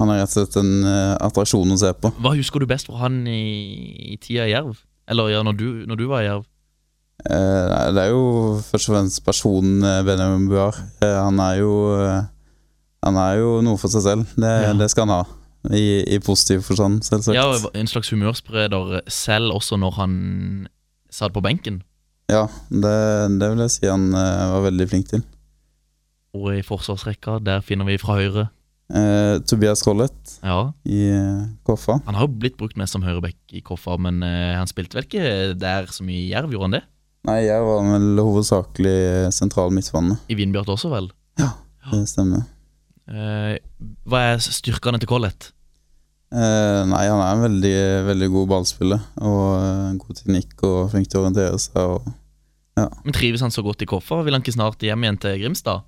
han 0.00 0.10
er 0.12 0.22
rett 0.22 0.32
og 0.36 0.36
slett 0.36 0.56
en 0.60 0.72
eh, 0.84 1.16
attraksjon 1.24 1.72
å 1.74 1.78
se 1.80 1.92
på. 1.96 2.12
Hva 2.22 2.34
husker 2.36 2.60
du 2.62 2.66
best 2.70 2.88
fra 2.88 3.02
han 3.06 3.22
i, 3.26 3.40
i 4.14 4.16
tida 4.22 4.46
i 4.48 4.52
Jerv? 4.54 4.76
Eller 5.10 5.32
ja, 5.34 5.42
når 5.44 5.56
du, 5.58 5.66
når 5.88 5.96
du 6.00 6.06
var 6.10 6.22
i 6.24 6.28
Jerv? 6.30 6.44
Eh, 7.22 7.92
det 7.94 8.02
er 8.06 8.10
jo 8.12 8.60
først 8.66 8.88
og 8.90 8.96
fremst 8.96 9.22
personen 9.26 9.82
eh, 9.86 10.00
Benjamin 10.06 10.48
Buar. 10.50 10.78
Eh, 11.04 11.18
han 11.18 11.38
er 11.44 11.60
jo 11.62 11.72
Han 13.02 13.16
er 13.18 13.32
jo 13.40 13.56
noe 13.66 13.78
for 13.82 13.90
seg 13.90 14.02
selv. 14.04 14.28
Det, 14.38 14.50
Ja. 14.62 14.72
det 14.78 14.86
skal 14.92 15.08
han 15.08 15.16
ha. 15.16 15.24
I, 15.70 16.02
i 16.10 16.18
positiv 16.18 16.64
forstand, 16.66 17.04
selvsagt. 17.06 17.36
Ja, 17.36 17.46
En 17.78 17.86
slags 17.86 18.10
humørspreder 18.10 19.00
selv 19.06 19.54
også 19.54 19.78
når 19.78 19.94
han 20.00 20.14
satt 21.12 21.34
på 21.34 21.42
benken. 21.44 21.82
Ja, 22.32 22.46
det, 22.70 22.96
det 23.38 23.50
vil 23.52 23.62
jeg 23.62 23.74
si 23.76 23.86
han 23.86 24.08
uh, 24.14 24.56
var 24.56 24.66
veldig 24.66 24.88
flink 24.90 25.10
til. 25.12 25.22
Og 26.34 26.48
i 26.56 26.64
forsvarsrekka, 26.64 27.38
der 27.44 27.62
finner 27.62 27.86
vi 27.86 27.98
fra 28.00 28.16
høyre 28.16 28.46
uh, 28.48 29.36
Tobias 29.44 29.82
Collett 29.84 30.38
Ja, 30.40 30.72
i 30.88 31.02
uh, 31.12 31.44
Koffa. 31.68 31.98
Han 32.06 32.16
har 32.16 32.26
jo 32.26 32.38
blitt 32.42 32.56
brukt 32.60 32.78
mest 32.80 32.96
som 32.96 33.04
høyreback 33.04 33.36
i 33.52 33.60
Koffa, 33.64 33.98
men 34.00 34.22
han 34.24 34.70
spilte 34.70 34.98
vel 34.98 35.06
ikke 35.06 35.52
der 35.60 35.92
så 35.92 36.06
mye 36.06 36.24
i 36.24 36.30
Jerv, 36.32 36.54
gjorde 36.54 36.70
han 36.70 36.78
det? 36.78 36.82
Nei, 37.28 37.36
Jerv 37.44 37.68
var 37.68 37.84
vel 37.92 38.18
hovedsakelig 38.18 38.96
sentral 39.36 39.70
midtbane. 39.74 40.16
I 40.32 40.38
Vindbjart 40.40 40.72
også, 40.74 40.90
vel? 40.90 41.12
Ja, 41.38 41.52
Det 41.92 42.06
stemmer. 42.10 42.48
Eh, 43.10 43.56
hva 44.06 44.20
er 44.32 44.42
styrkene 44.44 45.00
til 45.02 45.10
Collett? 45.10 45.50
Eh, 46.32 46.82
nei, 46.88 47.02
han 47.10 47.20
er 47.20 47.32
en 47.34 47.44
veldig, 47.44 47.76
veldig 48.08 48.28
god 48.32 48.50
ballspiller. 48.54 49.00
Og 49.20 49.46
uh, 49.60 49.92
god 50.00 50.20
teknikk 50.22 50.62
og 50.64 50.90
flink 50.94 51.10
til 51.12 51.20
å 51.20 51.24
orientere 51.26 51.58
seg. 51.60 51.76
Og, 51.82 52.12
ja. 52.78 52.86
Men 53.04 53.16
Trives 53.16 53.42
han 53.44 53.52
så 53.52 53.64
godt 53.66 53.82
i 53.84 53.88
Koffa? 53.90 54.22
Vil 54.24 54.32
han 54.36 54.44
ikke 54.44 54.54
snart 54.56 54.80
hjem 54.86 55.04
igjen 55.04 55.20
til 55.20 55.40
Grimstad? 55.42 55.84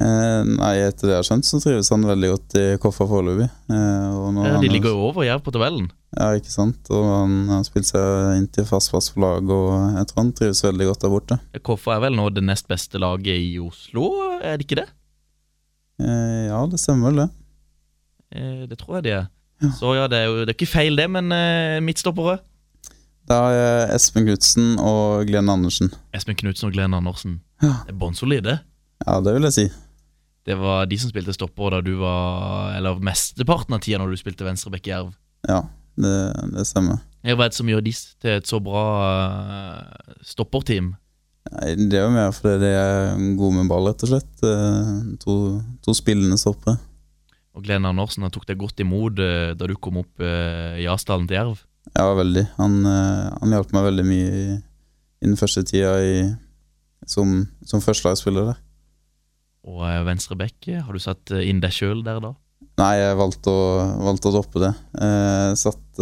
Eh, 0.00 0.40
nei, 0.48 0.72
etter 0.88 1.04
det 1.04 1.12
jeg 1.12 1.20
har 1.20 1.26
skjønt, 1.28 1.44
så 1.46 1.58
trives 1.60 1.90
han 1.92 2.06
veldig 2.08 2.30
godt 2.32 2.54
i 2.58 2.62
Koffa 2.82 3.04
foreløpig. 3.10 3.50
Eh, 3.70 3.98
Eh, 4.32 4.60
de 4.62 4.66
er- 4.66 4.72
ligger 4.72 4.94
jo 4.96 5.02
over 5.10 5.26
Jerv 5.26 5.42
på 5.44 5.52
tabellen. 5.52 5.90
Ja, 6.16 6.30
ikke 6.36 6.50
sant. 6.50 6.88
Og 6.90 7.04
han 7.04 7.34
har 7.48 7.62
spilt 7.68 7.86
seg 7.86 8.36
inn 8.38 8.46
til 8.48 8.64
fast 8.64 8.90
plass 8.90 9.10
for 9.12 9.20
laget, 9.20 9.50
og 9.52 9.98
jeg 9.98 10.06
tror 10.08 10.22
han 10.22 10.32
trives 10.32 10.62
veldig 10.64 10.86
godt 10.88 11.00
der 11.04 11.12
borte. 11.12 11.38
Koffa 11.62 11.96
er 11.96 12.00
vel 12.08 12.16
nå 12.16 12.26
det 12.32 12.42
nest 12.42 12.66
beste 12.68 12.98
laget 12.98 13.36
i 13.36 13.58
Oslo, 13.60 14.08
er 14.40 14.56
det 14.56 14.66
ikke 14.66 14.80
det? 14.80 14.88
Eh, 16.00 16.46
ja, 16.48 16.60
det 16.70 16.80
stemmer 16.80 17.10
vel 17.10 17.20
det. 17.22 17.28
Eh, 18.32 18.62
det 18.70 18.78
tror 18.80 18.98
jeg 18.98 19.04
de 19.08 19.14
er. 19.20 19.28
Så 19.78 19.92
ja, 19.94 20.08
det 20.10 20.18
er 20.18 20.26
jo 20.30 20.40
det 20.42 20.50
er 20.50 20.56
ikke 20.56 20.72
feil 20.72 20.96
det, 20.98 21.04
men 21.12 21.30
eh, 21.30 21.76
midtstoppere 21.84 22.40
Da 23.30 23.36
jeg 23.54 23.92
Espen 23.94 24.24
Knutsen 24.26 24.72
og 24.82 25.28
Glenn 25.28 25.52
Andersen. 25.52 25.92
Espen 26.16 26.34
Knutsen 26.40 26.66
og 26.70 26.74
Glenn 26.74 26.96
Andersen. 26.98 27.36
Ja. 27.62 27.76
Det 27.86 27.94
er 27.94 28.00
bånnsolide. 28.00 28.56
Ja, 29.06 29.20
det 29.22 29.36
vil 29.36 29.46
jeg 29.46 29.54
si. 29.54 29.66
Det 30.42 30.56
var 30.58 30.88
de 30.90 30.98
som 30.98 31.12
spilte 31.12 31.34
stopper 31.36 31.76
da 31.76 31.78
du 31.86 31.92
var 32.00 32.72
Eller 32.74 32.98
mesteparten 32.98 33.76
av 33.76 33.82
tida 33.84 34.00
når 34.02 34.10
du 34.10 34.18
spilte 34.18 34.42
venstreback 34.46 34.88
i 34.88 34.90
Jerv. 34.90 35.12
Ja, 35.46 35.60
det, 35.94 36.16
det 36.56 36.66
stemmer. 36.66 36.98
Ja, 37.22 37.36
Hva 37.38 37.46
er 37.46 37.52
det 37.52 37.58
som 37.60 37.70
gjør 37.70 37.84
de 37.86 37.92
til 37.94 38.32
et 38.34 38.50
så 38.50 38.58
bra 38.62 38.82
eh, 39.06 40.16
stopperteam? 40.26 40.96
Nei, 41.52 41.74
det 41.76 41.98
er 41.98 42.06
jo 42.06 42.14
mer 42.14 42.32
fordi 42.32 42.54
de 42.62 42.70
er 42.78 43.18
gode 43.36 43.58
med 43.58 43.68
ball, 43.68 43.90
rett 43.90 44.04
og 44.06 44.12
slett. 44.12 44.32
Eh, 44.46 44.92
To, 45.22 45.34
to 45.84 45.94
spillende 45.96 46.38
stoppere. 46.40 46.78
Og 47.52 47.66
Glenn 47.66 47.84
Andersen 47.84 48.24
han 48.24 48.32
tok 48.32 48.46
deg 48.48 48.60
godt 48.60 48.80
imot 48.80 49.20
eh, 49.20 49.52
da 49.58 49.68
du 49.68 49.74
kom 49.76 50.00
opp 50.00 50.22
eh, 50.24 50.80
i 50.80 50.88
Asdalen 50.88 51.28
til 51.28 51.36
Jerv. 51.36 51.60
Ja, 51.92 52.06
veldig. 52.16 52.46
Han, 52.56 52.78
han 52.86 53.52
hjalp 53.52 53.72
meg 53.74 53.88
veldig 53.88 54.04
mye 54.06 54.28
i, 54.38 54.44
i 54.56 55.26
den 55.26 55.36
første 55.36 55.64
tida 55.68 55.96
i, 56.00 56.14
som, 57.10 57.42
som 57.68 57.82
førstelagsspiller 57.84 58.52
der. 58.52 58.62
Og 59.68 59.82
venstre 60.08 60.38
eh, 60.48 60.80
har 60.80 60.96
du 60.96 61.02
satt 61.02 61.34
inn 61.42 61.60
deg 61.62 61.74
sjøl 61.76 62.00
der 62.06 62.22
da? 62.24 62.32
Nei, 62.80 62.94
jeg 63.02 63.18
valgte 63.20 63.52
å, 63.52 63.66
valgte 64.06 64.30
å 64.30 64.34
droppe 64.38 64.62
det. 64.62 64.70
Jeg 64.96 65.58
satt 65.60 66.00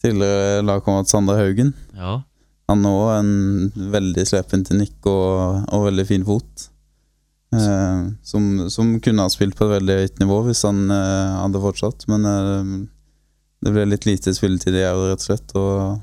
tidligere 0.00 0.62
lagkamerat 0.64 1.10
Sander 1.12 1.36
Haugen. 1.42 1.74
Ja. 1.92 2.22
Han 2.70 2.86
har 2.86 2.96
også 2.96 3.16
en 3.18 3.88
veldig 3.92 4.24
slepen 4.30 4.62
teknikk 4.66 5.08
og, 5.10 5.64
og 5.74 5.88
veldig 5.88 6.06
fin 6.06 6.26
fot. 6.26 6.68
Eh, 7.50 8.02
som, 8.22 8.44
som 8.70 8.92
kunne 9.02 9.26
ha 9.26 9.32
spilt 9.32 9.58
på 9.58 9.66
et 9.66 9.74
veldig 9.80 9.96
høyt 10.04 10.20
nivå 10.22 10.36
hvis 10.46 10.62
han 10.68 10.84
eh, 10.94 11.32
hadde 11.40 11.62
fortsatt, 11.64 12.06
men 12.12 12.28
eh, 12.30 12.70
det 13.66 13.72
ble 13.74 13.88
litt 13.90 14.06
lite 14.06 14.32
spilletid 14.36 14.78
i 14.78 14.84
Jerv, 14.84 15.02
rett 15.10 15.24
og 15.24 15.26
slett. 15.26 15.56
Og 15.58 15.98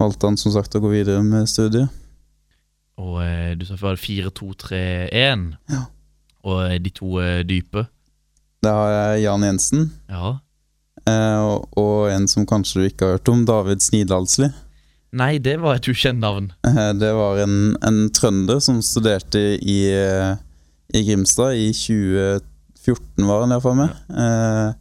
valgte 0.00 0.30
han 0.30 0.38
som 0.40 0.54
sagt 0.54 0.76
å 0.78 0.82
gå 0.84 0.92
videre 0.94 1.24
med 1.26 1.50
studiet. 1.50 1.90
Og 3.00 3.18
eh, 3.24 3.52
du 3.58 3.66
sa 3.66 3.76
før 3.80 3.98
4-2-3-1. 3.98 5.44
Ja. 5.72 5.82
Og 6.46 6.62
eh, 6.68 6.78
de 6.82 6.94
to 6.94 7.18
eh, 7.22 7.42
dype. 7.46 7.86
Det 8.64 8.72
har 8.72 8.92
jeg 8.94 9.24
Jan 9.26 9.44
Jensen. 9.44 9.88
Ja. 10.08 10.36
Eh, 11.04 11.40
og, 11.42 11.66
og 11.80 12.12
en 12.14 12.28
som 12.30 12.46
kanskje 12.48 12.80
du 12.80 12.86
ikke 12.88 13.08
har 13.08 13.18
hørt 13.18 13.32
om, 13.32 13.42
David 13.48 13.84
Snidalsli. 13.84 14.48
Nei, 15.14 15.36
det 15.38 15.58
var 15.62 15.78
et 15.78 15.86
ukjent 15.90 16.18
navn. 16.22 16.50
Eh, 16.66 16.92
Det 16.98 17.12
var 17.14 17.38
en, 17.44 17.58
en 17.86 17.98
trønder 18.14 18.58
som 18.64 18.80
studerte 18.82 19.42
i, 19.62 19.76
eh, 19.94 20.34
i 20.94 21.04
Grimstad 21.06 21.54
i 21.58 21.68
2014, 21.74 23.28
var 23.28 23.44
han 23.44 23.54
iallfall 23.54 23.76
med. 23.78 23.92
Eh, 24.10 24.72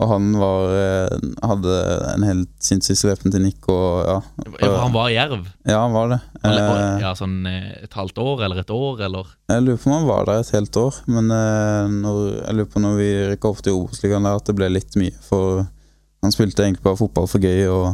og 0.00 0.08
han 0.08 0.28
var, 0.40 0.74
eh, 0.80 1.24
hadde 1.44 1.72
en 2.14 2.24
helt 2.24 2.52
sinnssyk 2.64 2.96
slepen 3.02 3.32
teknikk 3.34 3.66
og 3.68 3.88
ja. 4.08 4.18
Ja, 4.62 4.70
han 4.80 4.94
var 4.94 5.10
Jerv. 5.12 5.42
Ja, 5.68 5.80
han 5.82 5.92
var 5.96 6.12
det. 6.14 6.20
Han 6.44 7.00
ja, 7.02 7.10
sånn 7.18 7.34
et 7.50 7.96
halvt 7.98 8.20
år 8.22 8.44
eller 8.46 8.62
et 8.62 8.72
år, 8.72 9.02
eller 9.08 9.32
Jeg 9.52 9.64
lurer 9.66 9.80
på 9.82 9.90
om 9.90 9.96
han 9.98 10.08
var 10.08 10.28
der 10.30 10.40
et 10.44 10.54
helt 10.56 10.76
år, 10.80 11.00
men 11.08 11.28
når, 11.28 12.20
jeg 12.46 12.56
lurer 12.56 12.70
på 12.72 12.84
når 12.84 12.96
vi 13.00 13.10
rykka 13.34 13.52
opp 13.52 13.60
til 13.64 13.76
Obos-ligaen 13.76 14.24
der, 14.28 14.40
at 14.40 14.48
det 14.48 14.56
ble 14.56 14.70
litt 14.72 14.96
mye. 15.00 15.16
For 15.26 15.66
han 16.24 16.32
spilte 16.36 16.64
egentlig 16.64 16.84
bare 16.86 17.00
fotball 17.00 17.28
for 17.28 17.44
gøy, 17.44 17.66
og 17.68 17.90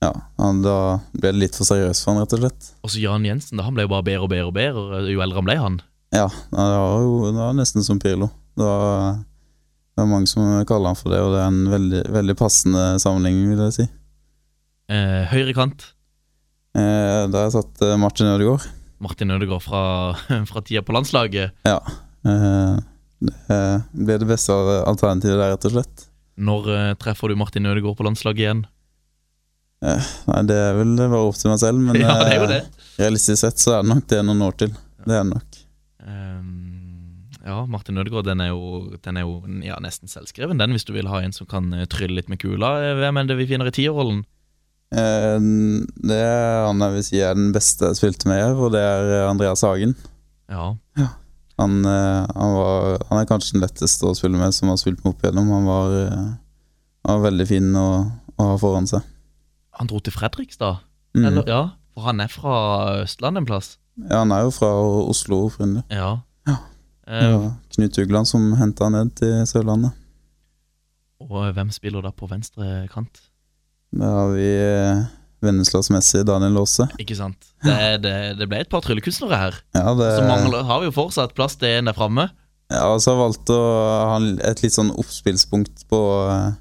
ja, 0.00 0.10
han, 0.40 0.62
da 0.64 0.76
ble 1.12 1.32
det 1.34 1.40
litt 1.42 1.56
for 1.58 1.68
seriøst 1.68 2.04
for 2.04 2.14
han, 2.14 2.22
rett 2.24 2.34
og 2.36 2.42
slett. 2.44 2.68
Og 2.80 2.92
så 2.92 3.02
Jan 3.02 3.26
Jensen, 3.28 3.58
da, 3.60 3.66
han 3.66 3.76
ble 3.76 3.84
jo 3.84 3.92
bare 3.92 4.06
bedre 4.06 4.24
og 4.24 4.30
bedre 4.32 4.48
og 4.48 4.56
bedre 4.56 5.00
jo 5.12 5.24
eldre 5.24 5.42
han 5.42 5.48
ble, 5.48 5.56
han. 5.60 5.80
Ja, 6.16 6.26
det 6.50 6.66
var 6.66 7.04
jo 7.04 7.12
det 7.28 7.38
var 7.38 7.56
nesten 7.58 7.84
som 7.86 8.00
Pirlo. 8.02 8.30
Det 8.58 8.66
var, 8.66 9.20
det 9.94 10.02
var 10.02 10.10
mange 10.10 10.30
som 10.30 10.48
kaller 10.66 10.90
han 10.90 10.98
for 10.98 11.12
det, 11.12 11.20
og 11.22 11.36
det 11.36 11.42
er 11.44 11.52
en 11.52 11.62
veldig, 11.70 12.02
veldig 12.16 12.36
passende 12.40 12.84
sammenligning, 13.02 13.52
vil 13.52 13.64
jeg 13.68 13.76
si. 13.76 13.88
Eh, 14.90 15.22
høyre 15.30 15.54
kant. 15.54 15.84
Eh, 16.74 17.28
der 17.30 17.52
satt 17.54 17.82
eh, 17.84 17.96
Martin 18.00 18.32
Ødegaard. 18.32 18.66
Martin 19.00 19.30
Ødegaard 19.36 19.62
fra, 19.64 19.82
fra 20.50 20.64
tida 20.66 20.82
på 20.86 20.96
landslaget. 20.96 21.54
Ja. 21.68 21.78
Eh, 22.26 22.80
det 23.20 23.60
ble 23.92 24.18
det 24.22 24.28
beste 24.32 24.56
alternativet 24.88 25.36
der, 25.36 25.54
rett 25.54 25.68
og 25.68 25.76
slett. 25.76 26.04
Når 26.40 26.68
eh, 26.74 26.92
treffer 27.00 27.30
du 27.30 27.38
Martin 27.38 27.68
Ødegaard 27.68 28.00
på 28.00 28.06
landslaget 28.08 28.46
igjen? 28.46 28.66
Eh, 29.80 30.08
nei, 30.28 30.40
det 30.44 30.56
er 30.60 30.74
vel 30.76 30.92
bare 30.98 31.22
opp 31.24 31.38
til 31.40 31.52
meg 31.52 31.60
selv, 31.62 31.80
men 31.80 31.96
Ja, 32.02 32.18
det 32.20 32.34
er 32.34 32.36
jo 32.36 32.48
eh, 32.48 32.52
det. 32.52 32.88
realistisk 33.00 33.40
sett 33.40 33.62
så 33.62 33.78
er 33.78 33.84
det 33.84 33.94
nok 33.94 34.08
det 34.12 34.20
noen 34.28 34.42
år 34.44 34.58
til. 34.60 34.74
Det 35.06 35.14
er 35.14 35.22
det 35.22 35.30
nok. 35.30 35.60
Um, 36.04 37.30
ja, 37.40 37.56
Martin 37.70 38.00
Ødegaard 38.00 38.28
den 38.28 38.42
er 38.44 38.50
jo, 38.52 38.82
den 39.00 39.16
er 39.16 39.24
jo 39.24 39.38
ja, 39.64 39.78
nesten 39.80 40.10
selvskreven, 40.12 40.60
den, 40.60 40.76
hvis 40.76 40.84
du 40.84 40.92
vil 40.96 41.08
ha 41.08 41.22
en 41.24 41.32
som 41.36 41.48
kan 41.48 41.72
eh, 41.72 41.88
trylle 41.88 42.18
litt 42.18 42.28
med 42.32 42.42
kula. 42.42 42.74
Hvem 43.00 43.22
er 43.22 43.30
det 43.30 43.38
vi 43.40 43.48
finner 43.48 43.70
i 43.70 43.74
tierrollen? 43.74 44.20
Uh, 44.90 45.38
det 46.02 46.18
er 46.18 46.66
han 46.66 46.82
jeg 46.84 46.96
vil 46.98 47.06
si 47.06 47.22
er 47.24 47.38
den 47.38 47.52
beste 47.54 47.88
jeg 47.92 48.00
spilte 48.02 48.28
med 48.28 48.42
her, 48.42 48.58
og 48.58 48.74
det 48.74 48.82
er 48.84 49.30
Andreas 49.30 49.64
Hagen. 49.64 49.96
Ja. 50.50 50.74
Han, 51.60 51.84
eh, 51.84 52.26
han, 52.34 52.52
var, 52.56 53.02
han 53.10 53.20
er 53.20 53.26
kanskje 53.28 53.56
den 53.56 53.64
letteste 53.64 54.08
å 54.08 54.16
spille 54.16 54.38
med 54.40 54.52
som 54.56 54.72
har 54.72 54.78
spilt 54.80 55.02
med 55.04 55.12
opp 55.12 55.24
igjennom. 55.24 55.50
Han 55.52 55.66
var, 55.68 55.96
han 57.04 57.18
var 57.18 57.26
veldig 57.26 57.46
fin 57.48 57.68
å, 57.76 57.88
å 58.40 58.46
ha 58.48 58.54
foran 58.60 58.88
seg. 58.88 59.04
Han 59.80 59.88
dro 59.90 59.98
til 60.04 60.12
Fredrikstad? 60.14 60.82
Mm. 61.16 61.24
Eller, 61.26 61.46
ja, 61.48 61.60
for 61.96 62.04
han 62.06 62.20
er 62.22 62.28
fra 62.30 62.54
Østlandet 63.02 63.42
en 63.42 63.48
plass? 63.48 63.72
Ja, 64.04 64.20
han 64.22 64.32
er 64.36 64.44
jo 64.46 64.52
fra 64.54 64.68
Oslo 65.10 65.42
opprinnelig. 65.48 65.82
Ja. 65.92 66.18
Ja. 66.48 66.56
Eh, 67.08 67.22
Det 67.24 67.30
var 67.34 67.48
Knut 67.74 67.98
Ugland 68.04 68.28
som 68.30 68.52
henta 68.60 68.86
han 68.86 68.94
ned 68.98 69.14
til 69.18 69.32
Sørlandet. 69.50 69.96
og 71.20 71.52
hvem 71.56 71.70
spiller 71.74 72.00
da 72.04 72.10
på 72.16 72.28
venstre 72.30 72.86
kant? 72.92 73.20
Da 73.92 74.06
har 74.14 74.30
vi 74.36 74.46
eh, 74.46 75.00
Venneslas-messig 75.44 76.22
Daniel 76.28 76.60
Aase. 76.62 76.86
Ikke 77.02 77.16
sant? 77.18 77.50
Det, 77.64 77.76
det, 78.04 78.14
det 78.38 78.46
ble 78.48 78.60
et 78.62 78.70
par 78.70 78.84
tryllekunstnere 78.84 79.36
her. 79.40 79.58
Ja, 79.74 79.92
det, 79.98 80.10
Så 80.18 80.24
mangler, 80.28 80.62
har 80.68 80.80
vi 80.80 80.88
jo 80.88 80.94
fortsatt 80.96 81.34
plass 81.36 81.56
til 81.60 81.80
en 81.80 81.90
der 81.90 81.96
framme. 81.96 82.28
ja, 82.70 82.84
og 82.92 83.00
så 83.02 83.10
har 83.10 83.16
jeg 83.18 83.24
valgt 83.26 83.50
å 83.56 83.60
ha 84.12 84.18
et 84.52 84.62
litt 84.62 84.76
sånn 84.76 84.92
oppspillspunkt 84.94 85.86
på, 85.90 86.00
eh, 86.30 86.52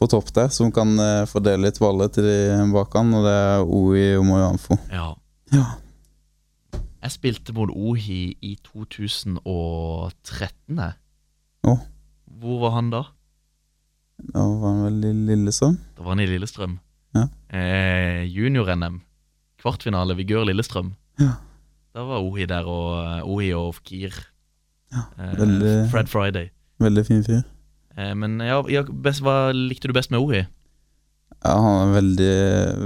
på 0.00 0.06
topp 0.08 0.30
der, 0.36 0.48
som 0.52 0.70
kan 0.72 0.94
eh, 0.98 1.26
fordele 1.28 1.66
litt 1.68 1.78
baller 1.82 2.08
til 2.12 2.24
de 2.24 2.36
bak 2.72 2.94
han, 2.96 3.12
og 3.18 3.24
det 3.26 3.34
er 3.36 3.64
Ohi 3.68 4.04
Omoyanfo. 4.20 4.76
Ja. 4.92 5.10
Ja. 5.52 5.64
Jeg 7.00 7.10
spilte 7.14 7.52
mot 7.56 7.70
Ohi 7.72 8.36
i 8.44 8.54
2013, 8.64 10.78
jeg. 10.78 10.92
Oh. 11.68 11.78
Hvor 12.40 12.58
var 12.64 12.70
han 12.78 12.88
da? 12.92 13.02
Da 14.20 14.40
var 14.44 14.68
han 14.74 14.82
vel 14.86 15.04
i 15.08 15.12
Lillestrøm. 15.30 15.76
Da 15.96 16.00
var 16.04 16.10
han 16.14 16.24
i 16.24 16.28
Lillestrøm. 16.30 16.74
Ja. 17.16 17.24
Eh, 17.52 18.22
Junior-NM. 18.30 19.00
kvartfinale, 19.60 20.14
Vigør 20.16 20.44
Lillestrøm. 20.48 20.94
Ja. 21.20 21.32
Da 21.92 22.00
var 22.08 22.22
Ohi 22.24 22.46
der, 22.48 22.64
og 22.64 23.04
eh, 23.04 23.22
Ohi 23.28 23.50
og 23.56 23.74
Fkir. 23.80 24.12
Ja, 24.92 25.02
veldig- 25.36 25.88
Fred 25.92 26.08
Friday. 26.08 26.46
Veldig 26.80 27.04
fin 27.06 27.24
fyr. 27.24 27.42
Eh, 28.00 28.14
men 28.16 28.40
ja, 28.42 28.62
best, 28.90 29.22
hva 29.26 29.50
likte 29.52 29.90
du 29.90 29.96
best 29.96 30.12
med 30.14 30.22
Ori? 30.22 30.46
Ja, 31.40 31.54
han 31.56 31.86
er 31.86 31.94
veldig, 31.94 32.32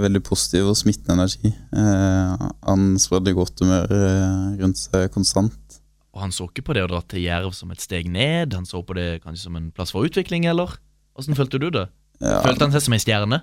veldig 0.04 0.20
positiv 0.22 0.68
og 0.70 0.76
smittende 0.78 1.16
energi. 1.16 1.50
Eh, 1.74 2.44
han 2.68 2.84
spredde 3.02 3.34
godt 3.34 3.62
humør 3.64 3.90
eh, 3.90 4.60
rundt 4.60 4.78
seg 4.78 5.08
konstant. 5.14 5.80
Og 6.14 6.22
han 6.22 6.34
så 6.34 6.46
ikke 6.46 6.62
på 6.68 6.76
det 6.76 6.84
å 6.84 6.90
dra 6.92 7.00
til 7.10 7.24
Jerv 7.24 7.50
som 7.56 7.72
et 7.74 7.82
steg 7.82 8.06
ned, 8.06 8.54
han 8.54 8.68
så 8.68 8.84
på 8.86 8.94
det 8.94 9.24
kanskje 9.24 9.48
som 9.48 9.58
en 9.58 9.72
plass 9.74 9.90
for 9.90 10.06
utvikling, 10.06 10.46
eller? 10.46 10.76
Åssen 11.18 11.34
følte 11.34 11.58
du 11.58 11.66
det? 11.74 11.88
Ja. 12.22 12.38
Følte 12.44 12.68
han 12.68 12.74
seg 12.76 12.84
som 12.86 12.94
ei 12.94 13.02
stjerne? 13.02 13.40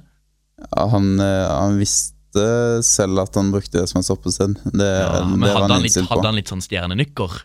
Ja, 0.61 0.87
han, 0.93 1.11
eh, 1.19 1.47
han 1.51 1.75
visste 1.81 2.47
selv 2.87 3.19
at 3.25 3.35
han 3.35 3.51
brukte 3.51 3.81
det 3.81 3.89
som 3.91 3.99
en 3.99 4.07
stoppested. 4.07 4.55
Det, 4.71 4.87
Ja, 4.87 5.25
men 5.27 5.43
det 5.43 5.55
hadde 5.57 5.73
han, 5.75 5.83
litt, 5.83 5.99
hadde 6.07 6.29
han 6.29 6.39
litt 6.39 6.51
sånn 6.53 6.63
stjernenykker? 6.63 7.41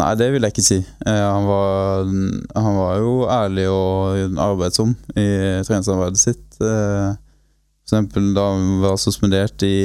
Nei, 0.00 0.12
det 0.16 0.30
vil 0.32 0.46
jeg 0.46 0.54
ikke 0.54 0.64
si. 0.64 0.78
Eh, 1.04 1.20
han, 1.20 1.44
var, 1.44 2.06
han 2.56 2.76
var 2.78 3.00
jo 3.02 3.12
ærlig 3.28 3.66
og 3.68 4.38
arbeidsom 4.40 4.94
i 5.12 5.26
treningsarbeidet 5.66 6.20
sitt. 6.20 6.46
Eh, 6.64 7.12
for 7.12 7.90
eksempel 7.90 8.30
da 8.32 8.46
han 8.54 8.78
var 8.80 8.96
suspendert 9.02 9.60
i, 9.68 9.76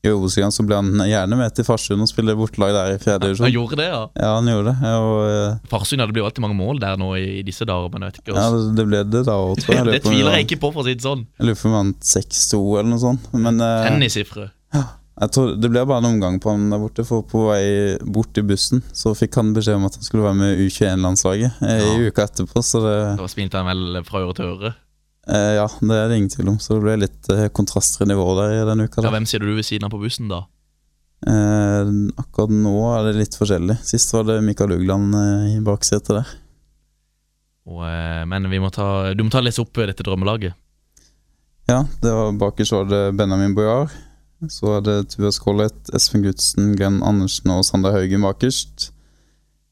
i 0.00 0.14
Obos-ligaen, 0.14 0.54
så 0.54 0.64
ble 0.64 0.78
han 0.80 1.04
gjerne 1.10 1.36
med 1.36 1.52
til 1.58 1.66
Farsund 1.68 2.06
og 2.06 2.08
spille 2.08 2.38
bortelag 2.40 2.72
der 2.72 2.94
i 2.94 3.02
fjerde 3.02 3.28
divisjon. 3.28 3.50
Han 3.50 3.56
gjorde 3.58 3.80
det, 3.82 3.90
ja. 3.92 4.00
Ja, 4.16 4.32
han 4.38 4.48
gjorde 4.54 4.72
det. 4.72 4.96
Og, 5.04 5.16
eh, 5.28 5.70
Farsund, 5.74 6.00
ja, 6.00 6.08
det 6.08 6.16
blir 6.16 6.24
jo 6.24 6.30
alltid 6.30 6.46
mange 6.46 6.56
mål 6.62 6.80
der 6.86 6.96
nå 7.02 7.12
i, 7.20 7.42
disse 7.44 7.68
dager, 7.68 7.92
men 7.92 8.06
jeg 8.06 8.14
vet 8.14 8.22
ikke 8.22 8.32
også. 8.38 8.48
ja, 8.48 8.76
det 8.80 8.86
ble 8.88 9.02
det 9.12 9.26
da 9.28 9.36
òg, 9.44 9.58
tror 9.60 9.76
jeg. 9.76 9.88
Det 9.98 10.04
tviler 10.08 10.38
jeg 10.38 10.48
ikke 10.48 10.62
på, 10.64 10.72
for 10.72 10.86
å 10.86 10.88
si 10.88 10.96
det 10.96 11.04
sånn. 11.04 11.28
Jeg 11.36 11.50
lurer 11.50 11.60
på 11.60 11.68
om 11.68 11.76
han 11.76 11.92
vant 11.92 12.14
6-2 12.16 12.62
eller 12.78 12.94
noe 12.94 13.04
sånt. 13.04 13.28
Men 13.36 13.60
Tennissifre. 13.60 14.48
jeg 14.72 14.88
tror 15.32 15.54
det 15.56 15.70
ble 15.72 15.82
bare 15.88 16.02
en 16.02 16.10
omgang 16.10 16.34
på 16.42 16.52
han 16.52 16.66
der 16.68 16.80
borte, 16.80 17.04
for 17.08 17.24
på 17.24 17.46
vei 17.48 17.60
bort 18.04 18.36
i 18.36 18.42
bussen 18.44 18.82
så 18.92 19.14
fikk 19.16 19.38
han 19.40 19.54
beskjed 19.56 19.78
om 19.78 19.86
at 19.88 19.94
han 19.96 20.04
skulle 20.04 20.26
være 20.26 20.36
med 20.36 20.58
U21-landslaget 20.66 21.62
ja. 21.64 21.76
i 21.80 22.10
uka 22.10 22.26
etterpå, 22.26 22.60
så 22.60 22.82
det 22.84 22.96
Da 23.22 23.28
spilte 23.32 23.62
han 23.62 23.70
vel 23.70 24.02
fra 24.04 24.20
øre 24.26 24.34
til 24.36 24.50
øre. 24.50 24.74
eh, 25.28 25.54
Ja, 25.56 25.64
det 25.80 25.96
er 25.96 26.12
det 26.12 26.18
ingen 26.20 26.34
tvil 26.34 26.52
om, 26.52 26.58
så 26.60 26.76
det 26.76 26.84
ble 26.84 26.98
litt 27.06 27.30
eh, 27.32 27.48
kontraster 27.48 28.04
i 28.04 28.10
nivået 28.12 28.42
der 28.42 28.58
i 28.58 28.66
den 28.68 28.84
uka. 28.84 29.00
Ja, 29.06 29.14
hvem 29.14 29.28
sitter 29.30 29.48
du 29.48 29.56
ved 29.56 29.64
siden 29.64 29.88
av 29.88 29.94
på 29.96 30.02
bussen, 30.04 30.28
da? 30.28 30.42
Eh, 31.24 31.92
akkurat 32.20 32.52
nå 32.52 32.74
er 32.92 33.08
det 33.08 33.14
litt 33.22 33.38
forskjellig. 33.40 33.78
Sist 33.88 34.12
var 34.12 34.26
det 34.28 34.42
Mikael 34.44 34.76
Ugland 34.76 35.16
eh, 35.16 35.54
i 35.54 35.62
baksetet 35.64 36.12
der. 36.18 36.34
Og, 37.66 37.80
eh, 37.88 38.22
men 38.28 38.50
vi 38.52 38.60
må 38.60 38.68
ta, 38.70 39.14
du 39.16 39.24
må 39.24 39.32
ta 39.32 39.40
litt 39.40 39.54
lese 39.56 39.64
opp 39.64 39.80
eh, 39.80 39.88
dette 39.88 40.04
drømmelaget. 40.06 40.54
Ja, 41.66 41.80
det 42.02 42.12
var 42.12 42.36
bakerst 42.38 42.76
var 42.76 42.84
det 42.92 43.00
Benjamin 43.18 43.56
Boyar. 43.56 43.90
Så 44.44 44.76
er 44.76 44.82
det 44.84 44.96
Tobias 45.10 45.38
Collett, 45.40 45.88
Espen 45.96 46.24
Gutsen, 46.26 46.74
Glenn 46.76 47.00
Andersen 47.06 47.50
og 47.54 47.64
Sander 47.64 47.94
Haugen 47.96 48.24
bakerst. 48.26 48.90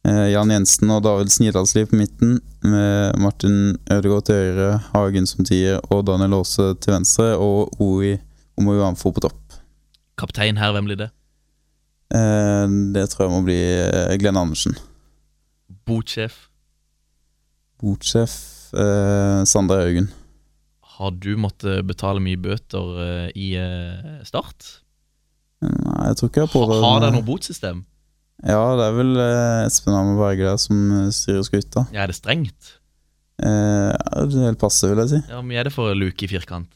Eh, 0.08 0.30
Jan 0.32 0.52
Jensen 0.52 0.92
og 0.92 1.02
David 1.04 1.32
Snidalsliv 1.32 1.90
på 1.90 1.98
midten, 2.00 2.38
med 2.64 3.20
Martin 3.20 3.76
Ødegaard 3.92 4.26
til 4.28 4.40
høyre, 4.40 4.70
Hagen 4.92 5.28
som 5.28 5.44
tier 5.44 5.80
og 5.92 6.06
Daniel 6.08 6.38
Aase 6.40 6.72
til 6.80 6.96
venstre, 6.96 7.34
og 7.36 7.76
Oi 7.80 8.16
Omojuanfo 8.60 9.12
på 9.12 9.24
topp. 9.24 9.60
Kaptein 10.20 10.60
her, 10.60 10.72
hvem 10.72 10.88
blir 10.88 11.00
det? 11.00 11.10
Eh, 12.14 12.66
det 12.94 13.08
tror 13.10 13.26
jeg 13.26 13.34
må 13.34 13.44
bli 13.46 13.60
eh, 13.60 14.16
Glenn 14.20 14.40
Andersen. 14.40 14.76
Botsjef. 15.84 16.46
Botsjef 17.82 18.36
eh, 18.72 19.40
Sander 19.48 19.84
Haugen. 19.84 20.12
Har 20.98 21.10
du 21.18 21.32
måttet 21.40 21.82
betale 21.88 22.20
mye 22.22 22.38
bøter 22.38 23.00
eh, 23.02 23.30
i 23.34 23.48
eh, 23.58 24.20
Start? 24.26 24.68
Nei, 25.64 26.04
jeg 26.10 26.18
tror 26.20 26.30
ikke 26.30 26.42
jeg 26.44 26.52
har 26.52 26.70
Ha, 26.74 26.78
har 26.84 27.02
dere 27.06 27.14
noe 27.16 27.26
botsystem? 27.26 27.82
Ja, 28.44 28.60
det 28.78 28.84
er 28.90 28.96
vel 28.98 29.12
eh, 29.16 29.64
Espen 29.68 29.94
Hammer 29.96 30.18
Berge 30.20 30.44
der 30.50 30.58
som 30.60 30.80
eh, 31.00 31.10
styrer 31.14 31.44
skuta. 31.46 31.86
Ja, 31.94 32.04
er 32.04 32.12
det 32.12 32.18
strengt? 32.18 32.74
Eh, 33.42 33.90
ja, 33.90 34.24
det 34.28 34.38
er 34.38 34.48
helt 34.52 34.60
passe, 34.62 34.86
vil 34.90 35.00
jeg 35.02 35.12
si. 35.16 35.20
Ja, 35.30 35.38
Hvor 35.40 35.46
mye 35.48 35.62
er 35.62 35.68
det 35.70 35.74
for 35.74 35.94
luke 35.98 36.26
i 36.26 36.30
firkant? 36.30 36.70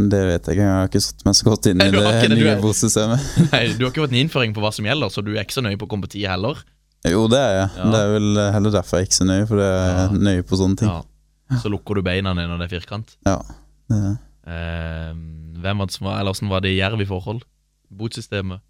Det 0.00 0.20
vet 0.28 0.46
jeg 0.48 0.56
ikke, 0.56 0.64
jeg 0.64 0.74
har 0.78 0.88
ikke 0.90 1.02
satt 1.04 1.22
meg 1.26 1.36
så 1.38 1.46
godt 1.50 1.66
inn 1.70 1.78
i 1.78 1.84
Nei, 1.84 1.90
du 1.92 1.98
det 1.98 2.04
har 2.06 2.18
ikke 2.18 2.30
det, 2.32 2.38
du 2.38 2.42
nye 2.44 2.52
er- 2.56 2.64
botsystemet. 2.64 3.28
Nei, 3.52 3.62
Du 3.76 3.84
har 3.84 3.92
ikke 3.92 4.04
fått 4.06 4.14
en 4.16 4.20
innføring 4.24 4.56
på 4.56 4.64
hva 4.64 4.72
som 4.74 4.88
gjelder, 4.88 5.12
så 5.14 5.22
du 5.26 5.32
er 5.36 5.42
ikke 5.44 5.58
så 5.60 5.64
nøye 5.66 5.78
på 5.80 5.86
å 5.88 5.92
komme 5.92 6.08
på 6.08 6.14
tid 6.16 6.26
heller. 6.30 6.62
Jo, 7.08 7.22
det 7.32 7.38
er 7.40 7.54
jeg. 7.58 7.68
Ja. 7.78 7.86
Det 7.94 8.00
er 8.04 8.10
vel 8.16 8.28
heller 8.56 8.74
derfor 8.74 8.98
jeg 8.98 9.06
er 9.06 9.10
ikke 9.10 9.18
så 9.20 9.28
nøye, 9.30 9.46
for 9.48 9.62
jeg 9.62 9.94
er 10.02 10.18
nøye 10.20 10.42
på 10.50 10.58
sånne 10.60 10.80
ting. 10.82 10.90
Ja. 10.92 11.04
Så 11.58 11.70
lukker 11.72 11.98
du 11.98 12.02
beina 12.06 12.30
dine 12.34 12.46
når 12.48 12.58
det 12.62 12.66
er 12.70 12.74
firkant. 12.80 13.16
Ja, 13.26 13.38
det 13.90 13.98
er. 13.98 14.18
Eh, 14.50 15.14
hvem 15.60 15.78
var 15.82 15.86
det 15.90 15.94
som 15.96 16.06
var, 16.06 16.20
eller 16.20 16.32
Hvordan 16.32 16.48
var 16.52 16.60
det 16.64 16.70
i 16.74 16.78
Jerv 16.78 17.00
i 17.02 17.06
forhold? 17.08 17.42
Botsystemet? 17.90 18.60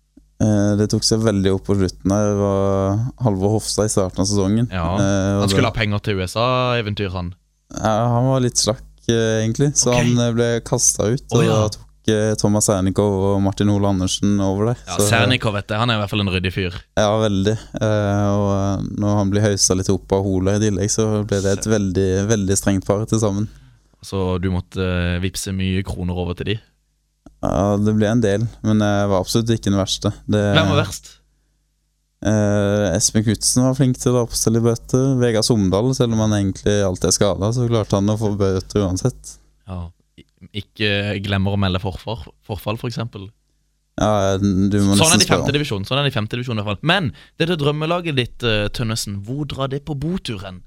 Eh, 0.41 0.73
det 0.81 0.87
tok 0.91 1.05
seg 1.05 1.21
veldig 1.21 1.53
opp 1.59 1.67
på 1.69 1.77
slutten. 1.77 2.09
Det 2.15 2.37
var 2.41 3.03
Halvor 3.27 3.59
Hofstad 3.59 3.91
i 3.91 3.93
starten 3.93 4.23
av 4.25 4.27
sesongen. 4.31 4.71
Ja, 4.73 4.97
Eh, 4.97 5.41
Han 5.41 5.49
skulle 5.49 5.69
det- 5.69 5.75
ha 5.77 5.81
penger 5.83 5.99
til 6.01 6.17
USA-eventyr, 6.17 7.11
han. 7.13 7.35
Ja, 7.77 8.09
han 8.09 8.25
var 8.27 8.41
litt 8.41 8.57
slakk, 8.57 8.83
eh, 9.09 9.45
egentlig, 9.45 9.75
så 9.77 9.93
han 9.95 10.19
eh, 10.19 10.33
ble 10.33 10.61
kasta 10.65 11.13
ut. 11.13 11.27
Og 11.33 11.39
oh, 11.39 11.45
ja. 11.45 11.69
tok 11.69 11.85
eh, 12.09 12.35
Thomas 12.41 12.65
Sernikov 12.71 13.13
og 13.35 13.43
Martin 13.45 13.69
Ole 13.69 13.89
Andersen 13.91 14.39
over 14.41 14.71
der. 14.73 14.79
Ja, 14.87 14.97
Så- 14.97 15.09
Sernikov, 15.11 15.53
vet 15.55 15.69
jeg, 15.69 15.79
han 15.79 15.91
er 15.91 15.99
i 15.99 16.01
hvert 16.01 16.11
fall 16.11 16.21
en 16.25 16.33
ryddig 16.33 16.53
fyr. 16.55 16.79
Ja, 16.97 17.11
veldig. 17.21 17.57
Eh, 17.81 18.29
og 18.33 18.49
eh, 18.55 18.89
når 19.03 19.17
han 19.19 19.31
blir 19.31 19.43
haussa 19.43 19.75
litt 19.77 19.91
opp 19.93 20.13
av 20.13 20.25
Hola 20.25 20.57
i 20.57 20.65
tillegg, 20.65 20.91
så 20.91 21.25
ble 21.27 21.41
det 21.45 21.59
et 21.59 21.67
veldig, 21.67 22.09
veldig 22.33 22.57
strengt 22.57 22.87
par 22.87 23.05
til 23.07 23.21
sammen. 23.21 23.49
Så 24.03 24.39
du 24.41 24.49
måtte 24.51 24.81
eh, 24.81 25.21
vippse 25.21 25.53
mye 25.53 25.83
kroner 25.85 26.17
over 26.17 26.35
til 26.39 26.55
de. 26.55 26.59
Ja, 27.45 27.77
det 27.81 27.95
ble 27.97 28.07
en 28.09 28.21
del, 28.21 28.47
men 28.65 28.81
jeg 28.85 29.09
var 29.09 29.21
absolutt 29.21 29.49
ikke 29.53 29.71
den 29.71 29.79
verste. 29.81 30.11
Det, 30.29 30.41
Hvem 30.57 30.69
var 30.73 30.83
verst? 30.85 31.17
Eh, 32.21 32.87
Espen 32.99 33.25
Knutsen 33.25 33.65
var 33.65 33.77
flink 33.79 33.97
til 34.01 34.13
å 34.13 34.27
oppstille 34.27 34.61
bøter. 34.61 35.15
Vegard 35.21 35.47
Somdal, 35.47 35.89
selv 35.97 36.13
om 36.17 36.21
han 36.27 36.35
egentlig 36.37 36.75
alltid 36.85 37.09
er 37.09 37.15
skada, 37.17 37.49
så 37.57 37.65
klarte 37.71 37.97
han 37.97 38.13
å 38.13 38.19
få 38.21 38.35
bøter 38.37 38.85
uansett. 38.85 39.37
Ja. 39.69 39.87
Ikke 40.57 41.21
glemmer 41.21 41.55
å 41.55 41.61
melde 41.61 41.83
forfall, 41.83 42.23
forfall 42.47 42.81
for 42.81 42.89
eksempel. 42.89 43.29
Ja, 44.01 44.39
du 44.41 44.79
må 44.87 44.97
Sånn 44.97 45.13
er 45.13 45.21
det 45.21 45.27
i 45.27 45.29
femte 45.29 45.53
divisjon. 45.53 45.85
Sånn 45.85 46.01
er 46.01 46.07
det 46.07 46.15
i 46.15 46.17
femte 46.17 46.39
divisjon 46.39 46.57
i 46.57 46.65
hvert 46.65 46.81
fall. 46.81 46.89
Men 46.89 47.11
dette 47.41 47.59
drømmelaget 47.61 48.17
ditt, 48.17 48.45
eh, 48.47 48.69
Tønnesen, 48.73 49.21
hvor 49.27 49.45
drar 49.51 49.69
det 49.69 49.83
på 49.85 49.97
boturen? 49.99 50.63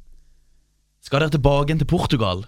Skal 1.01 1.23
dere 1.23 1.33
tilbake 1.33 1.77
til 1.79 1.89
Portugal? 1.89 2.45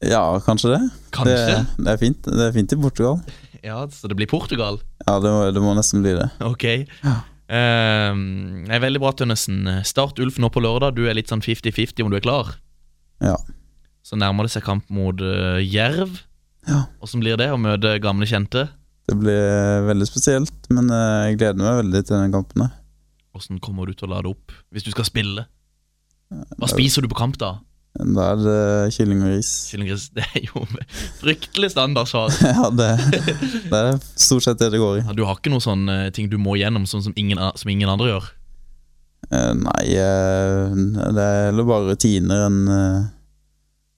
Ja, 0.00 0.40
kanskje 0.44 0.72
det. 0.72 0.82
Kanskje? 1.14 1.36
Det, 1.36 1.84
det, 1.84 1.92
er 1.92 2.00
fint. 2.00 2.22
det 2.24 2.48
er 2.48 2.56
fint 2.56 2.72
i 2.72 2.80
Portugal. 2.80 3.20
Ja, 3.66 3.80
så 3.90 4.06
det 4.06 4.14
blir 4.14 4.28
Portugal? 4.30 4.76
Ja, 5.08 5.16
det 5.18 5.30
må, 5.32 5.38
det 5.50 5.62
må 5.64 5.72
nesten 5.74 5.98
bli 6.04 6.12
det. 6.14 6.28
Ok. 6.44 6.62
Ehm, 7.50 8.62
det 8.68 8.76
er 8.76 8.82
veldig 8.84 9.00
bra, 9.02 9.10
Tønnesen. 9.16 9.64
Start 9.82 10.20
Ulf 10.22 10.38
nå 10.38 10.52
på 10.54 10.62
lørdag. 10.62 10.94
Du 10.94 11.08
er 11.08 11.16
litt 11.18 11.32
sånn 11.32 11.42
50-50 11.42 12.04
om 12.04 12.12
du 12.12 12.18
er 12.20 12.22
klar. 12.22 12.52
Ja. 13.24 13.34
Så 14.06 14.14
nærmer 14.20 14.46
det 14.46 14.54
seg 14.54 14.62
kamp 14.68 14.86
mot 14.92 15.18
uh, 15.18 15.58
Jerv. 15.58 16.20
Ja. 16.66 16.82
Åssen 17.04 17.22
blir 17.22 17.38
det 17.40 17.50
å 17.54 17.60
møte 17.60 17.96
gamle 18.02 18.26
kjente? 18.28 18.66
Det 19.06 19.14
blir 19.20 19.86
veldig 19.86 20.08
spesielt, 20.08 20.56
men 20.74 20.90
eh, 20.90 21.28
jeg 21.30 21.38
gleder 21.42 21.62
meg 21.62 21.80
veldig 21.84 22.02
til 22.08 22.18
den 22.18 22.34
kampen. 22.34 22.66
her. 22.66 22.74
Åssen 23.36 23.60
kommer 23.62 23.86
du 23.86 23.94
til 23.94 24.08
å 24.08 24.16
lade 24.16 24.32
opp 24.32 24.54
hvis 24.74 24.86
du 24.86 24.90
skal 24.94 25.06
spille? 25.06 25.46
Hva 26.58 26.68
spiser 26.70 27.04
du 27.04 27.10
på 27.12 27.18
kamp, 27.18 27.36
da? 27.38 27.58
Da 27.96 28.30
er 28.34 28.40
det 28.42 28.94
kylling 28.96 29.22
og 29.24 29.30
ris. 29.32 29.50
Kyllinggris? 29.70 30.08
Det 30.16 30.24
er 30.26 30.48
jo 30.48 30.64
fryktelig 31.20 31.70
standardsvar. 31.72 32.34
ja, 32.58 32.68
det, 32.70 32.88
det 33.70 33.78
er 33.78 34.00
stort 34.02 34.44
sett 34.44 34.60
det 34.60 34.72
det 34.74 34.80
går 34.82 34.98
i. 35.00 35.04
Ja, 35.06 35.14
du 35.16 35.24
har 35.28 35.38
ikke 35.38 35.52
noen 35.52 35.64
sånne 35.64 35.96
ting 36.16 36.28
du 36.32 36.36
må 36.40 36.58
gjennom, 36.60 36.84
sånn 36.88 37.06
som 37.06 37.16
ingen, 37.16 37.40
som 37.56 37.72
ingen 37.72 37.92
andre 37.92 38.10
gjør? 38.12 38.28
Eh, 39.30 39.52
nei, 39.58 39.84
eh, 39.96 40.76
det 41.16 41.24
er 41.24 41.48
heller 41.48 41.68
bare 41.68 41.94
rutiner 41.94 42.46
enn 42.50 42.60
eh, 42.70 42.98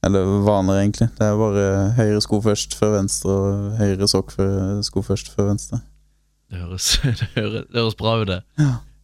Eller 0.07 0.27
vaner, 0.47 0.81
egentlig. 0.83 1.09
Det 1.19 1.27
er 1.27 1.39
bare 1.39 1.69
høyre 1.99 2.21
sko 2.23 2.41
først 2.45 2.77
før 2.79 2.95
venstre, 3.01 3.31
og 3.35 3.79
høyre 3.81 4.09
sokk 4.11 4.35
før, 4.37 4.83
sko 4.87 5.03
først 5.03 5.33
før 5.35 5.51
venstre. 5.53 5.81
Det 6.49 6.61
høres, 6.63 6.93
det 7.21 7.31
høres, 7.35 7.65
det 7.67 7.81
høres 7.83 7.99
bra 7.99 8.15
ut, 8.21 8.31
det. 8.31 8.41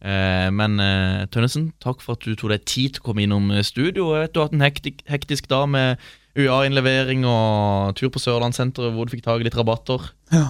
Eh, 0.05 0.49
men 0.55 0.79
eh, 0.79 1.25
Tønnesen, 1.33 1.71
takk 1.83 2.03
for 2.03 2.15
at 2.15 2.25
du 2.25 2.33
tok 2.33 2.53
deg 2.53 2.67
tid 2.69 2.95
til 2.95 3.03
å 3.03 3.09
komme 3.09 3.25
innom 3.25 3.51
eh, 3.51 3.65
studio. 3.65 4.13
Jeg 4.15 4.27
vet 4.27 4.35
Du 4.35 4.39
har 4.41 4.49
hatt 4.49 4.57
en 4.57 4.65
hektik, 4.65 5.03
hektisk 5.09 5.49
dag 5.51 5.67
med 5.69 6.01
UA-innlevering 6.35 7.23
og 7.27 7.95
tur 7.99 8.11
på 8.11 8.21
Sørlandssenteret 8.21 8.95
hvor 8.95 9.07
du 9.07 9.15
fikk 9.15 9.25
tak 9.25 9.43
i 9.43 9.47
litt 9.47 9.57
rabatter. 9.57 10.09
Ja. 10.35 10.47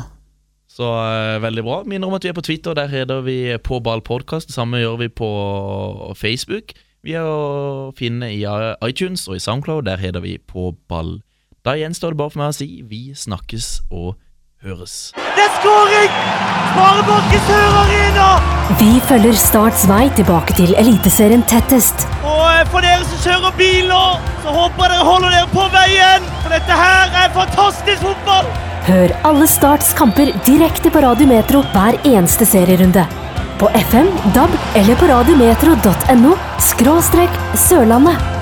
Så 0.76 0.88
eh, 0.91 1.38
veldig 1.43 1.64
bra. 1.66 1.78
Minner 1.88 2.10
om 2.10 2.18
at 2.18 2.26
vi 2.26 2.32
er 2.32 2.38
på 2.38 2.43
Twitter, 2.46 2.76
der 2.78 2.91
heter 2.91 3.22
vi 3.26 3.56
På 3.64 3.80
ball 3.80 4.04
podcast. 4.04 4.50
Det 4.50 4.58
samme 4.58 4.82
gjør 4.82 5.00
vi 5.06 5.10
på 5.10 5.30
Facebook. 6.20 6.76
Vi 7.06 7.14
er 7.14 7.22
å 7.22 7.91
finne 7.93 8.32
i 8.34 8.39
iTunes 8.88 9.28
og 9.30 9.38
i 9.38 9.41
Soundcloud, 9.43 9.86
der 9.86 10.01
heter 10.01 10.24
vi 10.24 10.39
På 10.41 10.72
ball. 10.89 11.20
Da 11.62 11.76
gjenstår 11.78 12.16
det 12.16 12.18
bare 12.18 12.34
for 12.34 12.41
meg 12.41 12.53
å 12.53 12.56
si 12.58 12.82
vi 12.82 13.01
snakkes 13.14 13.68
og 13.93 14.16
høres. 14.66 15.14
Det 15.14 15.43
er 15.43 15.51
skåring! 15.60 16.16
Sparebanken 16.72 17.36
i 17.38 17.41
Sør 17.45 17.78
Arena! 17.84 18.30
Vi 18.80 18.88
følger 19.06 19.38
Starts 19.38 19.84
vei 19.89 20.08
tilbake 20.18 20.56
til 20.58 20.74
Eliteserien 20.82 21.45
tettest. 21.45 22.08
Og 22.26 22.41
eh, 22.49 22.64
for 22.74 22.82
dere 22.82 23.06
som 23.06 23.22
kjører 23.22 23.53
bil 23.60 23.86
nå, 23.91 24.01
så 24.41 24.56
håper 24.56 24.88
jeg 24.88 24.95
dere 24.95 25.06
holder 25.06 25.36
dere 25.36 25.51
på 25.53 25.68
veien. 25.76 26.26
For 26.39 26.56
dette 26.58 26.80
her 26.80 27.20
er 27.22 27.36
fantastisk 27.38 28.01
fotball! 28.08 28.49
Hør 28.89 29.14
alle 29.30 29.45
Starts 29.49 29.93
kamper 29.97 30.34
direkte 30.49 30.89
på 30.93 31.06
Radio 31.06 31.30
Metro 31.30 31.62
hver 31.70 32.01
eneste 32.01 32.49
serierunde. 32.49 33.06
På 33.60 33.70
FM, 33.70 34.08
DAB 34.34 34.49
eller 34.76 34.95
på 34.95 35.06
radiometro.no 35.06 36.36
skråstrek 36.60 37.30
Sørlandet. 37.70 38.35